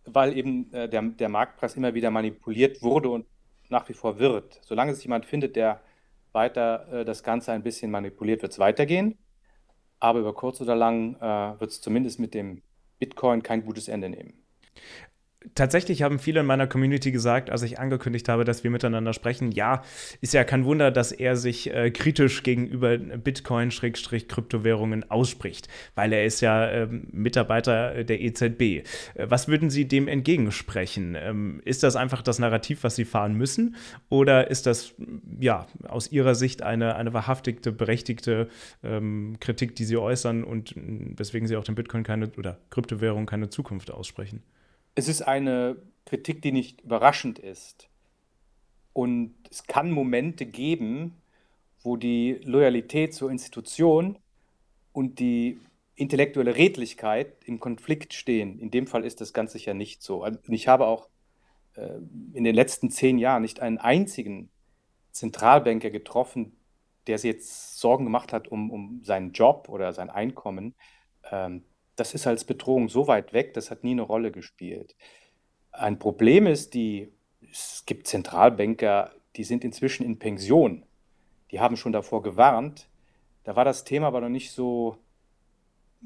weil 0.05 0.37
eben 0.37 0.71
äh, 0.73 0.89
der, 0.89 1.01
der 1.01 1.29
Marktpreis 1.29 1.75
immer 1.75 1.93
wieder 1.93 2.11
manipuliert 2.11 2.81
wurde 2.81 3.09
und 3.09 3.25
nach 3.69 3.87
wie 3.89 3.93
vor 3.93 4.19
wird. 4.19 4.59
Solange 4.63 4.91
es 4.91 5.03
jemand 5.03 5.25
findet, 5.25 5.55
der 5.55 5.81
weiter 6.31 6.87
äh, 6.91 7.05
das 7.05 7.23
Ganze 7.23 7.51
ein 7.51 7.63
bisschen 7.63 7.91
manipuliert, 7.91 8.41
wird 8.41 8.51
es 8.51 8.59
weitergehen. 8.59 9.17
Aber 9.99 10.19
über 10.19 10.33
kurz 10.33 10.59
oder 10.61 10.75
lang 10.75 11.15
äh, 11.15 11.59
wird 11.59 11.71
es 11.71 11.81
zumindest 11.81 12.19
mit 12.19 12.33
dem 12.33 12.63
Bitcoin 12.99 13.43
kein 13.43 13.63
gutes 13.63 13.87
Ende 13.87 14.09
nehmen 14.09 14.41
tatsächlich 15.55 16.03
haben 16.03 16.19
viele 16.19 16.41
in 16.41 16.45
meiner 16.45 16.67
Community 16.67 17.11
gesagt, 17.11 17.49
als 17.49 17.63
ich 17.63 17.79
angekündigt 17.79 18.29
habe, 18.29 18.45
dass 18.45 18.63
wir 18.63 18.71
miteinander 18.71 19.13
sprechen, 19.13 19.51
ja, 19.51 19.83
ist 20.21 20.33
ja 20.33 20.43
kein 20.43 20.65
Wunder, 20.65 20.91
dass 20.91 21.11
er 21.11 21.35
sich 21.35 21.73
äh, 21.73 21.91
kritisch 21.91 22.43
gegenüber 22.43 22.97
Bitcoin-Kryptowährungen 22.97 25.09
ausspricht, 25.09 25.67
weil 25.95 26.13
er 26.13 26.25
ist 26.25 26.41
ja 26.41 26.69
ähm, 26.69 27.07
Mitarbeiter 27.11 28.03
der 28.03 28.21
EZB. 28.21 28.61
Äh, 28.61 28.83
was 29.17 29.47
würden 29.47 29.69
Sie 29.69 29.87
dem 29.87 30.07
entgegensprechen? 30.07 31.17
Ähm, 31.19 31.61
ist 31.65 31.83
das 31.83 31.95
einfach 31.95 32.21
das 32.21 32.39
Narrativ, 32.39 32.83
was 32.83 32.95
Sie 32.95 33.05
fahren 33.05 33.33
müssen? 33.33 33.75
Oder 34.09 34.49
ist 34.49 34.67
das 34.67 34.93
ja 35.39 35.67
aus 35.87 36.11
Ihrer 36.11 36.35
Sicht 36.35 36.61
eine, 36.61 36.95
eine 36.95 37.13
wahrhaftigte, 37.13 37.71
berechtigte 37.71 38.47
ähm, 38.83 39.37
Kritik, 39.39 39.75
die 39.75 39.85
Sie 39.85 39.97
äußern 39.97 40.43
und 40.43 40.73
weswegen 40.75 41.47
Sie 41.47 41.55
auch 41.55 41.63
dem 41.63 41.75
Bitcoin 41.75 42.03
keine 42.03 42.31
oder 42.37 42.59
Kryptowährung 42.69 43.25
keine 43.25 43.49
Zukunft 43.49 43.91
aussprechen? 43.91 44.43
Es 44.95 45.07
ist 45.07 45.21
eine 45.21 45.77
Kritik, 46.05 46.41
die 46.41 46.51
nicht 46.51 46.81
überraschend 46.81 47.39
ist. 47.39 47.89
Und 48.93 49.35
es 49.49 49.63
kann 49.63 49.91
Momente 49.91 50.45
geben, 50.45 51.21
wo 51.83 51.95
die 51.95 52.39
Loyalität 52.43 53.13
zur 53.13 53.31
Institution 53.31 54.19
und 54.91 55.19
die 55.19 55.59
intellektuelle 55.95 56.55
Redlichkeit 56.55 57.43
im 57.45 57.59
Konflikt 57.59 58.13
stehen. 58.13 58.59
In 58.59 58.71
dem 58.71 58.87
Fall 58.87 59.05
ist 59.05 59.21
das 59.21 59.33
ganz 59.33 59.53
sicher 59.53 59.73
nicht 59.73 60.01
so. 60.01 60.23
Also, 60.23 60.39
und 60.45 60.53
ich 60.53 60.67
habe 60.67 60.87
auch 60.87 61.09
äh, 61.75 61.99
in 62.33 62.43
den 62.43 62.55
letzten 62.55 62.89
zehn 62.89 63.17
Jahren 63.17 63.41
nicht 63.41 63.59
einen 63.59 63.77
einzigen 63.77 64.49
Zentralbanker 65.11 65.89
getroffen, 65.89 66.57
der 67.07 67.17
sich 67.17 67.31
jetzt 67.31 67.79
Sorgen 67.79 68.05
gemacht 68.05 68.33
hat 68.33 68.47
um, 68.47 68.71
um 68.71 69.01
seinen 69.03 69.31
Job 69.31 69.69
oder 69.69 69.93
sein 69.93 70.09
Einkommen. 70.09 70.75
Ähm, 71.31 71.63
das 71.95 72.13
ist 72.13 72.27
als 72.27 72.45
Bedrohung 72.45 72.89
so 72.89 73.07
weit 73.07 73.33
weg, 73.33 73.53
das 73.53 73.71
hat 73.71 73.83
nie 73.83 73.91
eine 73.91 74.01
Rolle 74.01 74.31
gespielt. 74.31 74.95
Ein 75.71 75.99
Problem 75.99 76.47
ist, 76.47 76.73
die, 76.73 77.11
es 77.49 77.83
gibt 77.85 78.07
Zentralbanker, 78.07 79.13
die 79.35 79.43
sind 79.43 79.63
inzwischen 79.63 80.05
in 80.05 80.19
Pension. 80.19 80.85
Die 81.51 81.59
haben 81.59 81.77
schon 81.77 81.91
davor 81.91 82.21
gewarnt. 82.21 82.89
Da 83.43 83.55
war 83.55 83.65
das 83.65 83.83
Thema 83.83 84.07
aber 84.07 84.21
noch 84.21 84.29
nicht 84.29 84.51
so 84.51 84.97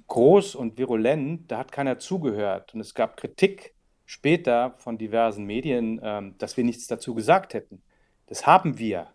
groß 0.07 0.55
und 0.55 0.77
virulent. 0.77 1.51
Da 1.51 1.57
hat 1.57 1.71
keiner 1.71 1.99
zugehört. 1.99 2.73
Und 2.73 2.81
es 2.81 2.93
gab 2.93 3.17
Kritik 3.17 3.73
später 4.05 4.75
von 4.77 4.97
diversen 4.97 5.45
Medien, 5.45 5.99
ähm, 6.03 6.35
dass 6.37 6.57
wir 6.57 6.63
nichts 6.63 6.87
dazu 6.87 7.15
gesagt 7.15 7.53
hätten. 7.53 7.81
Das 8.27 8.45
haben 8.45 8.77
wir. 8.77 9.07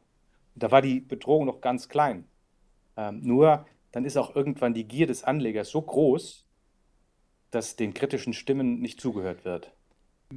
Da 0.54 0.70
war 0.70 0.82
die 0.82 1.00
Bedrohung 1.00 1.46
noch 1.46 1.60
ganz 1.60 1.88
klein. 1.88 2.28
Ähm, 2.96 3.20
nur 3.22 3.66
dann 3.92 4.04
ist 4.04 4.16
auch 4.16 4.34
irgendwann 4.34 4.74
die 4.74 4.86
Gier 4.86 5.06
des 5.06 5.24
Anlegers 5.24 5.70
so 5.70 5.82
groß, 5.82 6.46
dass 7.51 7.76
den 7.76 7.94
kritischen 7.94 8.32
Stimmen 8.32 8.80
nicht 8.80 9.01
zugehört 9.01 9.44
wird. 9.44 9.72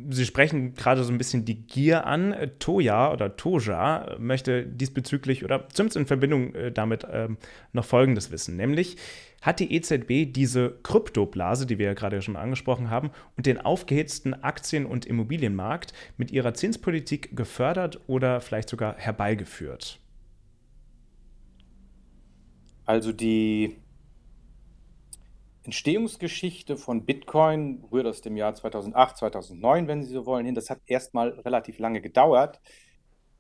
Sie 0.10 0.26
sprechen 0.26 0.74
gerade 0.74 1.04
so 1.04 1.12
ein 1.12 1.20
bisschen 1.20 1.46
die 1.46 1.68
Gier 1.68 2.08
an. 2.08 2.36
Toya 2.58 3.14
oder 3.14 3.36
Toja 3.36 4.16
möchte 4.18 4.66
diesbezüglich 4.66 5.44
oder 5.44 5.70
zumindest 5.70 5.98
in 5.98 6.08
Verbindung 6.08 6.56
äh, 6.56 6.72
damit 6.72 7.06
ähm, 7.12 7.38
noch 7.74 7.86
Folgendes 7.86 8.32
wissen, 8.32 8.56
nämlich 8.56 8.98
hat 9.44 9.60
die 9.60 9.74
EZB 9.74 10.34
diese 10.34 10.80
Kryptoblase, 10.84 11.66
die 11.66 11.78
wir 11.78 11.88
ja 11.88 11.94
gerade 11.94 12.22
schon 12.22 12.38
angesprochen 12.38 12.90
haben, 12.90 13.12
und 13.36 13.46
den 13.46 13.60
aufgehitzten 13.60 14.34
Aktien- 14.34 14.86
und 14.86 15.06
Immobilienmarkt 15.06 15.94
mit 16.18 16.32
ihrer 16.32 16.54
Zinspolitik 16.54 17.36
gefördert 17.36 18.00
oder 18.08 18.40
vielleicht 18.40 18.70
sogar 18.70 18.96
herbeigeführt? 18.96 20.00
Also 22.86 23.12
die 23.12 23.76
Entstehungsgeschichte 25.64 26.76
von 26.76 27.06
Bitcoin 27.06 27.86
rührt 27.92 28.06
aus 28.06 28.22
dem 28.22 28.36
Jahr 28.36 28.54
2008, 28.54 29.18
2009, 29.18 29.88
wenn 29.88 30.04
Sie 30.04 30.12
so 30.12 30.26
wollen, 30.26 30.46
hin. 30.46 30.56
Das 30.56 30.70
hat 30.70 30.80
erstmal 30.86 31.30
relativ 31.40 31.80
lange 31.80 32.02
gedauert. 32.02 32.60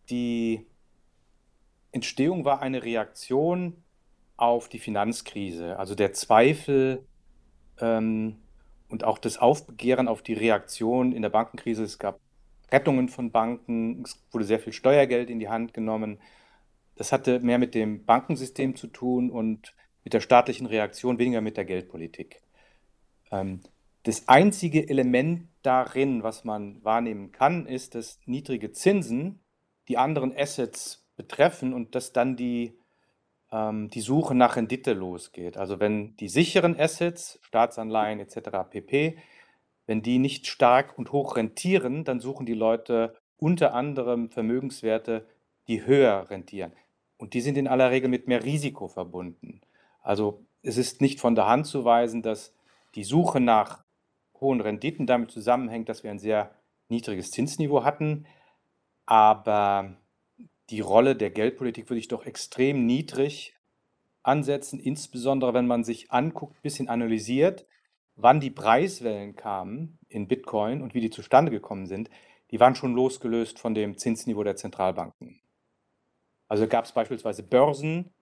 Die 0.10 0.66
Entstehung 1.92 2.46
war 2.46 2.62
eine 2.62 2.84
Reaktion 2.84 3.84
auf 4.38 4.70
die 4.70 4.80
Finanzkrise, 4.80 5.78
also 5.78 5.96
der 5.96 6.14
Zweifel 6.14 7.06
ähm, 7.80 8.38
und 8.90 9.04
auch 9.04 9.18
das 9.18 9.38
Aufbegehren 9.38 10.08
auf 10.08 10.22
die 10.22 10.34
Reaktion 10.34 11.12
in 11.12 11.22
der 11.22 11.30
Bankenkrise. 11.30 11.84
Es 11.84 12.00
gab 12.00 12.20
Rettungen 12.72 13.10
von 13.10 13.32
Banken, 13.32 14.04
es 14.04 14.22
wurde 14.32 14.46
sehr 14.46 14.60
viel 14.60 14.74
Steuergeld 14.74 15.30
in 15.30 15.40
die 15.40 15.50
Hand 15.50 15.74
genommen. 15.74 16.20
Das 16.96 17.12
hatte 17.12 17.40
mehr 17.40 17.60
mit 17.60 17.76
dem 17.76 18.06
Bankensystem 18.06 18.76
zu 18.76 18.88
tun 18.88 19.30
und 19.30 19.76
mit 20.04 20.14
der 20.14 20.22
staatlichen 20.22 20.66
Reaktion, 20.66 21.20
weniger 21.20 21.42
mit 21.42 21.58
der 21.58 21.66
Geldpolitik. 21.66 22.42
Ähm, 23.32 23.62
das 24.04 24.28
einzige 24.28 24.90
Element 24.90 25.48
darin, 25.62 26.24
was 26.24 26.44
man 26.44 26.84
wahrnehmen 26.84 27.32
kann, 27.32 27.66
ist, 27.66 27.96
dass 27.96 28.20
niedrige 28.26 28.72
Zinsen 28.72 29.40
die 29.88 29.98
anderen 29.98 30.36
Assets 30.36 31.08
betreffen 31.16 31.74
und 31.74 31.96
dass 31.96 32.12
dann 32.12 32.36
die, 32.36 32.78
ähm, 33.52 33.90
die 33.90 34.02
Suche 34.02 34.36
nach 34.36 34.56
Rendite 34.58 34.94
losgeht. 34.94 35.58
Also 35.58 35.80
wenn 35.80 36.16
die 36.18 36.28
sicheren 36.28 36.78
Assets, 36.78 37.40
Staatsanleihen 37.44 38.20
etc. 38.20 38.70
pp., 38.70 39.18
wenn 39.86 40.02
die 40.02 40.20
nicht 40.20 40.48
stark 40.48 40.98
und 40.98 41.12
hoch 41.12 41.36
rentieren, 41.36 42.04
dann 42.04 42.20
suchen 42.20 42.46
die 42.46 42.54
Leute 42.54 43.16
unter 43.38 43.74
anderem 43.74 44.30
Vermögenswerte, 44.30 45.28
die 45.68 45.86
höher 45.86 46.30
rentieren. 46.30 46.74
Und 47.18 47.34
die 47.34 47.42
sind 47.42 47.58
in 47.58 47.68
aller 47.68 47.92
Regel 47.92 48.10
mit 48.10 48.28
mehr 48.28 48.44
Risiko 48.44 48.88
verbunden. 48.88 49.62
Also 50.04 50.46
es 50.62 50.78
ist 50.78 51.02
nicht 51.02 51.20
von 51.20 51.34
der 51.34 51.48
Hand 51.48 51.66
zu 51.66 51.84
weisen, 51.86 52.22
dass 52.22 52.54
die 52.96 53.04
Suche 53.04 53.40
nach 53.40 53.84
hohen 54.40 54.62
Renditen 54.62 55.08
damit 55.08 55.32
zusammenhängt, 55.32 55.90
dass 55.90 56.04
wir 56.04 56.12
ein 56.12 56.20
sehr 56.20 56.54
niedriges 56.90 57.32
Zinsniveau 57.32 57.84
hatten. 57.84 58.28
Aber 59.06 59.98
die 60.70 60.82
Rolle 60.82 61.16
der 61.16 61.32
Geldpolitik 61.32 61.90
würde 61.90 62.00
ich 62.00 62.08
doch 62.08 62.26
extrem 62.26 62.86
niedrig 62.86 63.56
ansetzen, 64.22 64.80
insbesondere 64.80 65.54
wenn 65.54 65.68
man 65.68 65.84
sich 65.84 66.12
anguckt, 66.12 66.56
ein 66.56 66.62
bisschen 66.62 66.88
analysiert, 66.88 67.66
wann 68.16 68.40
die 68.40 68.52
Preiswellen 68.52 69.36
kamen 69.36 69.98
in 70.08 70.28
Bitcoin 70.28 70.82
und 70.82 70.94
wie 70.94 71.02
die 71.02 71.10
zustande 71.10 71.52
gekommen 71.52 71.88
sind. 71.88 72.10
Die 72.52 72.60
waren 72.60 72.76
schon 72.76 72.94
losgelöst 72.94 73.60
von 73.60 73.74
dem 73.74 73.98
Zinsniveau 73.98 74.44
der 74.44 74.56
Zentralbanken. 74.56 75.42
Also 76.48 76.68
gab 76.68 76.86
es 76.86 76.92
beispielsweise 76.92 77.44
Börsen, 77.44 78.14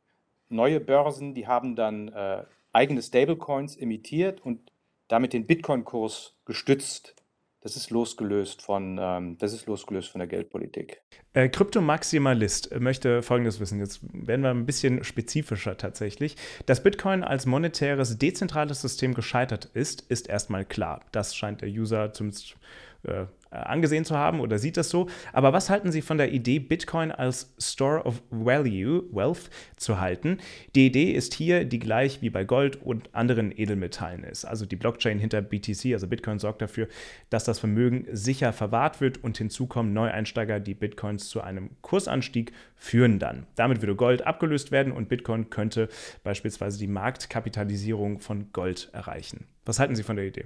neue 0.52 0.80
Börsen, 0.80 1.34
die 1.34 1.48
haben 1.48 1.76
dann 1.76 2.10
äh, 2.10 2.44
eigene 2.74 3.02
Stablecoins 3.02 3.76
emittiert 3.76 4.42
und 4.42 4.72
damit 5.08 5.34
den 5.34 5.46
Bitcoin-Kurs 5.46 6.38
gestützt. 6.46 7.16
Das 7.64 7.76
ist 7.76 7.92
losgelöst 7.92 8.64
von, 8.64 8.98
ähm, 9.00 9.38
das 9.38 9.54
ist 9.54 9.68
losgelöst 9.68 10.10
von 10.10 10.18
der 10.18 10.28
Geldpolitik. 10.28 11.02
Äh, 11.34 11.48
Kryptomaximalist 11.48 12.80
möchte 12.80 13.22
Folgendes 13.22 13.60
wissen. 13.60 13.80
Jetzt 13.80 14.00
werden 14.14 14.42
wir 14.42 14.50
ein 14.50 14.66
bisschen 14.66 15.04
spezifischer 15.04 15.78
tatsächlich. 15.78 16.38
Dass 16.66 16.82
Bitcoin 16.82 17.24
als 17.24 17.46
monetäres, 17.46 18.18
dezentrales 18.18 18.82
System 18.82 19.14
gescheitert 19.14 19.66
ist, 19.66 20.02
ist 20.02 20.28
erstmal 20.28 20.66
klar. 20.66 21.02
Das 21.12 21.36
scheint 21.36 21.62
der 21.62 21.70
User 21.70 22.14
zumindest 22.14 22.56
äh, 23.04 23.26
angesehen 23.52 24.06
zu 24.06 24.18
haben 24.18 24.40
oder 24.40 24.58
sieht 24.58 24.78
das 24.78 24.90
so. 24.90 25.08
Aber 25.34 25.54
was 25.54 25.70
halten 25.70 25.92
Sie 25.92 26.02
von 26.02 26.18
der 26.18 26.32
Idee, 26.32 26.60
Bitcoin 26.60 27.12
als 27.12 27.54
Store 27.60 28.04
of 28.04 28.24
Value, 28.30 29.04
Wealth 29.12 29.50
zu 29.76 30.00
halten? 30.00 30.40
Die 30.76 30.88
Idee 30.88 31.12
ist 31.12 31.34
hier 31.34 31.66
die 31.66 31.80
gleich 31.80 32.22
wie 32.22 32.30
bei 32.30 32.44
Gold 32.44 32.82
und 32.82 33.14
anderen 33.14 33.52
Edelmetallen 33.56 34.24
ist. 34.24 34.46
Also 34.46 34.66
die 34.66 34.76
Blockchain 34.76 35.20
hinter 35.20 35.42
BTC, 35.42 35.94
also 35.94 36.08
Bitcoin, 36.08 36.40
sorgt 36.40 36.62
dafür, 36.62 36.88
dass 37.30 37.44
das 37.44 37.60
Vermögen 37.60 38.08
sicher 38.12 38.54
verwahrt 38.54 39.02
wird 39.02 39.24
und 39.24 39.38
hinzu 39.38 39.68
kommen 39.68 39.94
Neueinsteiger, 39.94 40.60
die 40.60 40.74
Bitcoins 40.74 41.30
zu 41.30 41.42
einem 41.42 41.72
Kursanstieg 41.82 42.54
führen 42.76 43.20
dann. 43.20 43.46
Damit 43.56 43.82
würde 43.82 43.96
Gold 43.96 44.26
abgelöst 44.26 44.72
werden 44.72 44.94
und 44.94 45.10
Bitcoin 45.10 45.50
könnte 45.50 45.90
beispielsweise 46.24 46.80
die 46.80 46.88
Marktkapitalisierung 46.88 48.20
von 48.20 48.52
Gold 48.54 48.90
erreichen. 48.94 49.46
Was 49.66 49.80
halten 49.80 49.96
Sie 49.96 50.04
von 50.04 50.16
der 50.16 50.26
Idee? 50.26 50.46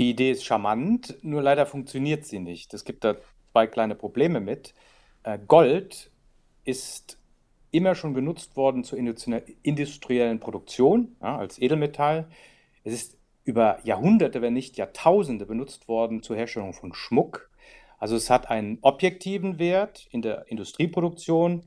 Die 0.00 0.08
Idee 0.08 0.30
ist 0.30 0.46
charmant, 0.46 1.18
nur 1.20 1.42
leider 1.42 1.66
funktioniert 1.66 2.24
sie 2.24 2.38
nicht. 2.38 2.72
Es 2.72 2.86
gibt 2.86 3.04
da 3.04 3.16
zwei 3.52 3.66
kleine 3.66 3.94
Probleme 3.94 4.40
mit. 4.40 4.72
Äh, 5.24 5.38
Gold 5.46 6.10
ist 6.64 7.18
immer 7.70 7.94
schon 7.94 8.14
genutzt 8.14 8.56
worden 8.56 8.82
zur 8.82 8.98
industriellen 8.98 10.40
Produktion, 10.40 11.16
ja, 11.20 11.36
als 11.36 11.60
Edelmetall. 11.60 12.30
Es 12.82 12.94
ist 12.94 13.18
über 13.44 13.78
Jahrhunderte, 13.84 14.40
wenn 14.40 14.54
nicht 14.54 14.78
Jahrtausende 14.78 15.44
benutzt 15.44 15.86
worden 15.86 16.22
zur 16.22 16.34
Herstellung 16.34 16.72
von 16.72 16.94
Schmuck. 16.94 17.50
Also 17.98 18.16
es 18.16 18.30
hat 18.30 18.48
einen 18.48 18.78
objektiven 18.80 19.58
Wert 19.58 20.08
in 20.12 20.22
der 20.22 20.46
Industrieproduktion 20.50 21.64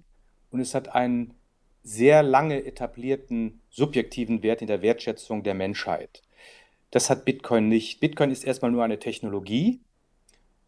und 0.50 0.60
es 0.60 0.74
hat 0.74 0.96
einen 0.96 1.36
sehr 1.84 2.24
lange 2.24 2.66
etablierten 2.66 3.62
subjektiven 3.70 4.42
Wert 4.42 4.62
in 4.62 4.68
der 4.68 4.82
Wertschätzung 4.82 5.44
der 5.44 5.54
Menschheit. 5.54 6.24
Das 6.94 7.10
hat 7.10 7.26
Bitcoin 7.26 7.70
nicht. 7.70 8.02
Bitcoin 8.02 8.30
ist 8.30 8.44
erstmal 8.44 8.70
nur 8.70 8.84
eine 8.84 9.00
Technologie. 9.00 9.82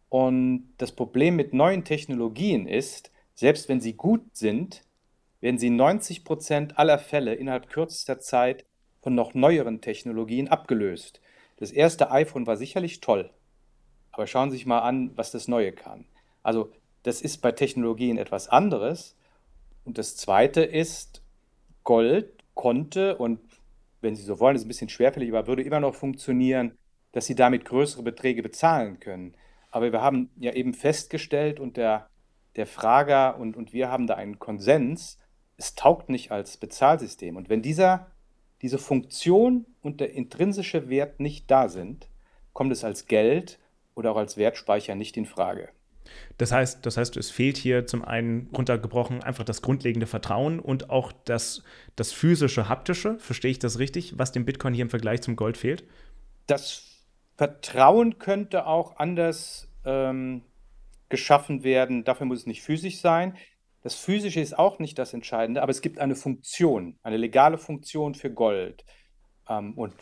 Und 0.08 0.74
das 0.78 0.90
Problem 0.90 1.36
mit 1.36 1.54
neuen 1.54 1.84
Technologien 1.84 2.66
ist, 2.66 3.12
selbst 3.36 3.68
wenn 3.68 3.80
sie 3.80 3.92
gut 3.92 4.36
sind, 4.36 4.82
werden 5.40 5.58
sie 5.58 5.68
in 5.68 5.76
90 5.76 6.24
Prozent 6.24 6.80
aller 6.80 6.98
Fälle 6.98 7.34
innerhalb 7.34 7.68
kürzester 7.68 8.18
Zeit 8.18 8.64
von 9.02 9.14
noch 9.14 9.34
neueren 9.34 9.80
Technologien 9.80 10.48
abgelöst. 10.48 11.20
Das 11.58 11.70
erste 11.70 12.10
iPhone 12.10 12.48
war 12.48 12.56
sicherlich 12.56 13.00
toll, 13.00 13.30
aber 14.10 14.26
schauen 14.26 14.50
Sie 14.50 14.56
sich 14.56 14.66
mal 14.66 14.80
an, 14.80 15.12
was 15.14 15.30
das 15.30 15.46
Neue 15.46 15.70
kann. 15.70 16.06
Also 16.42 16.72
das 17.04 17.22
ist 17.22 17.40
bei 17.40 17.52
Technologien 17.52 18.18
etwas 18.18 18.48
anderes. 18.48 19.14
Und 19.84 19.96
das 19.96 20.16
Zweite 20.16 20.62
ist, 20.62 21.22
Gold 21.84 22.42
konnte 22.54 23.16
und 23.16 23.38
wenn 24.00 24.16
Sie 24.16 24.22
so 24.22 24.40
wollen, 24.40 24.56
ist 24.56 24.64
ein 24.64 24.68
bisschen 24.68 24.88
schwerfällig, 24.88 25.30
aber 25.30 25.46
würde 25.46 25.62
immer 25.62 25.80
noch 25.80 25.94
funktionieren, 25.94 26.76
dass 27.12 27.26
Sie 27.26 27.34
damit 27.34 27.64
größere 27.64 28.02
Beträge 28.02 28.42
bezahlen 28.42 29.00
können. 29.00 29.34
Aber 29.70 29.92
wir 29.92 30.00
haben 30.00 30.30
ja 30.36 30.52
eben 30.52 30.74
festgestellt 30.74 31.60
und 31.60 31.76
der, 31.76 32.08
der 32.56 32.66
Frager 32.66 33.38
und, 33.38 33.56
und 33.56 33.72
wir 33.72 33.90
haben 33.90 34.06
da 34.06 34.14
einen 34.14 34.38
Konsens, 34.38 35.18
es 35.56 35.74
taugt 35.74 36.08
nicht 36.08 36.30
als 36.30 36.56
Bezahlsystem. 36.56 37.36
Und 37.36 37.48
wenn 37.48 37.62
dieser, 37.62 38.10
diese 38.62 38.78
Funktion 38.78 39.66
und 39.82 40.00
der 40.00 40.12
intrinsische 40.12 40.88
Wert 40.88 41.20
nicht 41.20 41.50
da 41.50 41.68
sind, 41.68 42.08
kommt 42.52 42.72
es 42.72 42.84
als 42.84 43.06
Geld 43.06 43.58
oder 43.94 44.12
auch 44.12 44.16
als 44.16 44.36
Wertspeicher 44.36 44.94
nicht 44.94 45.16
in 45.16 45.26
Frage. 45.26 45.70
Das 46.38 46.52
heißt, 46.52 46.84
das 46.84 46.96
heißt, 46.96 47.16
es 47.16 47.30
fehlt 47.30 47.56
hier 47.56 47.86
zum 47.86 48.04
einen 48.04 48.48
runtergebrochen 48.56 49.22
einfach 49.22 49.44
das 49.44 49.62
grundlegende 49.62 50.06
Vertrauen 50.06 50.60
und 50.60 50.90
auch 50.90 51.12
das, 51.24 51.62
das 51.96 52.12
physische, 52.12 52.68
haptische. 52.68 53.18
Verstehe 53.18 53.50
ich 53.50 53.58
das 53.58 53.78
richtig, 53.78 54.18
was 54.18 54.32
dem 54.32 54.44
Bitcoin 54.44 54.74
hier 54.74 54.82
im 54.82 54.90
Vergleich 54.90 55.22
zum 55.22 55.36
Gold 55.36 55.56
fehlt? 55.56 55.84
Das 56.46 57.04
Vertrauen 57.36 58.18
könnte 58.18 58.66
auch 58.66 58.96
anders 58.96 59.68
ähm, 59.84 60.42
geschaffen 61.08 61.64
werden. 61.64 62.04
Dafür 62.04 62.26
muss 62.26 62.40
es 62.40 62.46
nicht 62.46 62.62
physisch 62.62 63.00
sein. 63.00 63.36
Das 63.82 63.94
Physische 63.94 64.40
ist 64.40 64.58
auch 64.58 64.78
nicht 64.78 64.98
das 64.98 65.14
Entscheidende, 65.14 65.62
aber 65.62 65.70
es 65.70 65.80
gibt 65.80 65.98
eine 65.98 66.16
Funktion, 66.16 66.98
eine 67.02 67.16
legale 67.16 67.58
Funktion 67.58 68.14
für 68.14 68.32
Gold. 68.32 68.84
Ähm, 69.48 69.74
und 69.74 69.94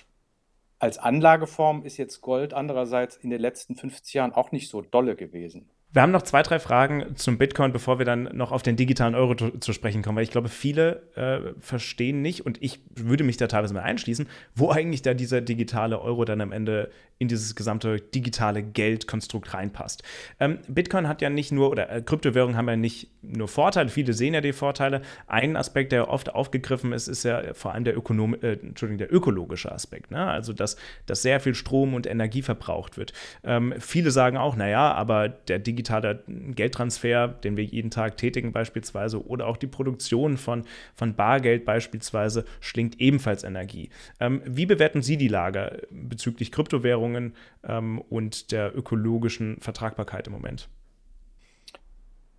als 0.79 0.99
Anlageform 0.99 1.85
ist 1.85 1.97
jetzt 1.97 2.21
Gold 2.21 2.55
andererseits 2.55 3.17
in 3.17 3.31
den 3.31 3.41
letzten 3.41 3.77
50 3.77 4.15
Jahren 4.15 4.33
auch 4.33 4.53
nicht 4.53 4.69
so 4.69 4.81
dolle 4.83 5.17
gewesen. 5.17 5.71
Wir 5.95 6.03
haben 6.03 6.11
noch 6.11 6.23
zwei, 6.23 6.43
drei 6.43 6.59
Fragen 6.59 7.15
zum 7.15 7.39
Bitcoin, 7.39 7.71
bevor 7.71 8.01
wir 8.01 8.05
dann 8.05 8.25
noch 8.33 8.51
auf 8.51 8.63
den 8.63 8.75
digitalen 8.75 9.15
Euro 9.15 9.37
zu 9.37 9.73
sprechen 9.73 10.03
kommen, 10.03 10.17
weil 10.17 10.25
ich 10.25 10.33
glaube, 10.33 10.49
viele 10.49 11.05
äh, 11.15 11.53
verstehen 11.61 12.21
nicht 12.21 12.45
und 12.45 12.61
ich 12.61 12.81
würde 12.97 13.23
mich 13.23 13.37
da 13.37 13.47
teilweise 13.47 13.75
mal 13.75 13.85
einschließen, 13.85 14.27
wo 14.57 14.71
eigentlich 14.71 15.03
da 15.03 15.15
dieser 15.15 15.41
digitale 15.41 16.01
Euro 16.01 16.25
dann 16.25 16.41
am 16.41 16.51
Ende 16.51 16.91
in 17.19 17.29
dieses 17.29 17.55
gesamte 17.55 18.01
digitale 18.01 18.61
Geldkonstrukt 18.61 19.55
reinpasst. 19.55 20.03
Ähm, 20.41 20.59
Bitcoin 20.67 21.07
hat 21.07 21.23
ja 21.23 21.31
nicht 21.31 21.53
nur, 21.53 21.71
oder 21.71 21.89
äh, 21.89 22.03
Kryptowährungen 22.03 22.57
haben 22.57 22.69
ja 22.69 22.75
nicht 22.75 23.09
nur 23.23 23.47
Vorteile, 23.47 23.89
viele 23.89 24.15
sehen 24.15 24.35
ja 24.35 24.41
die 24.41 24.53
Vorteile. 24.53 25.01
Ein 25.29 25.57
Aspekt, 25.57 25.93
der 25.93 26.09
oft 26.09 26.35
aufgegriffen 26.35 26.93
ist, 26.93 27.07
ist 27.07 27.23
ja 27.23 27.55
vor 27.55 27.73
allem 27.73 27.85
der, 27.85 27.97
Ökonom 27.97 28.35
äh, 28.35 28.55
Entschuldigung, 28.55 28.99
der 28.99 29.15
ökologische 29.15 29.71
Aspekt. 29.71 30.11
Ne? 30.11 30.27
Also, 30.27 30.53
dass, 30.53 30.77
dass 31.07 31.23
sehr 31.23 31.39
viel 31.39 31.55
Strom 31.55 31.95
und 31.95 32.09
Energie 32.09 32.43
verbraucht 32.43 32.97
wird. 32.97 33.13
Ähm, 33.45 33.75
viele 33.79 34.11
sagen 34.11 34.37
auch, 34.37 34.57
naja, 34.57 34.93
aber 34.93 35.29
der 35.29 35.61
digitale 35.61 35.84
digitaler 35.85 36.21
Geldtransfer, 36.27 37.29
den 37.29 37.57
wir 37.57 37.65
jeden 37.65 37.91
Tag 37.91 38.17
tätigen 38.17 38.53
beispielsweise, 38.53 39.25
oder 39.27 39.47
auch 39.47 39.57
die 39.57 39.67
Produktion 39.67 40.37
von, 40.37 40.65
von 40.95 41.15
Bargeld 41.15 41.65
beispielsweise, 41.65 42.45
schlingt 42.61 43.01
ebenfalls 43.01 43.45
Energie. 43.45 43.91
Ähm, 44.21 44.41
wie 44.47 44.67
bewerten 44.67 45.03
Sie 45.03 45.17
die 45.17 45.29
Lage 45.29 45.87
bezüglich 45.91 46.51
Kryptowährungen 46.51 47.35
ähm, 47.63 48.01
und 48.09 48.51
der 48.51 48.77
ökologischen 48.77 49.61
Vertragbarkeit 49.61 50.27
im 50.27 50.33
Moment? 50.33 50.69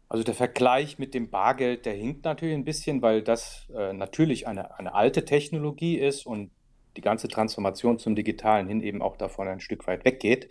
Also 0.09 0.23
der 0.23 0.35
Vergleich 0.35 0.99
mit 0.99 1.13
dem 1.13 1.29
Bargeld, 1.29 1.85
der 1.85 1.93
hinkt 1.93 2.25
natürlich 2.25 2.55
ein 2.55 2.65
bisschen, 2.65 3.01
weil 3.01 3.21
das 3.21 3.67
äh, 3.75 3.93
natürlich 3.93 4.47
eine, 4.47 4.77
eine 4.77 4.93
alte 4.93 5.25
Technologie 5.25 5.97
ist 5.97 6.25
und 6.25 6.51
die 6.95 7.01
ganze 7.01 7.27
Transformation 7.27 7.99
zum 7.99 8.15
Digitalen 8.15 8.67
hin 8.67 8.81
eben 8.81 9.01
auch 9.01 9.17
davon 9.17 9.47
ein 9.47 9.59
Stück 9.59 9.85
weit 9.87 10.05
weggeht. 10.05 10.47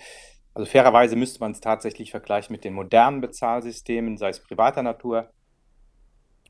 Also 0.55 0.71
fairerweise 0.71 1.17
müsste 1.17 1.41
man 1.41 1.51
es 1.51 1.61
tatsächlich 1.61 2.13
vergleichen 2.13 2.53
mit 2.53 2.65
den 2.65 2.75
modernen 2.75 3.21
Bezahlsystemen, 3.21 4.17
sei 4.17 4.29
es 4.29 4.41
privater 4.41 4.83
Natur 4.83 5.31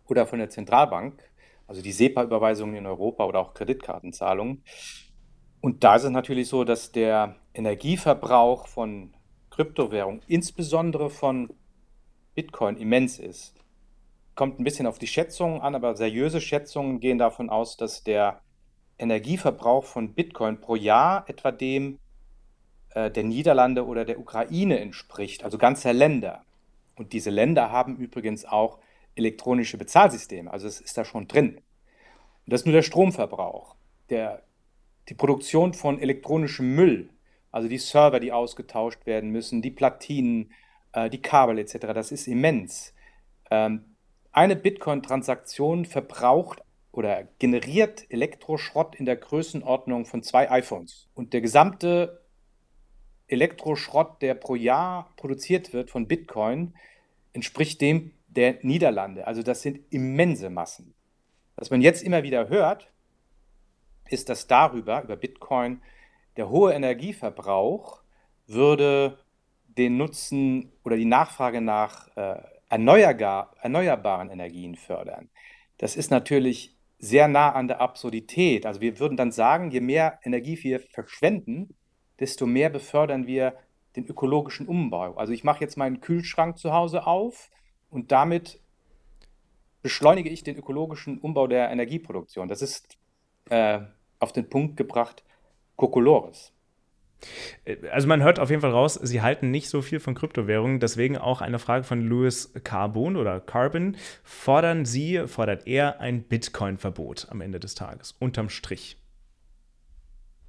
oder 0.06 0.26
von 0.26 0.38
der 0.38 0.50
Zentralbank, 0.50 1.22
also 1.66 1.80
die 1.80 1.92
SEPA-Überweisungen 1.92 2.76
in 2.76 2.86
Europa 2.86 3.24
oder 3.24 3.40
auch 3.40 3.54
Kreditkartenzahlungen. 3.54 4.62
Und 5.62 5.82
da 5.82 5.96
ist 5.96 6.04
es 6.04 6.10
natürlich 6.10 6.48
so, 6.48 6.64
dass 6.64 6.92
der 6.92 7.36
Energieverbrauch 7.54 8.68
von 8.68 9.14
Kryptowährungen, 9.48 10.20
insbesondere 10.26 11.08
von 11.08 11.54
Bitcoin, 12.34 12.76
immens 12.76 13.18
ist. 13.18 13.54
Kommt 14.34 14.60
ein 14.60 14.64
bisschen 14.64 14.86
auf 14.86 14.98
die 14.98 15.06
Schätzungen 15.06 15.62
an, 15.62 15.74
aber 15.74 15.96
seriöse 15.96 16.42
Schätzungen 16.42 17.00
gehen 17.00 17.16
davon 17.16 17.48
aus, 17.48 17.78
dass 17.78 18.02
der 18.02 18.42
Energieverbrauch 18.98 19.84
von 19.84 20.12
Bitcoin 20.12 20.60
pro 20.60 20.74
Jahr 20.74 21.24
etwa 21.28 21.50
dem 21.50 21.98
äh, 22.94 23.10
der 23.10 23.24
Niederlande 23.24 23.86
oder 23.86 24.04
der 24.04 24.18
Ukraine 24.18 24.78
entspricht, 24.80 25.44
also 25.44 25.58
ganzer 25.58 25.92
Länder. 25.92 26.44
Und 26.96 27.12
diese 27.12 27.30
Länder 27.30 27.70
haben 27.70 27.96
übrigens 27.96 28.44
auch 28.44 28.78
elektronische 29.16 29.76
Bezahlsysteme, 29.76 30.50
also 30.50 30.66
es 30.66 30.80
ist 30.80 30.96
da 30.96 31.04
schon 31.04 31.28
drin. 31.28 31.56
Und 31.56 32.52
das 32.52 32.62
ist 32.62 32.66
nur 32.66 32.74
der 32.74 32.82
Stromverbrauch. 32.82 33.74
Der, 34.10 34.42
die 35.08 35.14
Produktion 35.14 35.74
von 35.74 36.00
elektronischem 36.00 36.74
Müll, 36.74 37.10
also 37.50 37.68
die 37.68 37.78
Server, 37.78 38.20
die 38.20 38.32
ausgetauscht 38.32 39.06
werden 39.06 39.30
müssen, 39.30 39.62
die 39.62 39.70
Platinen, 39.70 40.52
äh, 40.92 41.10
die 41.10 41.22
Kabel 41.22 41.58
etc., 41.58 41.78
das 41.94 42.12
ist 42.12 42.26
immens. 42.26 42.94
Ähm, 43.50 43.96
eine 44.32 44.56
Bitcoin-Transaktion 44.56 45.84
verbraucht 45.84 46.62
oder 46.90 47.24
generiert 47.38 48.06
Elektroschrott 48.10 48.94
in 48.96 49.06
der 49.06 49.16
Größenordnung 49.16 50.06
von 50.06 50.22
zwei 50.22 50.50
iPhones. 50.50 51.08
Und 51.14 51.32
der 51.32 51.40
gesamte 51.40 52.23
Elektroschrott, 53.28 54.20
der 54.22 54.34
pro 54.34 54.54
Jahr 54.54 55.12
produziert 55.16 55.72
wird 55.72 55.90
von 55.90 56.06
Bitcoin, 56.06 56.74
entspricht 57.32 57.80
dem 57.80 58.12
der 58.28 58.58
Niederlande. 58.62 59.26
Also 59.26 59.42
das 59.42 59.62
sind 59.62 59.80
immense 59.90 60.50
Massen. 60.50 60.94
Was 61.56 61.70
man 61.70 61.80
jetzt 61.80 62.02
immer 62.02 62.22
wieder 62.22 62.48
hört, 62.48 62.90
ist, 64.08 64.28
dass 64.28 64.46
darüber, 64.46 65.02
über 65.02 65.16
Bitcoin, 65.16 65.80
der 66.36 66.50
hohe 66.50 66.72
Energieverbrauch 66.72 68.02
würde 68.46 69.18
den 69.66 69.96
Nutzen 69.96 70.72
oder 70.84 70.96
die 70.96 71.04
Nachfrage 71.04 71.60
nach 71.60 72.08
äh, 72.16 72.42
erneuerbaren 72.68 74.30
Energien 74.30 74.74
fördern. 74.74 75.30
Das 75.78 75.96
ist 75.96 76.10
natürlich 76.10 76.76
sehr 76.98 77.28
nah 77.28 77.52
an 77.52 77.68
der 77.68 77.80
Absurdität. 77.80 78.66
Also 78.66 78.80
wir 78.80 78.98
würden 78.98 79.16
dann 79.16 79.32
sagen, 79.32 79.70
je 79.70 79.80
mehr 79.80 80.18
Energie 80.22 80.58
wir 80.62 80.80
verschwenden, 80.80 81.74
desto 82.20 82.46
mehr 82.46 82.70
befördern 82.70 83.26
wir 83.26 83.54
den 83.96 84.06
ökologischen 84.06 84.66
Umbau. 84.66 85.14
Also 85.14 85.32
ich 85.32 85.44
mache 85.44 85.60
jetzt 85.60 85.76
meinen 85.76 86.00
Kühlschrank 86.00 86.58
zu 86.58 86.72
Hause 86.72 87.06
auf 87.06 87.50
und 87.90 88.12
damit 88.12 88.60
beschleunige 89.82 90.30
ich 90.30 90.42
den 90.42 90.56
ökologischen 90.56 91.18
Umbau 91.18 91.46
der 91.46 91.70
Energieproduktion. 91.70 92.48
Das 92.48 92.62
ist 92.62 92.96
äh, 93.50 93.80
auf 94.18 94.32
den 94.32 94.48
Punkt 94.48 94.76
gebracht 94.76 95.22
Kokolores. 95.76 96.52
Also 97.90 98.06
man 98.06 98.22
hört 98.22 98.38
auf 98.38 98.50
jeden 98.50 98.60
Fall 98.60 98.70
raus, 98.70 98.94
sie 98.94 99.22
halten 99.22 99.50
nicht 99.50 99.68
so 99.68 99.82
viel 99.82 100.00
von 100.00 100.14
Kryptowährungen. 100.14 100.80
Deswegen 100.80 101.16
auch 101.16 101.40
eine 101.40 101.58
Frage 101.58 101.84
von 101.84 102.00
Louis 102.00 102.52
Carbon 102.64 103.16
oder 103.16 103.40
Carbon. 103.40 103.96
Fordern 104.22 104.84
Sie, 104.84 105.26
fordert 105.26 105.66
er 105.66 106.00
ein 106.00 106.22
Bitcoin-Verbot 106.22 107.28
am 107.30 107.40
Ende 107.40 107.60
des 107.60 107.74
Tages, 107.74 108.12
unterm 108.18 108.48
Strich? 108.48 108.98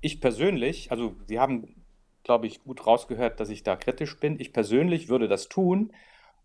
Ich 0.05 0.21
persönlich, 0.21 0.91
also 0.91 1.15
Sie 1.25 1.39
haben, 1.39 1.83
glaube 2.23 2.45
ich, 2.45 2.63
gut 2.63 2.85
rausgehört, 2.85 3.39
dass 3.39 3.49
ich 3.49 3.63
da 3.63 3.75
kritisch 3.75 4.19
bin. 4.19 4.39
Ich 4.39 4.53
persönlich 4.53 5.09
würde 5.09 5.27
das 5.27 5.49
tun, 5.49 5.91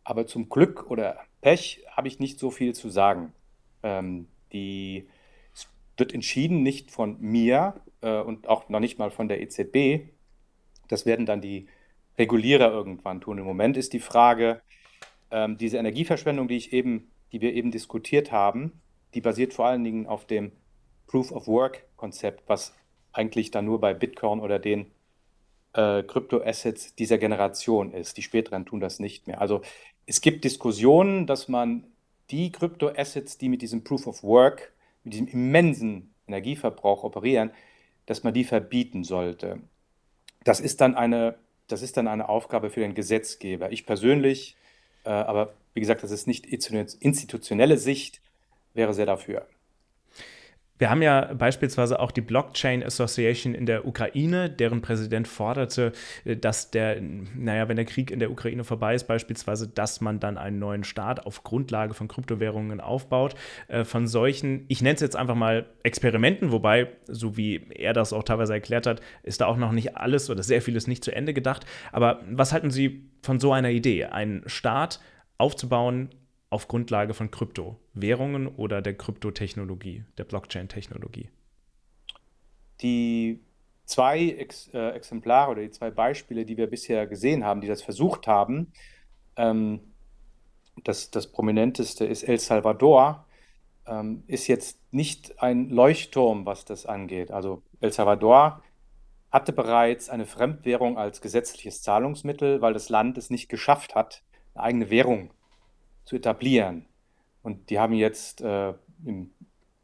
aber 0.02 0.26
zum 0.26 0.48
Glück 0.48 0.90
oder 0.90 1.18
Pech 1.42 1.84
habe 1.90 2.08
ich 2.08 2.18
nicht 2.18 2.38
so 2.38 2.50
viel 2.50 2.74
zu 2.74 2.88
sagen. 2.88 3.34
Ähm, 3.82 4.28
die, 4.54 5.11
es 5.52 5.68
wird 5.98 6.14
entschieden 6.14 6.62
nicht 6.62 6.90
von 6.90 7.20
mir 7.20 7.74
äh, 8.00 8.20
und 8.20 8.48
auch 8.48 8.70
noch 8.70 8.80
nicht 8.80 8.98
mal 8.98 9.11
von 9.11 9.28
der 9.28 9.42
EZB. 9.42 10.08
Das 10.88 11.04
werden 11.04 11.26
dann 11.26 11.42
die 11.42 11.68
Regulierer 12.16 12.72
irgendwann 12.72 13.20
tun. 13.20 13.36
Im 13.36 13.44
Moment 13.44 13.76
ist 13.76 13.92
die 13.92 14.00
Frage, 14.00 14.62
ähm, 15.30 15.58
diese 15.58 15.76
Energieverschwendung, 15.76 16.48
die 16.48 16.56
ich 16.56 16.72
eben, 16.72 17.11
die 17.30 17.42
wir 17.42 17.52
eben 17.52 17.70
diskutiert 17.70 18.32
haben, 18.32 18.80
die 19.12 19.20
basiert 19.20 19.52
vor 19.52 19.66
allen 19.66 19.84
Dingen 19.84 20.06
auf 20.06 20.24
dem 20.24 20.52
Proof 21.08 21.30
of 21.30 21.46
Work 21.46 21.84
Konzept, 21.96 22.48
was 22.48 22.74
eigentlich 23.12 23.50
dann 23.50 23.64
nur 23.64 23.80
bei 23.80 23.94
Bitcoin 23.94 24.40
oder 24.40 24.58
den 24.58 24.86
äh, 25.72 26.02
Kryptoassets 26.02 26.94
dieser 26.94 27.18
Generation 27.18 27.92
ist. 27.92 28.16
Die 28.16 28.22
späteren 28.22 28.66
tun 28.66 28.80
das 28.80 28.98
nicht 28.98 29.26
mehr. 29.26 29.40
Also 29.40 29.62
es 30.06 30.20
gibt 30.20 30.44
Diskussionen, 30.44 31.26
dass 31.26 31.48
man 31.48 31.84
die 32.30 32.52
Kryptoassets, 32.52 33.38
die 33.38 33.48
mit 33.48 33.62
diesem 33.62 33.84
Proof 33.84 34.06
of 34.06 34.22
Work, 34.22 34.72
mit 35.04 35.14
diesem 35.14 35.28
immensen 35.28 36.14
Energieverbrauch 36.26 37.04
operieren, 37.04 37.50
dass 38.06 38.22
man 38.22 38.34
die 38.34 38.44
verbieten 38.44 39.04
sollte. 39.04 39.61
Das 40.44 40.61
ist 40.61 40.80
dann 40.80 40.94
eine, 40.94 41.36
das 41.68 41.82
ist 41.82 41.96
dann 41.96 42.08
eine 42.08 42.28
Aufgabe 42.28 42.70
für 42.70 42.80
den 42.80 42.94
Gesetzgeber. 42.94 43.72
Ich 43.72 43.86
persönlich, 43.86 44.56
äh, 45.04 45.11
aber 45.11 45.54
wie 45.74 45.80
gesagt, 45.80 46.02
das 46.02 46.11
ist 46.11 46.26
nicht 46.26 46.46
institutionelle 46.46 47.76
Sicht, 47.76 48.20
wäre 48.74 48.94
sehr 48.94 49.06
dafür. 49.06 49.46
Wir 50.81 50.89
haben 50.89 51.03
ja 51.03 51.35
beispielsweise 51.35 52.01
auch 52.01 52.11
die 52.11 52.22
Blockchain 52.22 52.83
Association 52.83 53.55
in 53.55 53.66
der 53.66 53.87
Ukraine, 53.87 54.49
deren 54.49 54.81
Präsident 54.81 55.28
forderte, 55.28 55.93
äh, 56.24 56.37
dass 56.37 56.70
der, 56.70 56.99
naja, 57.03 57.68
wenn 57.68 57.76
der 57.76 57.85
Krieg 57.85 58.11
in 58.11 58.18
der 58.18 58.31
Ukraine 58.31 58.64
vorbei 58.64 58.95
ist, 58.95 59.05
beispielsweise, 59.05 59.68
dass 59.68 60.01
man 60.01 60.20
dann 60.20 60.39
einen 60.39 60.59
neuen 60.59 60.83
Staat 60.83 61.26
auf 61.26 61.45
Grundlage 61.45 61.93
von 61.93 62.09
Kryptowährungen 62.09 62.81
aufbaut. 62.81 63.35
Äh, 63.68 63.85
von 63.85 64.07
solchen, 64.07 64.64
ich 64.68 64.81
nenne 64.81 64.95
es 64.95 65.03
jetzt 65.03 65.16
einfach 65.16 65.35
mal 65.35 65.66
Experimenten, 65.83 66.51
wobei, 66.51 66.89
so 67.07 67.37
wie 67.37 67.61
er 67.74 67.93
das 67.93 68.14
auch 68.14 68.22
teilweise 68.22 68.55
erklärt 68.55 68.87
hat, 68.87 69.03
ist 69.22 69.43
da 69.43 69.47
auch 69.47 69.59
noch 69.59 69.72
nicht 69.72 69.99
alles 69.99 70.31
oder 70.31 70.43
sehr 70.43 70.62
vieles 70.62 70.87
nicht 70.87 71.05
zu 71.05 71.14
Ende 71.14 71.35
gedacht. 71.35 71.66
Aber 71.93 72.22
was 72.31 72.55
halten 72.55 72.70
Sie 72.70 73.05
von 73.22 73.39
so 73.39 73.53
einer 73.53 73.68
Idee, 73.68 74.07
einen 74.07 74.45
Staat 74.47 74.99
aufzubauen 75.37 76.09
auf 76.51 76.66
Grundlage 76.66 77.14
von 77.14 77.30
Kryptowährungen 77.30 78.48
oder 78.48 78.82
der 78.82 78.94
Kryptotechnologie, 78.94 80.05
der 80.18 80.24
Blockchain-Technologie? 80.24 81.30
Die 82.82 83.40
zwei 83.84 84.30
Ex 84.30 84.68
äh, 84.74 84.90
Exemplare 84.90 85.53
oder 85.53 85.62
die 85.62 85.70
zwei 85.70 85.90
Beispiele, 85.90 86.44
die 86.44 86.57
wir 86.57 86.68
bisher 86.68 87.07
gesehen 87.07 87.44
haben, 87.44 87.61
die 87.61 87.68
das 87.68 87.82
versucht 87.82 88.26
haben, 88.26 88.72
ähm, 89.36 89.80
das, 90.82 91.11
das 91.11 91.30
prominenteste 91.30 92.05
ist 92.05 92.22
El 92.24 92.38
Salvador, 92.38 93.26
ähm, 93.86 94.24
ist 94.26 94.48
jetzt 94.48 94.80
nicht 94.92 95.40
ein 95.42 95.68
Leuchtturm, 95.68 96.46
was 96.46 96.64
das 96.64 96.86
angeht. 96.86 97.30
Also 97.30 97.62
El 97.80 97.92
Salvador 97.92 98.62
hatte 99.30 99.53
bereits 99.53 100.11
eine 100.11 100.26
Fremdwährung 100.26 100.98
als 100.98 101.20
gesetzliches 101.20 101.82
Zahlungsmittel, 101.82 102.61
weil 102.61 102.72
das 102.72 102.88
Land 102.88 103.18
es 103.18 103.30
nicht 103.30 103.48
geschafft 103.48 103.94
hat, 103.94 104.22
eine 104.55 104.64
eigene 104.64 104.90
Währung 104.90 105.30
zu 106.11 106.16
etablieren. 106.16 106.86
Und 107.42 107.70
die 107.70 107.78
haben 107.78 107.94
jetzt 107.94 108.40
äh, 108.40 108.74
im 109.06 109.30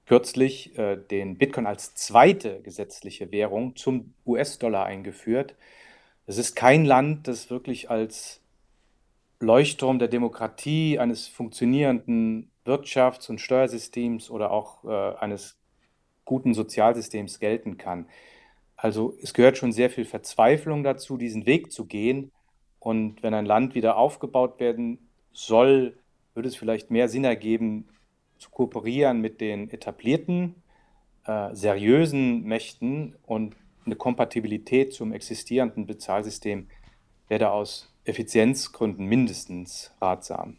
kürzlich 0.07 0.77
äh, 0.77 0.97
den 0.97 1.39
Bitcoin 1.39 1.67
als 1.67 1.95
zweite 1.95 2.61
gesetzliche 2.63 3.31
Währung 3.31 3.77
zum 3.77 4.13
US-Dollar 4.27 4.87
eingeführt. 4.87 5.55
Es 6.27 6.37
ist 6.37 6.57
kein 6.57 6.85
Land, 6.85 7.29
das 7.29 7.49
wirklich 7.49 7.91
als 7.91 8.41
Leuchtturm 9.39 10.01
der 10.01 10.09
Demokratie, 10.09 10.99
eines 10.99 11.29
funktionierenden 11.29 12.51
Wirtschafts- 12.65 13.31
und 13.31 13.41
Steuersystems 13.41 14.29
oder 14.29 14.51
auch 14.51 14.85
äh, 14.85 15.17
eines 15.19 15.57
guten 16.25 16.55
Sozialsystems 16.55 17.39
gelten 17.39 17.79
kann. 17.79 18.09
Also 18.77 19.17
es 19.23 19.33
gehört 19.33 19.59
schon 19.59 19.71
sehr 19.71 19.91
viel 19.91 20.05
Verzweiflung 20.05 20.83
dazu, 20.83 21.17
diesen 21.17 21.47
Weg 21.47 21.71
zu 21.71 21.85
gehen. 21.87 22.33
Und 22.81 23.23
wenn 23.23 23.35
ein 23.35 23.47
Land 23.47 23.77
wieder 23.77 23.97
aufgebaut 23.97 24.59
werden 24.59 24.99
soll, 25.33 25.97
würde 26.37 26.49
es 26.49 26.57
vielleicht 26.57 26.91
mehr 26.91 27.09
Sinn 27.09 27.25
ergeben, 27.25 27.89
zu 28.39 28.51
kooperieren 28.51 29.21
mit 29.21 29.41
den 29.41 29.71
etablierten, 29.71 30.57
äh, 31.25 31.55
seriösen 31.55 32.45
Mächten 32.45 33.17
und 33.23 33.57
eine 33.85 33.97
Kompatibilität 33.97 34.93
zum 34.93 35.13
existierenden 35.13 35.87
Bezahlsystem 35.87 36.69
wäre 37.29 37.51
aus 37.51 37.95
Effizienzgründen 38.05 39.07
mindestens 39.07 39.93
ratsam. 40.01 40.59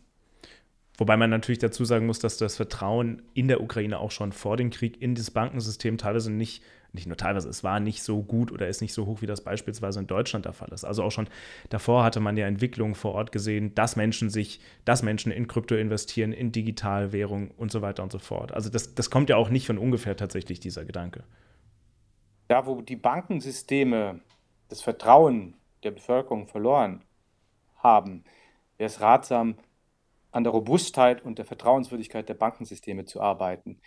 Wobei 0.98 1.16
man 1.16 1.30
natürlich 1.30 1.60
dazu 1.60 1.86
sagen 1.86 2.08
muss, 2.08 2.20
dass 2.20 2.38
das 2.38 2.56
Vertrauen 2.56 3.22
in 3.36 3.48
der 3.48 3.62
Ukraine 3.62 4.00
auch 4.00 4.12
schon 4.12 4.32
vor 4.32 4.58
dem 4.58 4.72
Krieg 4.72 5.00
in 5.02 5.14
das 5.14 5.30
Bankensystem 5.30 5.98
teilweise 5.98 6.32
nicht, 6.32 6.64
nicht 6.98 7.08
nur 7.08 7.16
teilweise, 7.16 7.48
es 7.48 7.64
war 7.64 7.80
nicht 7.80 8.04
so 8.04 8.22
gut 8.22 8.52
oder 8.52 8.68
ist 8.68 8.82
nicht 8.82 8.94
so 8.94 9.06
hoch, 9.06 9.22
wie 9.22 9.26
das 9.26 9.42
beispielsweise 9.42 10.00
in 10.00 10.08
Deutschland 10.08 10.46
der 10.46 10.54
Fall 10.54 10.70
ist. 10.74 10.84
Also 10.84 11.04
auch 11.04 11.12
schon 11.12 11.30
davor 11.70 12.04
hatte 12.04 12.20
man 12.20 12.36
ja 12.36 12.46
Entwicklungen 12.46 12.96
vor 12.96 13.14
Ort 13.14 13.32
gesehen, 13.32 13.74
dass 13.76 13.96
Menschen 13.96 14.30
sich, 14.30 14.60
dass 14.84 15.04
Menschen 15.04 15.32
in 15.32 15.48
Krypto 15.48 15.76
investieren, 15.76 16.34
in 16.34 16.52
Digitalwährung 16.52 17.52
und 17.52 17.72
so 17.72 17.82
weiter 17.82 18.04
und 18.04 18.12
so 18.12 18.20
fort. 18.20 18.52
Also 18.52 18.70
das, 18.70 18.94
das 18.96 19.10
kommt 19.10 19.30
ja 19.30 19.38
auch 19.38 19.50
nicht 19.50 19.68
von 19.68 19.78
ungefähr 19.78 20.18
tatsächlich, 20.18 20.60
dieser 20.60 20.84
Gedanke. 20.84 21.24
Da, 22.48 22.66
wo 22.66 22.82
die 22.82 22.96
Bankensysteme 22.96 24.22
das 24.70 24.82
Vertrauen 24.82 25.56
der 25.84 25.92
Bevölkerung 25.92 26.48
verloren 26.48 27.04
haben, 27.78 28.24
wäre 28.78 28.88
es 28.88 29.00
ratsam, 29.00 29.56
an 30.32 30.44
der 30.44 30.52
Robustheit 30.52 31.24
und 31.24 31.38
der 31.38 31.46
Vertrauenswürdigkeit 31.46 32.30
der 32.30 32.36
Bankensysteme 32.36 33.06
zu 33.06 33.22
arbeiten. 33.22 33.80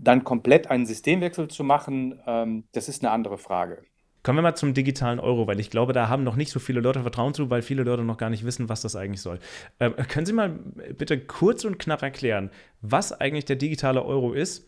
Dann 0.00 0.24
komplett 0.24 0.70
einen 0.70 0.86
Systemwechsel 0.86 1.48
zu 1.48 1.64
machen, 1.64 2.20
ähm, 2.26 2.64
das 2.72 2.88
ist 2.88 3.02
eine 3.02 3.10
andere 3.10 3.38
Frage. 3.38 3.82
Kommen 4.22 4.38
wir 4.38 4.42
mal 4.42 4.54
zum 4.54 4.74
digitalen 4.74 5.20
Euro, 5.20 5.46
weil 5.46 5.60
ich 5.60 5.70
glaube, 5.70 5.92
da 5.92 6.08
haben 6.08 6.24
noch 6.24 6.36
nicht 6.36 6.50
so 6.50 6.58
viele 6.58 6.80
Leute 6.80 7.02
Vertrauen 7.02 7.34
zu, 7.34 7.50
weil 7.50 7.62
viele 7.62 7.82
Leute 7.82 8.02
noch 8.02 8.18
gar 8.18 8.30
nicht 8.30 8.44
wissen, 8.44 8.68
was 8.68 8.82
das 8.82 8.96
eigentlich 8.96 9.22
soll. 9.22 9.38
Ähm, 9.80 9.94
können 10.08 10.26
Sie 10.26 10.32
mal 10.32 10.50
bitte 10.50 11.18
kurz 11.18 11.64
und 11.64 11.78
knapp 11.78 12.02
erklären, 12.02 12.50
was 12.80 13.12
eigentlich 13.12 13.44
der 13.44 13.56
digitale 13.56 14.04
Euro 14.04 14.32
ist 14.32 14.66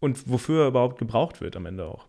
und 0.00 0.28
wofür 0.30 0.62
er 0.62 0.68
überhaupt 0.68 0.98
gebraucht 0.98 1.40
wird 1.40 1.56
am 1.56 1.66
Ende 1.66 1.86
auch? 1.86 2.06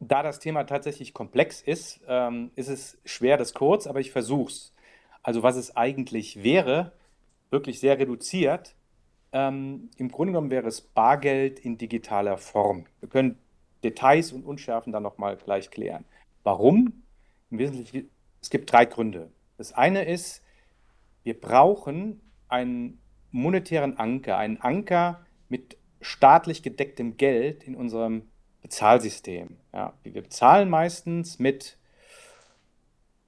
Da 0.00 0.22
das 0.22 0.38
Thema 0.38 0.64
tatsächlich 0.64 1.14
komplex 1.14 1.60
ist, 1.60 2.00
ähm, 2.06 2.50
ist 2.56 2.68
es 2.68 2.98
schwer, 3.04 3.36
das 3.36 3.54
kurz, 3.54 3.86
aber 3.86 4.00
ich 4.00 4.10
versuche 4.10 4.50
es 4.50 4.74
also 5.24 5.42
was 5.42 5.56
es 5.56 5.74
eigentlich 5.76 6.44
wäre, 6.44 6.92
wirklich 7.50 7.80
sehr 7.80 7.98
reduziert. 7.98 8.76
Ähm, 9.34 9.90
Im 9.96 10.10
Grunde 10.10 10.32
genommen 10.32 10.50
wäre 10.50 10.68
es 10.68 10.80
Bargeld 10.80 11.58
in 11.58 11.76
digitaler 11.76 12.38
Form. 12.38 12.86
Wir 13.00 13.08
können 13.08 13.36
Details 13.82 14.32
und 14.32 14.44
Unschärfen 14.44 14.92
dann 14.92 15.02
nochmal 15.02 15.36
gleich 15.36 15.70
klären. 15.70 16.04
Warum? 16.44 17.02
Im 17.50 17.58
Wesentlichen, 17.58 18.10
es 18.40 18.48
gibt 18.48 18.72
drei 18.72 18.84
Gründe. 18.84 19.32
Das 19.58 19.72
eine 19.72 20.04
ist, 20.04 20.40
wir 21.24 21.38
brauchen 21.38 22.20
einen 22.48 23.00
monetären 23.32 23.98
Anker, 23.98 24.38
einen 24.38 24.60
Anker 24.60 25.26
mit 25.48 25.76
staatlich 26.00 26.62
gedecktem 26.62 27.16
Geld 27.16 27.64
in 27.64 27.74
unserem 27.74 28.28
Bezahlsystem. 28.62 29.56
Ja, 29.72 29.94
wir 30.04 30.22
bezahlen 30.22 30.70
meistens 30.70 31.40
mit 31.40 31.76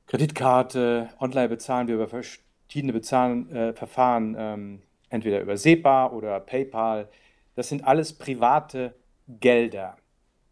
Kreditkarte, 0.07 1.09
online 1.19 1.49
bezahlen 1.49 1.89
wir 1.89 1.97
über 1.97 2.07
verschiedene 2.07 2.93
Bezahlen, 2.93 3.51
äh, 3.51 3.73
Verfahren, 3.73 4.37
ähm, 4.39 4.83
entweder 5.09 5.41
über 5.41 5.57
SEPA 5.57 6.11
oder 6.11 6.41
PayPal. 6.41 7.09
Das 7.55 7.69
sind 7.69 7.85
alles 7.85 8.13
private 8.13 8.95
Gelder. 9.29 9.97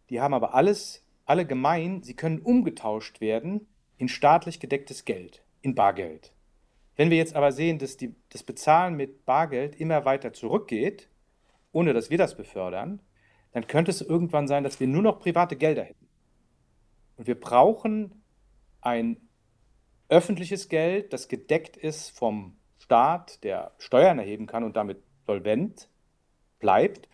Die 0.09 0.21
haben 0.21 0.33
aber 0.33 0.53
alles, 0.53 1.05
alle 1.25 1.45
gemein, 1.45 2.03
sie 2.03 2.15
können 2.15 2.39
umgetauscht 2.39 3.21
werden 3.21 3.67
in 3.97 4.07
staatlich 4.07 4.59
gedecktes 4.59 5.05
Geld, 5.05 5.43
in 5.61 5.75
Bargeld. 5.75 6.33
Wenn 6.95 7.09
wir 7.09 7.17
jetzt 7.17 7.35
aber 7.35 7.51
sehen, 7.51 7.79
dass 7.79 7.97
die, 7.97 8.15
das 8.29 8.43
Bezahlen 8.43 8.95
mit 8.95 9.25
Bargeld 9.25 9.75
immer 9.75 10.05
weiter 10.05 10.33
zurückgeht, 10.33 11.09
ohne 11.71 11.93
dass 11.93 12.09
wir 12.09 12.17
das 12.17 12.37
befördern, 12.37 13.01
dann 13.51 13.67
könnte 13.67 13.91
es 13.91 14.01
irgendwann 14.01 14.47
sein, 14.47 14.63
dass 14.63 14.79
wir 14.79 14.87
nur 14.87 15.01
noch 15.01 15.19
private 15.19 15.55
Gelder 15.55 15.83
hätten. 15.83 16.07
Und 17.17 17.27
wir 17.27 17.39
brauchen 17.39 18.23
ein 18.81 19.17
öffentliches 20.09 20.69
Geld, 20.69 21.13
das 21.13 21.27
gedeckt 21.27 21.77
ist 21.77 22.11
vom 22.11 22.57
Staat, 22.85 23.43
der 23.43 23.71
Steuern 23.79 24.19
erheben 24.19 24.45
kann 24.45 24.63
und 24.63 24.75
damit 24.75 25.01
solvent 25.25 25.89
bleibt, 26.59 27.09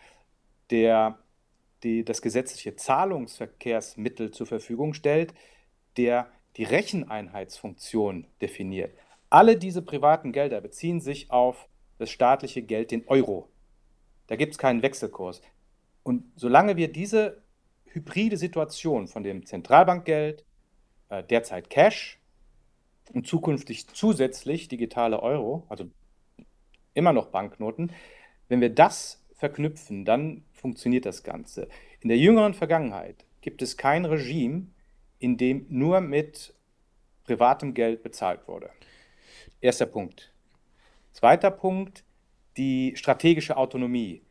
der 0.70 1.18
die, 1.82 2.04
das 2.04 2.20
gesetzliche 2.20 2.76
Zahlungsverkehrsmittel 2.76 4.32
zur 4.32 4.46
Verfügung 4.46 4.92
stellt, 4.92 5.32
der 5.96 6.30
die 6.58 6.64
Recheneinheitsfunktion 6.64 8.26
definiert. 8.42 8.94
Alle 9.30 9.56
diese 9.56 9.80
privaten 9.80 10.32
Gelder 10.32 10.60
beziehen 10.60 11.00
sich 11.00 11.30
auf 11.30 11.68
das 11.96 12.10
staatliche 12.10 12.60
Geld, 12.60 12.90
den 12.90 13.08
Euro. 13.08 13.48
Da 14.26 14.36
gibt 14.36 14.52
es 14.52 14.58
keinen 14.58 14.82
Wechselkurs. 14.82 15.40
Und 16.02 16.24
solange 16.36 16.76
wir 16.76 16.92
diese 16.92 17.42
hybride 17.86 18.36
Situation 18.36 19.08
von 19.08 19.22
dem 19.22 19.46
Zentralbankgeld, 19.46 20.44
äh, 21.08 21.24
derzeit 21.24 21.70
Cash, 21.70 22.21
und 23.12 23.26
zukünftig 23.26 23.88
zusätzlich 23.88 24.68
digitale 24.68 25.22
Euro, 25.22 25.64
also 25.68 25.86
immer 26.94 27.12
noch 27.12 27.28
Banknoten, 27.28 27.92
wenn 28.48 28.60
wir 28.60 28.70
das 28.70 29.24
verknüpfen, 29.34 30.04
dann 30.04 30.44
funktioniert 30.52 31.06
das 31.06 31.22
Ganze. 31.22 31.68
In 32.00 32.08
der 32.08 32.18
jüngeren 32.18 32.54
Vergangenheit 32.54 33.24
gibt 33.40 33.62
es 33.62 33.76
kein 33.76 34.04
Regime, 34.04 34.66
in 35.18 35.36
dem 35.36 35.66
nur 35.68 36.00
mit 36.00 36.54
privatem 37.24 37.74
Geld 37.74 38.02
bezahlt 38.02 38.46
wurde. 38.46 38.70
Erster 39.60 39.86
Punkt. 39.86 40.32
Zweiter 41.12 41.50
Punkt, 41.50 42.04
die 42.56 42.94
strategische 42.96 43.56
Autonomie. 43.56 44.22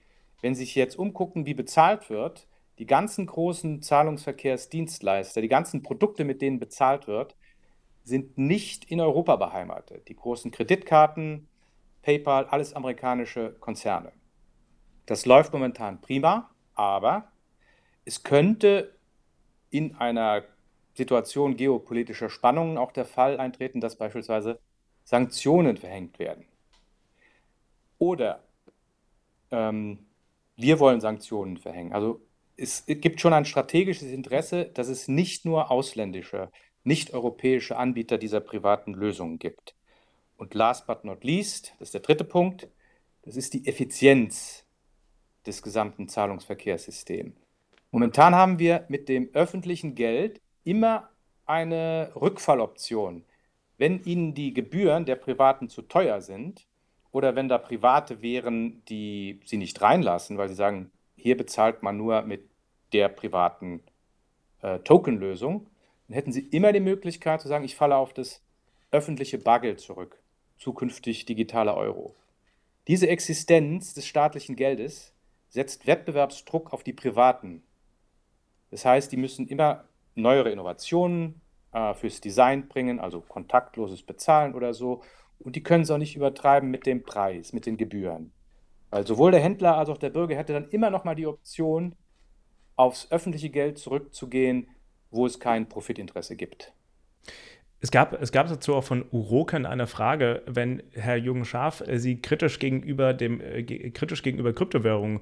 Wenn 0.41 0.55
Sie 0.55 0.65
sich 0.65 0.75
jetzt 0.75 0.97
umgucken, 0.97 1.45
wie 1.45 1.53
bezahlt 1.53 2.09
wird, 2.09 2.47
die 2.79 2.85
ganzen 2.85 3.27
großen 3.27 3.81
Zahlungsverkehrsdienstleister, 3.81 5.41
die 5.41 5.47
ganzen 5.47 5.83
Produkte, 5.83 6.23
mit 6.23 6.41
denen 6.41 6.59
bezahlt 6.59 7.07
wird, 7.07 7.35
sind 8.03 8.37
nicht 8.37 8.85
in 8.85 8.99
Europa 8.99 9.35
beheimatet. 9.35 10.07
Die 10.07 10.15
großen 10.15 10.51
Kreditkarten, 10.51 11.47
PayPal, 12.01 12.45
alles 12.45 12.73
amerikanische 12.73 13.55
Konzerne. 13.59 14.11
Das 15.05 15.25
läuft 15.25 15.53
momentan 15.53 16.01
prima, 16.01 16.49
aber 16.73 17.31
es 18.05 18.23
könnte 18.23 18.95
in 19.69 19.95
einer 19.95 20.43
Situation 20.93 21.55
geopolitischer 21.55 22.29
Spannungen 22.29 22.77
auch 22.77 22.91
der 22.91 23.05
Fall 23.05 23.39
eintreten, 23.39 23.81
dass 23.81 23.95
beispielsweise 23.95 24.59
Sanktionen 25.03 25.77
verhängt 25.77 26.19
werden. 26.19 26.45
Oder 27.97 28.43
ähm, 29.51 30.05
wir 30.55 30.79
wollen 30.79 31.01
Sanktionen 31.01 31.57
verhängen. 31.57 31.93
Also 31.93 32.21
es 32.57 32.85
gibt 32.85 33.21
schon 33.21 33.33
ein 33.33 33.45
strategisches 33.45 34.09
Interesse, 34.11 34.65
dass 34.65 34.87
es 34.87 35.07
nicht 35.07 35.45
nur 35.45 35.71
ausländische 35.71 36.51
nicht-europäische 36.83 37.77
Anbieter 37.77 38.17
dieser 38.17 38.39
privaten 38.39 38.93
Lösungen 38.93 39.39
gibt. 39.39 39.75
Und 40.37 40.53
last 40.53 40.87
but 40.87 41.03
not 41.03 41.23
least, 41.23 41.73
das 41.79 41.89
ist 41.89 41.93
der 41.93 42.01
dritte 42.01 42.23
Punkt, 42.23 42.67
das 43.23 43.35
ist 43.35 43.53
die 43.53 43.67
Effizienz 43.67 44.65
des 45.45 45.61
gesamten 45.61 46.07
Zahlungsverkehrssystems. 46.07 47.35
Momentan 47.91 48.33
haben 48.35 48.57
wir 48.57 48.85
mit 48.87 49.09
dem 49.09 49.29
öffentlichen 49.33 49.95
Geld 49.95 50.41
immer 50.63 51.09
eine 51.45 52.11
Rückfalloption. 52.15 53.25
Wenn 53.77 54.03
Ihnen 54.03 54.33
die 54.33 54.53
Gebühren 54.53 55.05
der 55.05 55.15
Privaten 55.15 55.67
zu 55.67 55.81
teuer 55.81 56.21
sind 56.21 56.65
oder 57.11 57.35
wenn 57.35 57.49
da 57.49 57.57
Private 57.57 58.21
wären, 58.21 58.83
die 58.85 59.41
Sie 59.45 59.57
nicht 59.57 59.81
reinlassen, 59.81 60.37
weil 60.37 60.49
sie 60.49 60.55
sagen, 60.55 60.91
hier 61.15 61.35
bezahlt 61.35 61.83
man 61.83 61.97
nur 61.97 62.21
mit 62.21 62.49
der 62.93 63.09
privaten 63.09 63.83
äh, 64.61 64.79
Tokenlösung, 64.79 65.67
dann 66.11 66.17
hätten 66.17 66.33
Sie 66.33 66.41
immer 66.41 66.73
die 66.73 66.81
Möglichkeit 66.81 67.39
zu 67.39 67.47
sagen, 67.47 67.63
ich 67.63 67.77
falle 67.77 67.95
auf 67.95 68.13
das 68.13 68.43
öffentliche 68.91 69.37
Bargeld 69.37 69.79
zurück, 69.79 70.21
zukünftig 70.57 71.25
digitaler 71.25 71.77
Euro. 71.77 72.17
Diese 72.89 73.07
Existenz 73.07 73.93
des 73.93 74.05
staatlichen 74.05 74.57
Geldes 74.57 75.15
setzt 75.47 75.87
Wettbewerbsdruck 75.87 76.73
auf 76.73 76.83
die 76.83 76.91
Privaten. 76.91 77.63
Das 78.71 78.83
heißt, 78.83 79.09
die 79.13 79.15
müssen 79.15 79.47
immer 79.47 79.85
neuere 80.13 80.51
Innovationen 80.51 81.39
äh, 81.71 81.93
fürs 81.93 82.19
Design 82.19 82.67
bringen, 82.67 82.99
also 82.99 83.21
kontaktloses 83.21 84.03
Bezahlen 84.03 84.53
oder 84.53 84.73
so. 84.73 85.03
Und 85.39 85.55
die 85.55 85.63
können 85.63 85.83
es 85.83 85.91
auch 85.91 85.97
nicht 85.97 86.17
übertreiben 86.17 86.69
mit 86.69 86.85
dem 86.85 87.03
Preis, 87.03 87.53
mit 87.53 87.65
den 87.65 87.77
Gebühren. 87.77 88.33
Weil 88.89 89.07
sowohl 89.07 89.31
der 89.31 89.39
Händler 89.39 89.77
als 89.77 89.87
auch 89.87 89.97
der 89.97 90.09
Bürger 90.09 90.35
hätte 90.35 90.51
dann 90.51 90.67
immer 90.71 90.89
noch 90.89 91.05
mal 91.05 91.15
die 91.15 91.27
Option, 91.27 91.95
aufs 92.75 93.09
öffentliche 93.11 93.49
Geld 93.49 93.77
zurückzugehen, 93.77 94.67
wo 95.11 95.25
es 95.25 95.39
kein 95.39 95.67
Profitinteresse 95.69 96.35
gibt. 96.35 96.73
Es 97.83 97.89
gab, 97.89 98.21
es 98.21 98.31
gab 98.31 98.47
dazu 98.47 98.75
auch 98.75 98.83
von 98.83 99.05
Uroken 99.11 99.65
eine 99.65 99.87
Frage, 99.87 100.43
wenn 100.45 100.83
Herr 100.91 101.15
Jürgen 101.15 101.45
Schaaf 101.45 101.81
äh, 101.81 101.97
Sie 101.97 102.21
kritisch 102.21 102.59
gegenüber 102.59 103.13
dem 103.13 103.41
äh, 103.41 103.63
kritisch 103.89 104.21
gegenüber 104.21 104.53
Kryptowährungen 104.53 105.21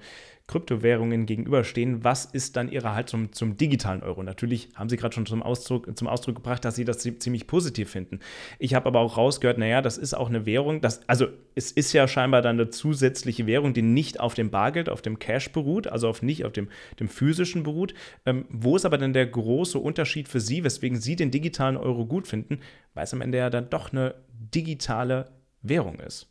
Kryptowährungen 0.49 1.27
gegenüberstehen, 1.27 2.03
was 2.03 2.25
ist 2.25 2.55
dann 2.55 2.71
Ihre 2.71 2.95
Haltung 2.95 3.31
zum, 3.33 3.55
digitalen 3.55 4.01
Euro? 4.01 4.23
Natürlich 4.23 4.69
haben 4.73 4.89
Sie 4.89 4.97
gerade 4.97 5.13
schon 5.13 5.27
zum 5.27 5.43
Ausdruck, 5.43 5.95
zum 5.95 6.07
Ausdruck 6.07 6.35
gebracht, 6.35 6.65
dass 6.65 6.75
Sie 6.75 6.85
das 6.85 6.97
ziemlich 6.97 7.45
positiv 7.45 7.91
finden. 7.91 8.19
Ich 8.57 8.73
habe 8.73 8.87
aber 8.87 8.99
auch 8.99 9.15
rausgehört, 9.15 9.59
naja, 9.59 9.83
das 9.83 9.99
ist 9.99 10.15
auch 10.15 10.27
eine 10.27 10.47
Währung, 10.47 10.81
das, 10.81 11.07
also 11.07 11.27
es 11.53 11.71
ist 11.71 11.93
ja 11.93 12.07
scheinbar 12.07 12.41
dann 12.41 12.59
eine 12.59 12.71
zusätzliche 12.71 13.45
Währung, 13.45 13.73
die 13.73 13.83
nicht 13.83 14.19
auf 14.19 14.33
dem 14.33 14.49
Bargeld, 14.49 14.89
auf 14.89 15.03
dem 15.03 15.19
Cash 15.19 15.51
beruht, 15.51 15.85
also 15.85 16.09
auf 16.09 16.23
nicht 16.23 16.43
auf 16.45 16.51
dem, 16.51 16.69
dem 16.99 17.09
physischen 17.09 17.61
beruht. 17.61 17.93
Ähm, 18.25 18.45
wo 18.49 18.75
ist 18.75 18.85
aber 18.85 18.97
denn 18.97 19.13
der 19.13 19.27
große 19.27 19.77
Unterschied 19.77 20.27
für 20.27 20.39
Sie, 20.39 20.63
weswegen 20.63 20.99
Sie 20.99 21.15
den 21.15 21.29
digitalen 21.29 21.77
Euro 21.77 22.07
gut 22.07 22.27
finden, 22.27 22.59
weil 22.95 23.03
es 23.03 23.13
am 23.13 23.21
Ende 23.21 23.37
ja 23.37 23.51
dann 23.51 23.69
doch 23.69 23.91
eine 23.91 24.15
digitale 24.31 25.29
Währung 25.61 25.99
ist? 25.99 26.27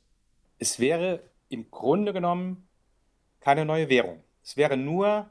Es 0.58 0.80
wäre 0.80 1.20
im 1.50 1.70
Grunde 1.70 2.12
genommen 2.12 2.67
keine 3.40 3.64
neue 3.64 3.88
Währung. 3.88 4.22
Es 4.42 4.56
wäre 4.56 4.76
nur 4.76 5.28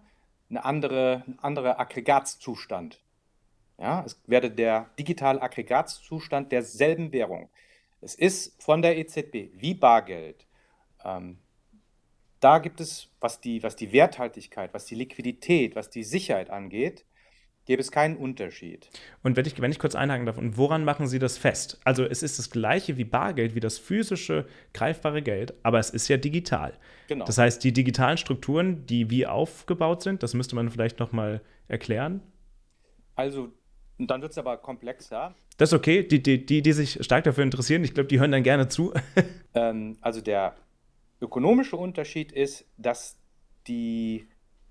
eine 0.50 0.64
andere, 0.64 1.24
ein 1.28 1.40
anderer 1.40 1.80
Aggregatzustand. 1.80 3.02
Ja, 3.80 4.04
es 4.06 4.20
wäre 4.26 4.50
der 4.50 4.90
digitale 4.98 5.42
Aggregatzustand 5.42 6.52
derselben 6.52 7.12
Währung. 7.12 7.50
Es 8.02 8.16
ist 8.16 8.62
von 8.62 8.82
der 8.82 8.98
EZB 8.98 9.52
wie 9.54 9.74
Bargeld. 9.74 10.48
Ähm, 11.04 11.38
da 12.40 12.60
gibt 12.60 12.80
es, 12.80 13.10
was 13.20 13.42
die, 13.42 13.64
was 13.64 13.76
die 13.76 13.92
Werthaltigkeit, 13.92 14.74
was 14.74 14.86
die 14.86 14.96
Liquidität, 14.96 15.76
was 15.76 15.90
die 15.90 16.04
Sicherheit 16.04 16.50
angeht, 16.50 17.06
gäbe 17.68 17.82
es 17.82 17.92
keinen 17.92 18.16
Unterschied. 18.18 18.90
Und 19.22 19.36
wenn 19.36 19.46
ich, 19.46 19.62
wenn 19.62 19.72
ich 19.72 19.78
kurz 19.78 19.94
einhaken 19.94 20.26
darf, 20.26 20.38
und 20.38 20.58
woran 20.58 20.84
machen 20.86 21.06
Sie 21.08 21.20
das 21.20 21.38
fest? 21.38 21.80
Also 21.84 22.06
es 22.06 22.24
ist 22.24 22.40
das 22.40 22.50
gleiche 22.50 22.98
wie 22.98 23.04
Bargeld, 23.04 23.54
wie 23.54 23.60
das 23.60 23.78
physische, 23.78 24.48
greifbare 24.74 25.22
Geld, 25.22 25.54
aber 25.64 25.78
es 25.78 25.92
ist 25.92 26.08
ja 26.08 26.18
digital. 26.18 26.74
Genau. 27.08 27.26
Das 27.26 27.38
heißt, 27.38 27.64
die 27.64 27.74
digitalen 27.74 28.18
Strukturen, 28.18 28.86
die 28.88 29.12
wie 29.12 29.28
aufgebaut 29.28 30.02
sind, 30.02 30.24
das 30.24 30.34
müsste 30.34 30.56
man 30.56 30.72
vielleicht 30.72 31.00
nochmal 31.00 31.42
erklären. 31.68 32.22
Also, 33.16 33.52
dann 34.00 34.22
wird 34.22 34.32
es 34.32 34.38
aber 34.38 34.58
komplexer. 34.58 35.36
Das 35.58 35.70
ist 35.70 35.74
okay, 35.74 36.08
die, 36.08 36.24
die, 36.24 36.46
die, 36.46 36.62
die 36.62 36.74
sich 36.74 37.04
stark 37.04 37.26
dafür 37.26 37.44
interessieren, 37.44 37.84
ich 37.84 37.94
glaube, 37.94 38.08
die 38.08 38.20
hören 38.20 38.32
dann 38.32 38.44
gerne 38.44 38.70
zu. 38.70 38.94
ähm, 39.54 39.98
also 40.02 40.22
der 40.22 40.56
ökonomische 41.20 41.76
Unterschied 41.76 42.32
ist, 42.32 42.66
dass 42.78 43.20
die 43.68 44.28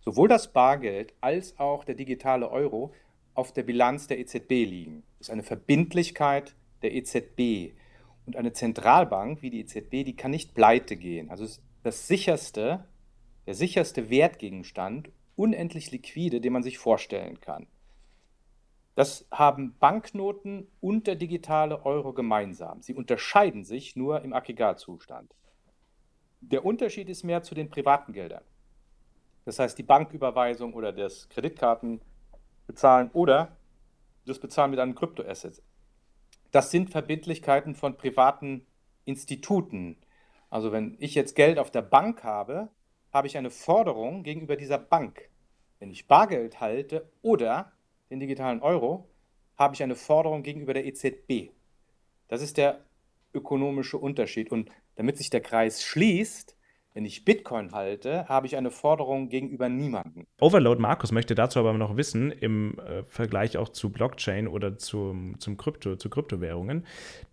sowohl 0.06 0.28
das 0.28 0.52
Bargeld 0.52 1.12
als 1.20 1.58
auch 1.58 1.84
der 1.84 1.96
digitale 1.96 2.48
Euro 2.50 2.94
auf 3.34 3.52
der 3.52 3.64
Bilanz 3.64 4.06
der 4.06 4.20
EZB 4.20 4.50
liegen. 4.50 5.02
Das 5.18 5.26
ist 5.26 5.32
eine 5.32 5.42
Verbindlichkeit 5.42 6.54
der 6.82 6.94
EZB. 6.94 7.74
Und 8.24 8.36
eine 8.36 8.52
Zentralbank 8.52 9.42
wie 9.42 9.50
die 9.50 9.60
EZB, 9.60 10.04
die 10.04 10.16
kann 10.16 10.30
nicht 10.30 10.54
pleite 10.54 10.96
gehen. 10.96 11.28
Also 11.28 11.44
das 11.82 12.06
sicherste, 12.06 12.84
der 13.46 13.54
sicherste 13.54 14.08
Wertgegenstand, 14.08 15.10
unendlich 15.34 15.90
liquide, 15.90 16.40
den 16.40 16.52
man 16.52 16.62
sich 16.62 16.78
vorstellen 16.78 17.40
kann. 17.40 17.66
Das 18.94 19.26
haben 19.32 19.76
Banknoten 19.78 20.68
und 20.80 21.08
der 21.08 21.16
digitale 21.16 21.84
Euro 21.84 22.12
gemeinsam. 22.12 22.80
Sie 22.80 22.94
unterscheiden 22.94 23.64
sich 23.64 23.96
nur 23.96 24.22
im 24.22 24.32
Aggregatzustand. 24.32 25.34
Der 26.40 26.64
Unterschied 26.64 27.08
ist 27.08 27.24
mehr 27.24 27.42
zu 27.42 27.56
den 27.56 27.68
privaten 27.68 28.12
Geldern. 28.12 28.44
Das 29.46 29.60
heißt, 29.60 29.78
die 29.78 29.84
Banküberweisung 29.84 30.74
oder 30.74 30.92
das 30.92 31.28
Kreditkartenbezahlen 31.28 33.10
oder 33.12 33.56
das 34.26 34.40
Bezahlen 34.40 34.72
mit 34.72 34.80
einem 34.80 34.96
Kryptoasset. 34.96 35.62
Das 36.50 36.72
sind 36.72 36.90
Verbindlichkeiten 36.90 37.76
von 37.76 37.96
privaten 37.96 38.66
Instituten. 39.04 39.96
Also 40.50 40.72
wenn 40.72 40.96
ich 40.98 41.14
jetzt 41.14 41.36
Geld 41.36 41.60
auf 41.60 41.70
der 41.70 41.82
Bank 41.82 42.24
habe, 42.24 42.70
habe 43.12 43.28
ich 43.28 43.38
eine 43.38 43.50
Forderung 43.50 44.24
gegenüber 44.24 44.56
dieser 44.56 44.78
Bank. 44.78 45.30
Wenn 45.78 45.92
ich 45.92 46.08
Bargeld 46.08 46.60
halte 46.60 47.08
oder 47.22 47.72
den 48.10 48.18
digitalen 48.18 48.60
Euro, 48.62 49.08
habe 49.56 49.74
ich 49.76 49.82
eine 49.82 49.94
Forderung 49.94 50.42
gegenüber 50.42 50.74
der 50.74 50.86
EZB. 50.86 51.52
Das 52.26 52.42
ist 52.42 52.56
der 52.56 52.84
ökonomische 53.32 53.98
Unterschied. 53.98 54.50
Und 54.50 54.70
damit 54.96 55.18
sich 55.18 55.30
der 55.30 55.40
Kreis 55.40 55.84
schließt, 55.84 56.55
wenn 56.96 57.04
ich 57.04 57.26
Bitcoin 57.26 57.72
halte, 57.72 58.26
habe 58.26 58.46
ich 58.46 58.56
eine 58.56 58.70
Forderung 58.70 59.28
gegenüber 59.28 59.68
niemandem. 59.68 60.26
Overload 60.40 60.80
Markus 60.80 61.12
möchte 61.12 61.34
dazu 61.34 61.58
aber 61.58 61.74
noch 61.74 61.98
wissen, 61.98 62.32
im 62.32 62.78
äh, 62.78 63.02
Vergleich 63.02 63.58
auch 63.58 63.68
zu 63.68 63.90
Blockchain 63.90 64.48
oder 64.48 64.78
zum, 64.78 65.38
zum 65.38 65.58
Krypto, 65.58 65.96
zu 65.96 66.08
Kryptowährungen. 66.08 66.86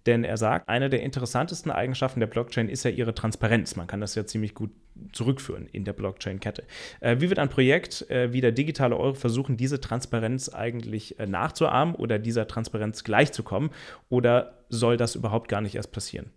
Denn 0.06 0.26
er 0.26 0.36
sagt, 0.36 0.68
eine 0.68 0.90
der 0.90 1.02
interessantesten 1.02 1.72
Eigenschaften 1.72 2.20
der 2.20 2.28
Blockchain 2.28 2.68
ist 2.68 2.84
ja 2.84 2.92
ihre 2.92 3.16
Transparenz. 3.16 3.78
Man 3.78 3.88
kann 3.88 4.02
das 4.02 4.16
ja 4.16 4.26
ziemlich 4.26 4.54
gut 4.54 4.72
zurückführen 5.14 5.68
in 5.72 5.86
der 5.86 5.94
Blockchain-Kette. 5.94 6.66
Äh, 7.00 7.22
wie 7.22 7.30
wird 7.30 7.40
ein 7.40 7.48
Projekt 7.48 8.10
äh, 8.12 8.34
wie 8.34 8.42
der 8.42 8.52
digitale 8.52 8.98
Euro 8.98 9.14
versuchen, 9.14 9.56
diese 9.56 9.80
Transparenz 9.80 10.50
eigentlich 10.50 11.18
äh, 11.20 11.26
nachzuahmen 11.26 11.96
oder 11.96 12.20
dieser 12.20 12.50
Transparenz 12.50 13.06
gleichzukommen? 13.06 13.70
Oder 14.10 14.66
soll 14.68 14.98
das 14.98 15.16
überhaupt 15.16 15.48
gar 15.48 15.62
nicht 15.62 15.76
erst 15.76 15.94
passieren? 15.94 16.32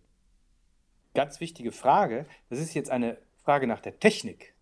Ganz 1.16 1.40
wichtige 1.40 1.72
Frage. 1.72 2.26
Das 2.50 2.60
ist 2.60 2.74
jetzt 2.74 2.90
eine 2.90 3.18
Frage 3.42 3.66
nach 3.66 3.80
der 3.80 3.98
Technik. 3.98 4.54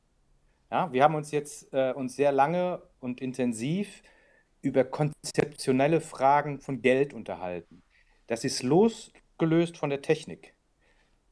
Ja, 0.70 0.90
wir 0.92 1.02
haben 1.02 1.16
uns 1.16 1.30
jetzt 1.32 1.74
äh, 1.74 1.92
uns 1.92 2.16
sehr 2.16 2.32
lange 2.32 2.80
und 3.00 3.20
intensiv 3.20 4.02
über 4.62 4.84
konzeptionelle 4.84 6.00
Fragen 6.00 6.60
von 6.60 6.80
Geld 6.80 7.12
unterhalten. 7.12 7.82
Das 8.28 8.44
ist 8.44 8.62
losgelöst 8.62 9.76
von 9.76 9.90
der 9.90 10.00
Technik. 10.00 10.54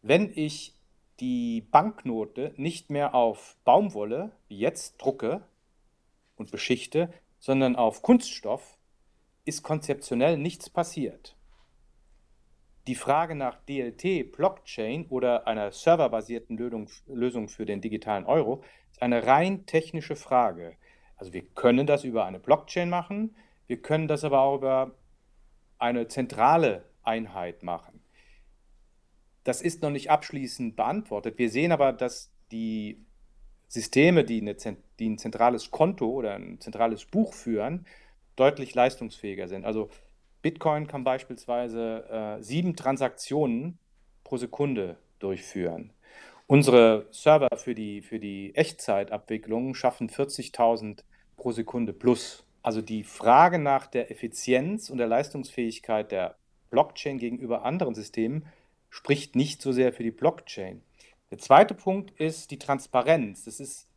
Wenn 0.03 0.31
ich 0.35 0.75
die 1.21 1.63
Banknote 1.63 2.53
nicht 2.57 2.91
mehr 2.91 3.15
auf 3.15 3.57
Baumwolle, 3.65 4.33
wie 4.49 4.59
jetzt, 4.59 5.01
drucke 5.01 5.47
und 6.37 6.51
beschichte, 6.51 7.13
sondern 7.39 7.77
auf 7.77 8.03
Kunststoff, 8.03 8.77
ist 9.45 9.63
konzeptionell 9.63 10.37
nichts 10.37 10.69
passiert 10.69 11.37
die 12.87 12.95
Frage 12.95 13.35
nach 13.35 13.59
DLT, 13.65 14.33
Blockchain 14.33 15.07
oder 15.07 15.47
einer 15.47 15.71
serverbasierten 15.71 16.57
Lösung 17.07 17.49
für 17.49 17.65
den 17.65 17.81
digitalen 17.81 18.25
Euro 18.27 18.63
ist 18.91 19.03
eine 19.03 19.27
rein 19.27 19.67
technische 19.67 20.17
Frage. 20.17 20.77
Also 21.17 21.33
wir 21.33 21.43
können 21.55 21.87
das 21.87 22.05
über 22.05 22.25
eine 22.25 22.41
Blockchain 22.41 22.91
machen, 22.91 23.37
wir 23.69 23.81
können 23.81 24.09
das 24.09 24.25
aber 24.25 24.41
auch 24.41 24.57
über 24.57 24.95
eine 25.79 26.09
zentrale 26.09 26.85
Einheit 27.03 27.63
machen. 27.63 28.03
Das 29.45 29.63
ist 29.63 29.83
noch 29.83 29.91
nicht 29.91 30.11
abschließend 30.11 30.77
beantwortet. 30.77 31.39
Wir 31.39 31.51
sehen 31.51 31.73
aber, 31.73 31.93
dass 31.93 32.33
die 32.51 33.05
Systeme, 33.69 34.25
die, 34.25 34.41
eine, 34.41 34.55
die 34.99 35.09
ein 35.09 35.19
zentrales 35.19 35.71
Konto 35.71 36.11
oder 36.11 36.35
ein 36.35 36.61
zentrales 36.61 37.05
Buch 37.07 37.33
führen, 37.33 37.87
deutlich 38.37 38.75
leistungsfähiger 38.75 39.49
sind. 39.49 39.65
Also 39.65 39.91
Bitcoin 40.43 40.89
kann 40.89 41.05
beispielsweise 41.05 42.05
äh, 42.11 42.43
sieben 42.43 42.77
Transaktionen 42.77 43.79
pro 44.25 44.37
Sekunde 44.37 44.97
durchführen. 45.21 45.93
Unsere 46.47 47.07
Server 47.13 47.57
für 47.57 47.75
die, 47.75 48.03
für 48.03 48.19
die 48.19 48.55
Echtzeitabwicklung 48.55 49.75
schaffen 49.75 50.11
40.000 50.11 51.05
pro 51.37 51.53
Sekunde 51.53 51.93
plus. 51.93 52.45
Also 52.63 52.83
die 52.83 53.05
Frage 53.05 53.59
nach 53.59 53.87
der 53.87 54.11
Effizienz 54.11 54.91
und 54.91 54.99
der 54.99 55.07
Leistungsfähigkeit 55.07 56.13
der 56.13 56.37
Blockchain 56.71 57.19
gegenüber 57.19 57.65
anderen 57.65 57.95
Systemen 57.95 58.47
spricht 58.91 59.37
nicht 59.37 59.63
so 59.63 59.73
sehr 59.73 59.93
für 59.93 60.03
die 60.03 60.11
Blockchain. 60.11 60.83
Der 61.31 61.39
zweite 61.39 61.75
Punkt 61.75 62.11
ist 62.21 62.51
die 62.51 62.59
Transparenz. 62.59 63.45
Das 63.45 63.59
ist 63.59 63.89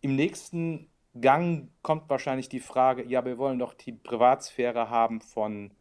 im 0.00 0.14
nächsten 0.14 0.90
Gang 1.20 1.70
kommt 1.82 2.08
wahrscheinlich 2.10 2.48
die 2.48 2.60
Frage, 2.60 3.04
ja, 3.04 3.24
wir 3.24 3.38
wollen 3.38 3.58
doch 3.58 3.74
die 3.74 3.92
Privatsphäre 3.92 4.90
haben 4.90 5.20
von 5.20 5.72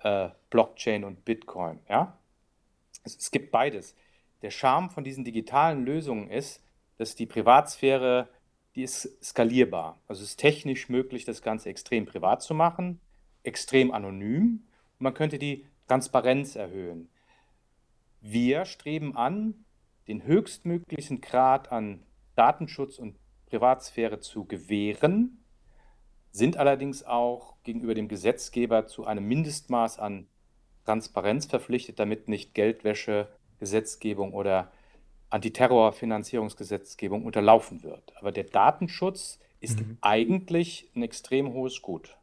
äh, 0.00 0.30
Blockchain 0.50 1.04
und 1.04 1.24
Bitcoin. 1.24 1.80
Ja? 1.88 2.18
Es, 3.04 3.16
es 3.16 3.30
gibt 3.30 3.50
beides. 3.50 3.94
Der 4.42 4.50
Charme 4.50 4.90
von 4.90 5.04
diesen 5.04 5.24
digitalen 5.24 5.84
Lösungen 5.84 6.30
ist, 6.30 6.62
dass 6.96 7.14
die 7.14 7.26
Privatsphäre, 7.26 8.28
die 8.74 8.82
ist 8.82 9.22
skalierbar. 9.22 10.00
Also 10.06 10.22
es 10.22 10.30
ist 10.30 10.40
technisch 10.40 10.88
möglich, 10.88 11.24
das 11.24 11.42
Ganze 11.42 11.68
extrem 11.68 12.06
privat 12.06 12.42
zu 12.42 12.54
machen, 12.54 13.00
extrem 13.42 13.90
anonym 13.90 14.66
und 14.98 15.04
man 15.04 15.14
könnte 15.14 15.38
die 15.38 15.66
Transparenz 15.88 16.56
erhöhen. 16.56 17.08
Wir 18.20 18.64
streben 18.64 19.16
an, 19.16 19.64
den 20.08 20.24
höchstmöglichen 20.24 21.20
Grad 21.20 21.72
an 21.72 22.02
Datenschutz 22.36 22.98
und 22.98 23.16
Privatsphäre 23.50 24.20
zu 24.20 24.44
gewähren, 24.44 25.44
sind 26.32 26.56
allerdings 26.56 27.04
auch 27.04 27.56
gegenüber 27.64 27.94
dem 27.94 28.08
Gesetzgeber 28.08 28.86
zu 28.86 29.04
einem 29.04 29.26
Mindestmaß 29.26 29.98
an 29.98 30.28
Transparenz 30.84 31.46
verpflichtet, 31.46 31.98
damit 31.98 32.28
nicht 32.28 32.54
Geldwäsche, 32.54 33.28
Gesetzgebung 33.58 34.32
oder 34.32 34.70
Antiterrorfinanzierungsgesetzgebung 35.30 37.24
unterlaufen 37.24 37.82
wird. 37.82 38.16
Aber 38.16 38.32
der 38.32 38.44
Datenschutz 38.44 39.38
ist 39.60 39.80
mhm. 39.80 39.98
eigentlich 40.00 40.90
ein 40.94 41.02
extrem 41.02 41.52
hohes 41.52 41.82
Gut. 41.82 42.16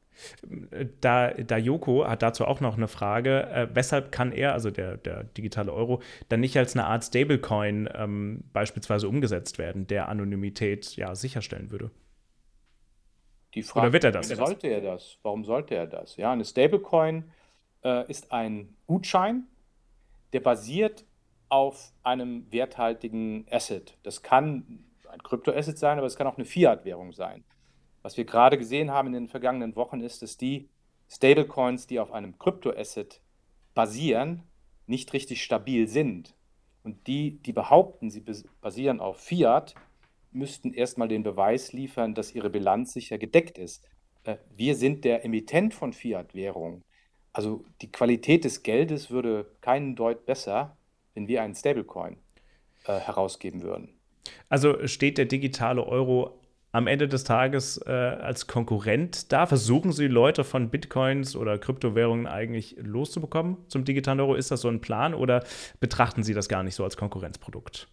Da, 1.02 1.32
da 1.32 1.58
Joko 1.58 2.08
hat 2.08 2.22
dazu 2.22 2.46
auch 2.46 2.60
noch 2.60 2.78
eine 2.78 2.88
Frage. 2.88 3.44
Äh, 3.52 3.68
weshalb 3.74 4.12
kann 4.12 4.32
er, 4.32 4.54
also 4.54 4.72
der, 4.72 4.98
der 4.98 5.24
digitale 5.24 5.72
Euro, 5.74 6.02
dann 6.30 6.40
nicht 6.40 6.58
als 6.58 6.76
eine 6.76 6.86
Art 6.86 7.04
Stablecoin 7.04 7.90
ähm, 7.94 8.44
beispielsweise 8.54 9.08
umgesetzt 9.08 9.58
werden, 9.58 9.88
der 9.88 10.10
Anonymität 10.10 10.96
ja 10.96 11.16
sicherstellen 11.16 11.72
würde? 11.72 11.92
Die 13.54 13.64
Frage, 13.64 13.86
Oder 13.86 13.94
wird 13.94 14.04
er 14.04 14.12
das? 14.12 14.28
Sollte 14.30 14.68
er 14.68 14.82
das? 14.82 15.18
Warum 15.24 15.44
sollte 15.44 15.76
er 15.76 15.88
das? 15.88 16.18
Ja, 16.18 16.32
eine 16.32 16.46
Stablecoin 16.46 17.32
äh, 17.84 18.10
ist 18.10 18.32
ein 18.32 18.76
Gutschein, 18.86 19.48
der 20.34 20.42
basiert 20.42 21.06
auf 21.50 21.94
einem 22.04 22.52
werthaltigen 22.52 23.46
Asset. 23.50 23.98
Das 24.04 24.22
kann 24.22 24.84
ein 25.10 25.24
Kryptoasset 25.24 25.78
sein, 25.78 25.98
aber 25.98 26.08
es 26.08 26.16
kann 26.16 26.28
auch 26.28 26.38
eine 26.38 26.46
Fiat-Währung 26.46 27.14
sein. 27.14 27.44
Was 28.08 28.16
wir 28.16 28.24
gerade 28.24 28.58
gesehen 28.58 28.90
haben 28.90 29.08
in 29.08 29.14
den 29.16 29.28
vergangenen 29.28 29.76
Wochen 29.76 30.00
ist, 30.00 30.22
dass 30.22 30.38
die 30.38 30.70
Stablecoins, 31.10 31.88
die 31.88 32.00
auf 32.00 32.14
einem 32.14 32.40
Kryptoasset 32.40 33.20
basieren, 33.74 34.44
nicht 34.86 35.12
richtig 35.12 35.44
stabil 35.44 35.90
sind. 35.90 36.34
Und 36.84 37.06
die, 37.08 37.40
die 37.40 37.52
behaupten, 37.52 38.10
sie 38.10 38.24
basieren 38.62 39.02
auf 39.02 39.20
Fiat, 39.20 39.76
müssten 40.32 40.72
erstmal 40.72 41.10
den 41.10 41.24
Beweis 41.24 41.74
liefern, 41.74 42.16
dass 42.16 42.34
ihre 42.34 42.50
Bilanz 42.50 42.94
sicher 42.94 43.18
gedeckt 43.18 43.58
ist. 43.58 43.84
Äh, 44.24 44.38
wir 44.56 44.76
sind 44.76 45.04
der 45.04 45.26
Emittent 45.26 45.74
von 45.74 45.92
Fiat-Währung. 45.92 46.86
Also 47.34 47.66
die 47.82 47.92
Qualität 47.92 48.46
des 48.46 48.64
Geldes 48.64 49.12
würde 49.12 49.52
keinen 49.60 49.98
Deut 49.98 50.26
besser, 50.26 50.78
wenn 51.14 51.28
wir 51.28 51.42
einen 51.42 51.56
Stablecoin 51.56 52.16
äh, 52.86 53.00
herausgeben 53.00 53.64
würden. 53.64 54.00
Also 54.48 54.88
steht 54.88 55.18
der 55.18 55.26
digitale 55.26 55.86
Euro 55.86 56.40
am 56.72 56.88
Ende 56.88 57.08
des 57.08 57.24
Tages 57.24 57.82
äh, 57.86 57.92
als 57.92 58.48
Konkurrent 58.48 59.32
da? 59.32 59.46
Versuchen 59.46 59.92
Sie 59.92 60.08
Leute 60.08 60.44
von 60.44 60.70
Bitcoins 60.70 61.36
oder 61.36 61.58
Kryptowährungen 61.58 62.28
eigentlich 62.28 62.76
loszubekommen 62.80 63.58
zum 63.68 63.86
digitalen 63.86 64.20
Euro? 64.20 64.36
Ist 64.36 64.52
das 64.52 64.62
so 64.62 64.68
ein 64.68 64.82
Plan 64.82 65.14
oder 65.14 65.44
betrachten 65.80 66.24
Sie 66.24 66.34
das 66.34 66.50
gar 66.50 66.64
nicht 66.64 66.76
so 66.76 66.84
als 66.84 66.98
Konkurrenzprodukt? 66.98 67.88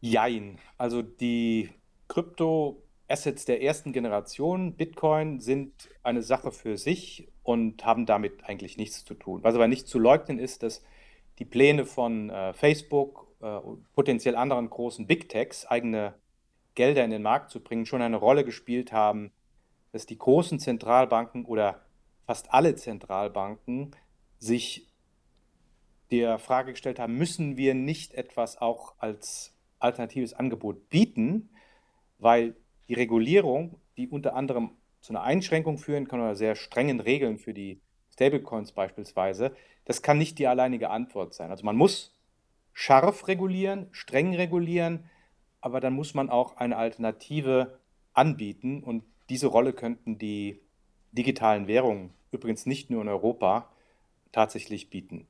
Jein. 0.00 0.58
Also 0.76 1.02
die 1.02 1.70
Krypto-Assets 2.08 3.44
der 3.44 3.62
ersten 3.62 3.92
Generation, 3.92 4.76
Bitcoin, 4.76 5.40
sind 5.40 5.88
eine 6.02 6.22
Sache 6.22 6.52
für 6.52 6.76
sich 6.76 7.28
und 7.42 7.84
haben 7.84 8.06
damit 8.06 8.44
eigentlich 8.44 8.76
nichts 8.76 9.04
zu 9.04 9.14
tun. 9.14 9.42
Was 9.42 9.54
aber 9.54 9.68
nicht 9.68 9.88
zu 9.88 9.98
leugnen 9.98 10.38
ist, 10.38 10.62
dass 10.62 10.82
die 11.38 11.44
Pläne 11.44 11.84
von 11.84 12.30
äh, 12.30 12.52
Facebook, 12.52 13.28
äh, 13.40 13.60
potenziell 13.94 14.36
anderen 14.36 14.68
großen 14.70 15.06
Big 15.06 15.28
Techs, 15.28 15.66
eigene 15.66 16.14
Gelder 16.74 17.04
in 17.04 17.10
den 17.10 17.22
Markt 17.22 17.50
zu 17.50 17.60
bringen, 17.60 17.86
schon 17.86 18.02
eine 18.02 18.16
Rolle 18.16 18.44
gespielt 18.44 18.92
haben, 18.92 19.32
dass 19.92 20.06
die 20.06 20.18
großen 20.18 20.58
Zentralbanken 20.58 21.44
oder 21.44 21.80
fast 22.26 22.52
alle 22.52 22.74
Zentralbanken 22.74 23.94
sich 24.38 24.92
der 26.10 26.38
Frage 26.38 26.72
gestellt 26.72 26.98
haben, 26.98 27.16
müssen 27.16 27.56
wir 27.56 27.74
nicht 27.74 28.14
etwas 28.14 28.60
auch 28.60 28.94
als 28.98 29.54
alternatives 29.78 30.34
Angebot 30.34 30.88
bieten, 30.88 31.50
weil 32.18 32.56
die 32.88 32.94
Regulierung, 32.94 33.80
die 33.96 34.08
unter 34.08 34.34
anderem 34.34 34.70
zu 35.00 35.12
einer 35.12 35.22
Einschränkung 35.22 35.78
führen 35.78 36.08
kann 36.08 36.20
oder 36.20 36.34
sehr 36.34 36.54
strengen 36.54 37.00
Regeln 37.00 37.38
für 37.38 37.54
die 37.54 37.80
Stablecoins 38.10 38.72
beispielsweise, 38.72 39.54
das 39.84 40.02
kann 40.02 40.18
nicht 40.18 40.38
die 40.38 40.46
alleinige 40.46 40.90
Antwort 40.90 41.34
sein. 41.34 41.50
Also 41.50 41.64
man 41.64 41.76
muss 41.76 42.18
scharf 42.72 43.28
regulieren, 43.28 43.88
streng 43.92 44.34
regulieren, 44.34 45.10
aber 45.64 45.80
dann 45.80 45.94
muss 45.94 46.12
man 46.12 46.28
auch 46.28 46.58
eine 46.58 46.76
Alternative 46.76 47.78
anbieten 48.12 48.82
und 48.82 49.02
diese 49.30 49.46
Rolle 49.46 49.72
könnten 49.72 50.18
die 50.18 50.60
digitalen 51.12 51.66
Währungen, 51.66 52.10
übrigens 52.32 52.66
nicht 52.66 52.90
nur 52.90 53.00
in 53.00 53.08
Europa, 53.08 53.70
tatsächlich 54.30 54.90
bieten. 54.90 55.26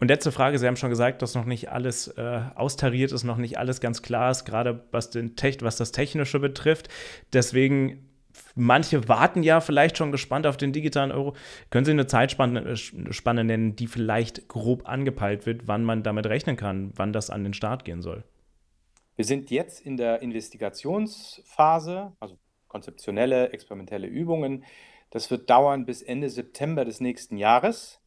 Und 0.00 0.08
letzte 0.08 0.32
Frage, 0.32 0.58
Sie 0.58 0.66
haben 0.66 0.76
schon 0.76 0.88
gesagt, 0.88 1.20
dass 1.20 1.34
noch 1.34 1.44
nicht 1.44 1.70
alles 1.70 2.08
äh, 2.08 2.40
austariert 2.54 3.12
ist, 3.12 3.24
noch 3.24 3.36
nicht 3.36 3.58
alles 3.58 3.82
ganz 3.82 4.00
klar 4.00 4.30
ist, 4.30 4.46
gerade 4.46 4.86
was, 4.92 5.10
den 5.10 5.34
was 5.60 5.76
das 5.76 5.92
Technische 5.92 6.40
betrifft. 6.40 6.88
Deswegen, 7.34 8.08
manche 8.54 9.08
warten 9.08 9.42
ja 9.42 9.60
vielleicht 9.60 9.98
schon 9.98 10.10
gespannt 10.10 10.46
auf 10.46 10.56
den 10.56 10.72
digitalen 10.72 11.12
Euro. 11.12 11.34
Können 11.68 11.84
Sie 11.84 11.90
eine 11.90 12.06
Zeitspanne 12.06 12.60
äh, 12.60 13.44
nennen, 13.44 13.76
die 13.76 13.88
vielleicht 13.88 14.48
grob 14.48 14.88
angepeilt 14.88 15.44
wird, 15.44 15.68
wann 15.68 15.84
man 15.84 16.02
damit 16.02 16.24
rechnen 16.24 16.56
kann, 16.56 16.92
wann 16.96 17.12
das 17.12 17.28
an 17.28 17.44
den 17.44 17.52
Start 17.52 17.84
gehen 17.84 18.00
soll? 18.00 18.24
Wir 19.18 19.24
sind 19.24 19.50
jetzt 19.50 19.80
in 19.80 19.96
der 19.96 20.22
Investigationsphase, 20.22 22.12
also 22.20 22.38
konzeptionelle, 22.68 23.50
experimentelle 23.52 24.06
Übungen. 24.06 24.64
Das 25.10 25.28
wird 25.32 25.50
dauern 25.50 25.86
bis 25.86 26.02
Ende 26.02 26.30
September 26.30 26.84
des 26.84 27.00
nächsten 27.00 27.36
Jahres. 27.36 28.00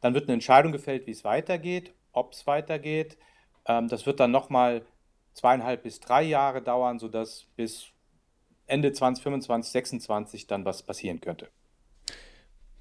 Dann 0.00 0.14
wird 0.14 0.24
eine 0.24 0.32
Entscheidung 0.32 0.72
gefällt, 0.72 1.06
wie 1.06 1.12
es 1.12 1.22
weitergeht, 1.22 1.94
ob 2.10 2.32
es 2.32 2.44
weitergeht. 2.48 3.18
Ähm, 3.66 3.86
das 3.86 4.04
wird 4.04 4.18
dann 4.18 4.32
nochmal 4.32 4.84
zweieinhalb 5.32 5.84
bis 5.84 6.00
drei 6.00 6.24
Jahre 6.24 6.60
dauern, 6.60 6.98
sodass 6.98 7.46
bis 7.54 7.92
Ende 8.66 8.90
2025, 8.90 9.70
2026 9.70 10.48
dann 10.48 10.64
was 10.64 10.82
passieren 10.82 11.20
könnte 11.20 11.52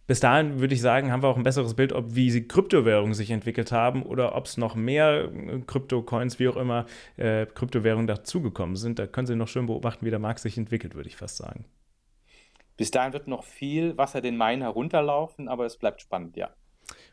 bis 0.07 0.21
dahin 0.21 0.59
würde 0.59 0.73
ich 0.73 0.81
sagen, 0.81 1.11
haben 1.11 1.21
wir 1.21 1.27
auch 1.27 1.37
ein 1.37 1.43
besseres 1.43 1.73
Bild, 1.75 1.91
ob 1.91 2.15
wie 2.15 2.31
sie 2.31 2.47
Kryptowährungen 2.47 3.13
sich 3.13 3.29
entwickelt 3.29 3.71
haben 3.71 4.03
oder 4.03 4.35
ob 4.35 4.45
es 4.45 4.57
noch 4.57 4.75
mehr 4.75 5.25
äh, 5.25 5.59
Kryptocoins, 5.67 6.39
wie 6.39 6.47
auch 6.47 6.55
immer, 6.55 6.85
äh, 7.17 7.45
Kryptowährungen 7.45 8.07
dazugekommen 8.07 8.77
sind. 8.77 8.99
Da 8.99 9.07
können 9.07 9.27
Sie 9.27 9.35
noch 9.35 9.49
schön 9.49 9.67
beobachten, 9.67 10.05
wie 10.05 10.09
der 10.09 10.19
Markt 10.19 10.39
sich 10.39 10.57
entwickelt, 10.57 10.95
würde 10.95 11.09
ich 11.09 11.17
fast 11.17 11.37
sagen. 11.37 11.65
Bis 12.77 12.91
dahin 12.91 13.11
wird 13.11 13.27
noch 13.27 13.43
viel 13.43 13.97
Wasser 13.97 14.21
den 14.21 14.37
Main 14.37 14.61
herunterlaufen, 14.61 15.47
aber 15.49 15.65
es 15.65 15.77
bleibt 15.77 16.01
spannend, 16.01 16.37
ja. 16.37 16.51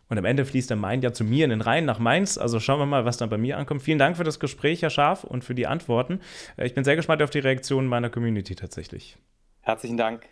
Und 0.08 0.18
am 0.18 0.24
Ende 0.24 0.44
fließt 0.44 0.70
der 0.70 0.76
Main 0.76 1.02
ja 1.02 1.12
zu 1.12 1.24
mir 1.24 1.44
in 1.44 1.50
den 1.50 1.62
Rhein 1.62 1.84
nach 1.86 1.98
Mainz. 1.98 2.38
Also 2.38 2.60
schauen 2.60 2.78
wir 2.78 2.86
mal, 2.86 3.04
was 3.04 3.16
dann 3.16 3.30
bei 3.30 3.38
mir 3.38 3.58
ankommt. 3.58 3.82
Vielen 3.82 3.98
Dank 3.98 4.16
für 4.16 4.24
das 4.24 4.38
Gespräch, 4.38 4.82
Herr 4.82 4.90
Scharf, 4.90 5.24
und 5.24 5.42
für 5.42 5.54
die 5.54 5.66
Antworten. 5.66 6.20
Äh, 6.56 6.66
ich 6.66 6.74
bin 6.74 6.84
sehr 6.84 6.94
gespannt 6.94 7.22
auf 7.22 7.30
die 7.30 7.40
Reaktionen 7.40 7.88
meiner 7.88 8.10
Community 8.10 8.54
tatsächlich. 8.54 9.16
Herzlichen 9.62 9.96
Dank. 9.96 10.22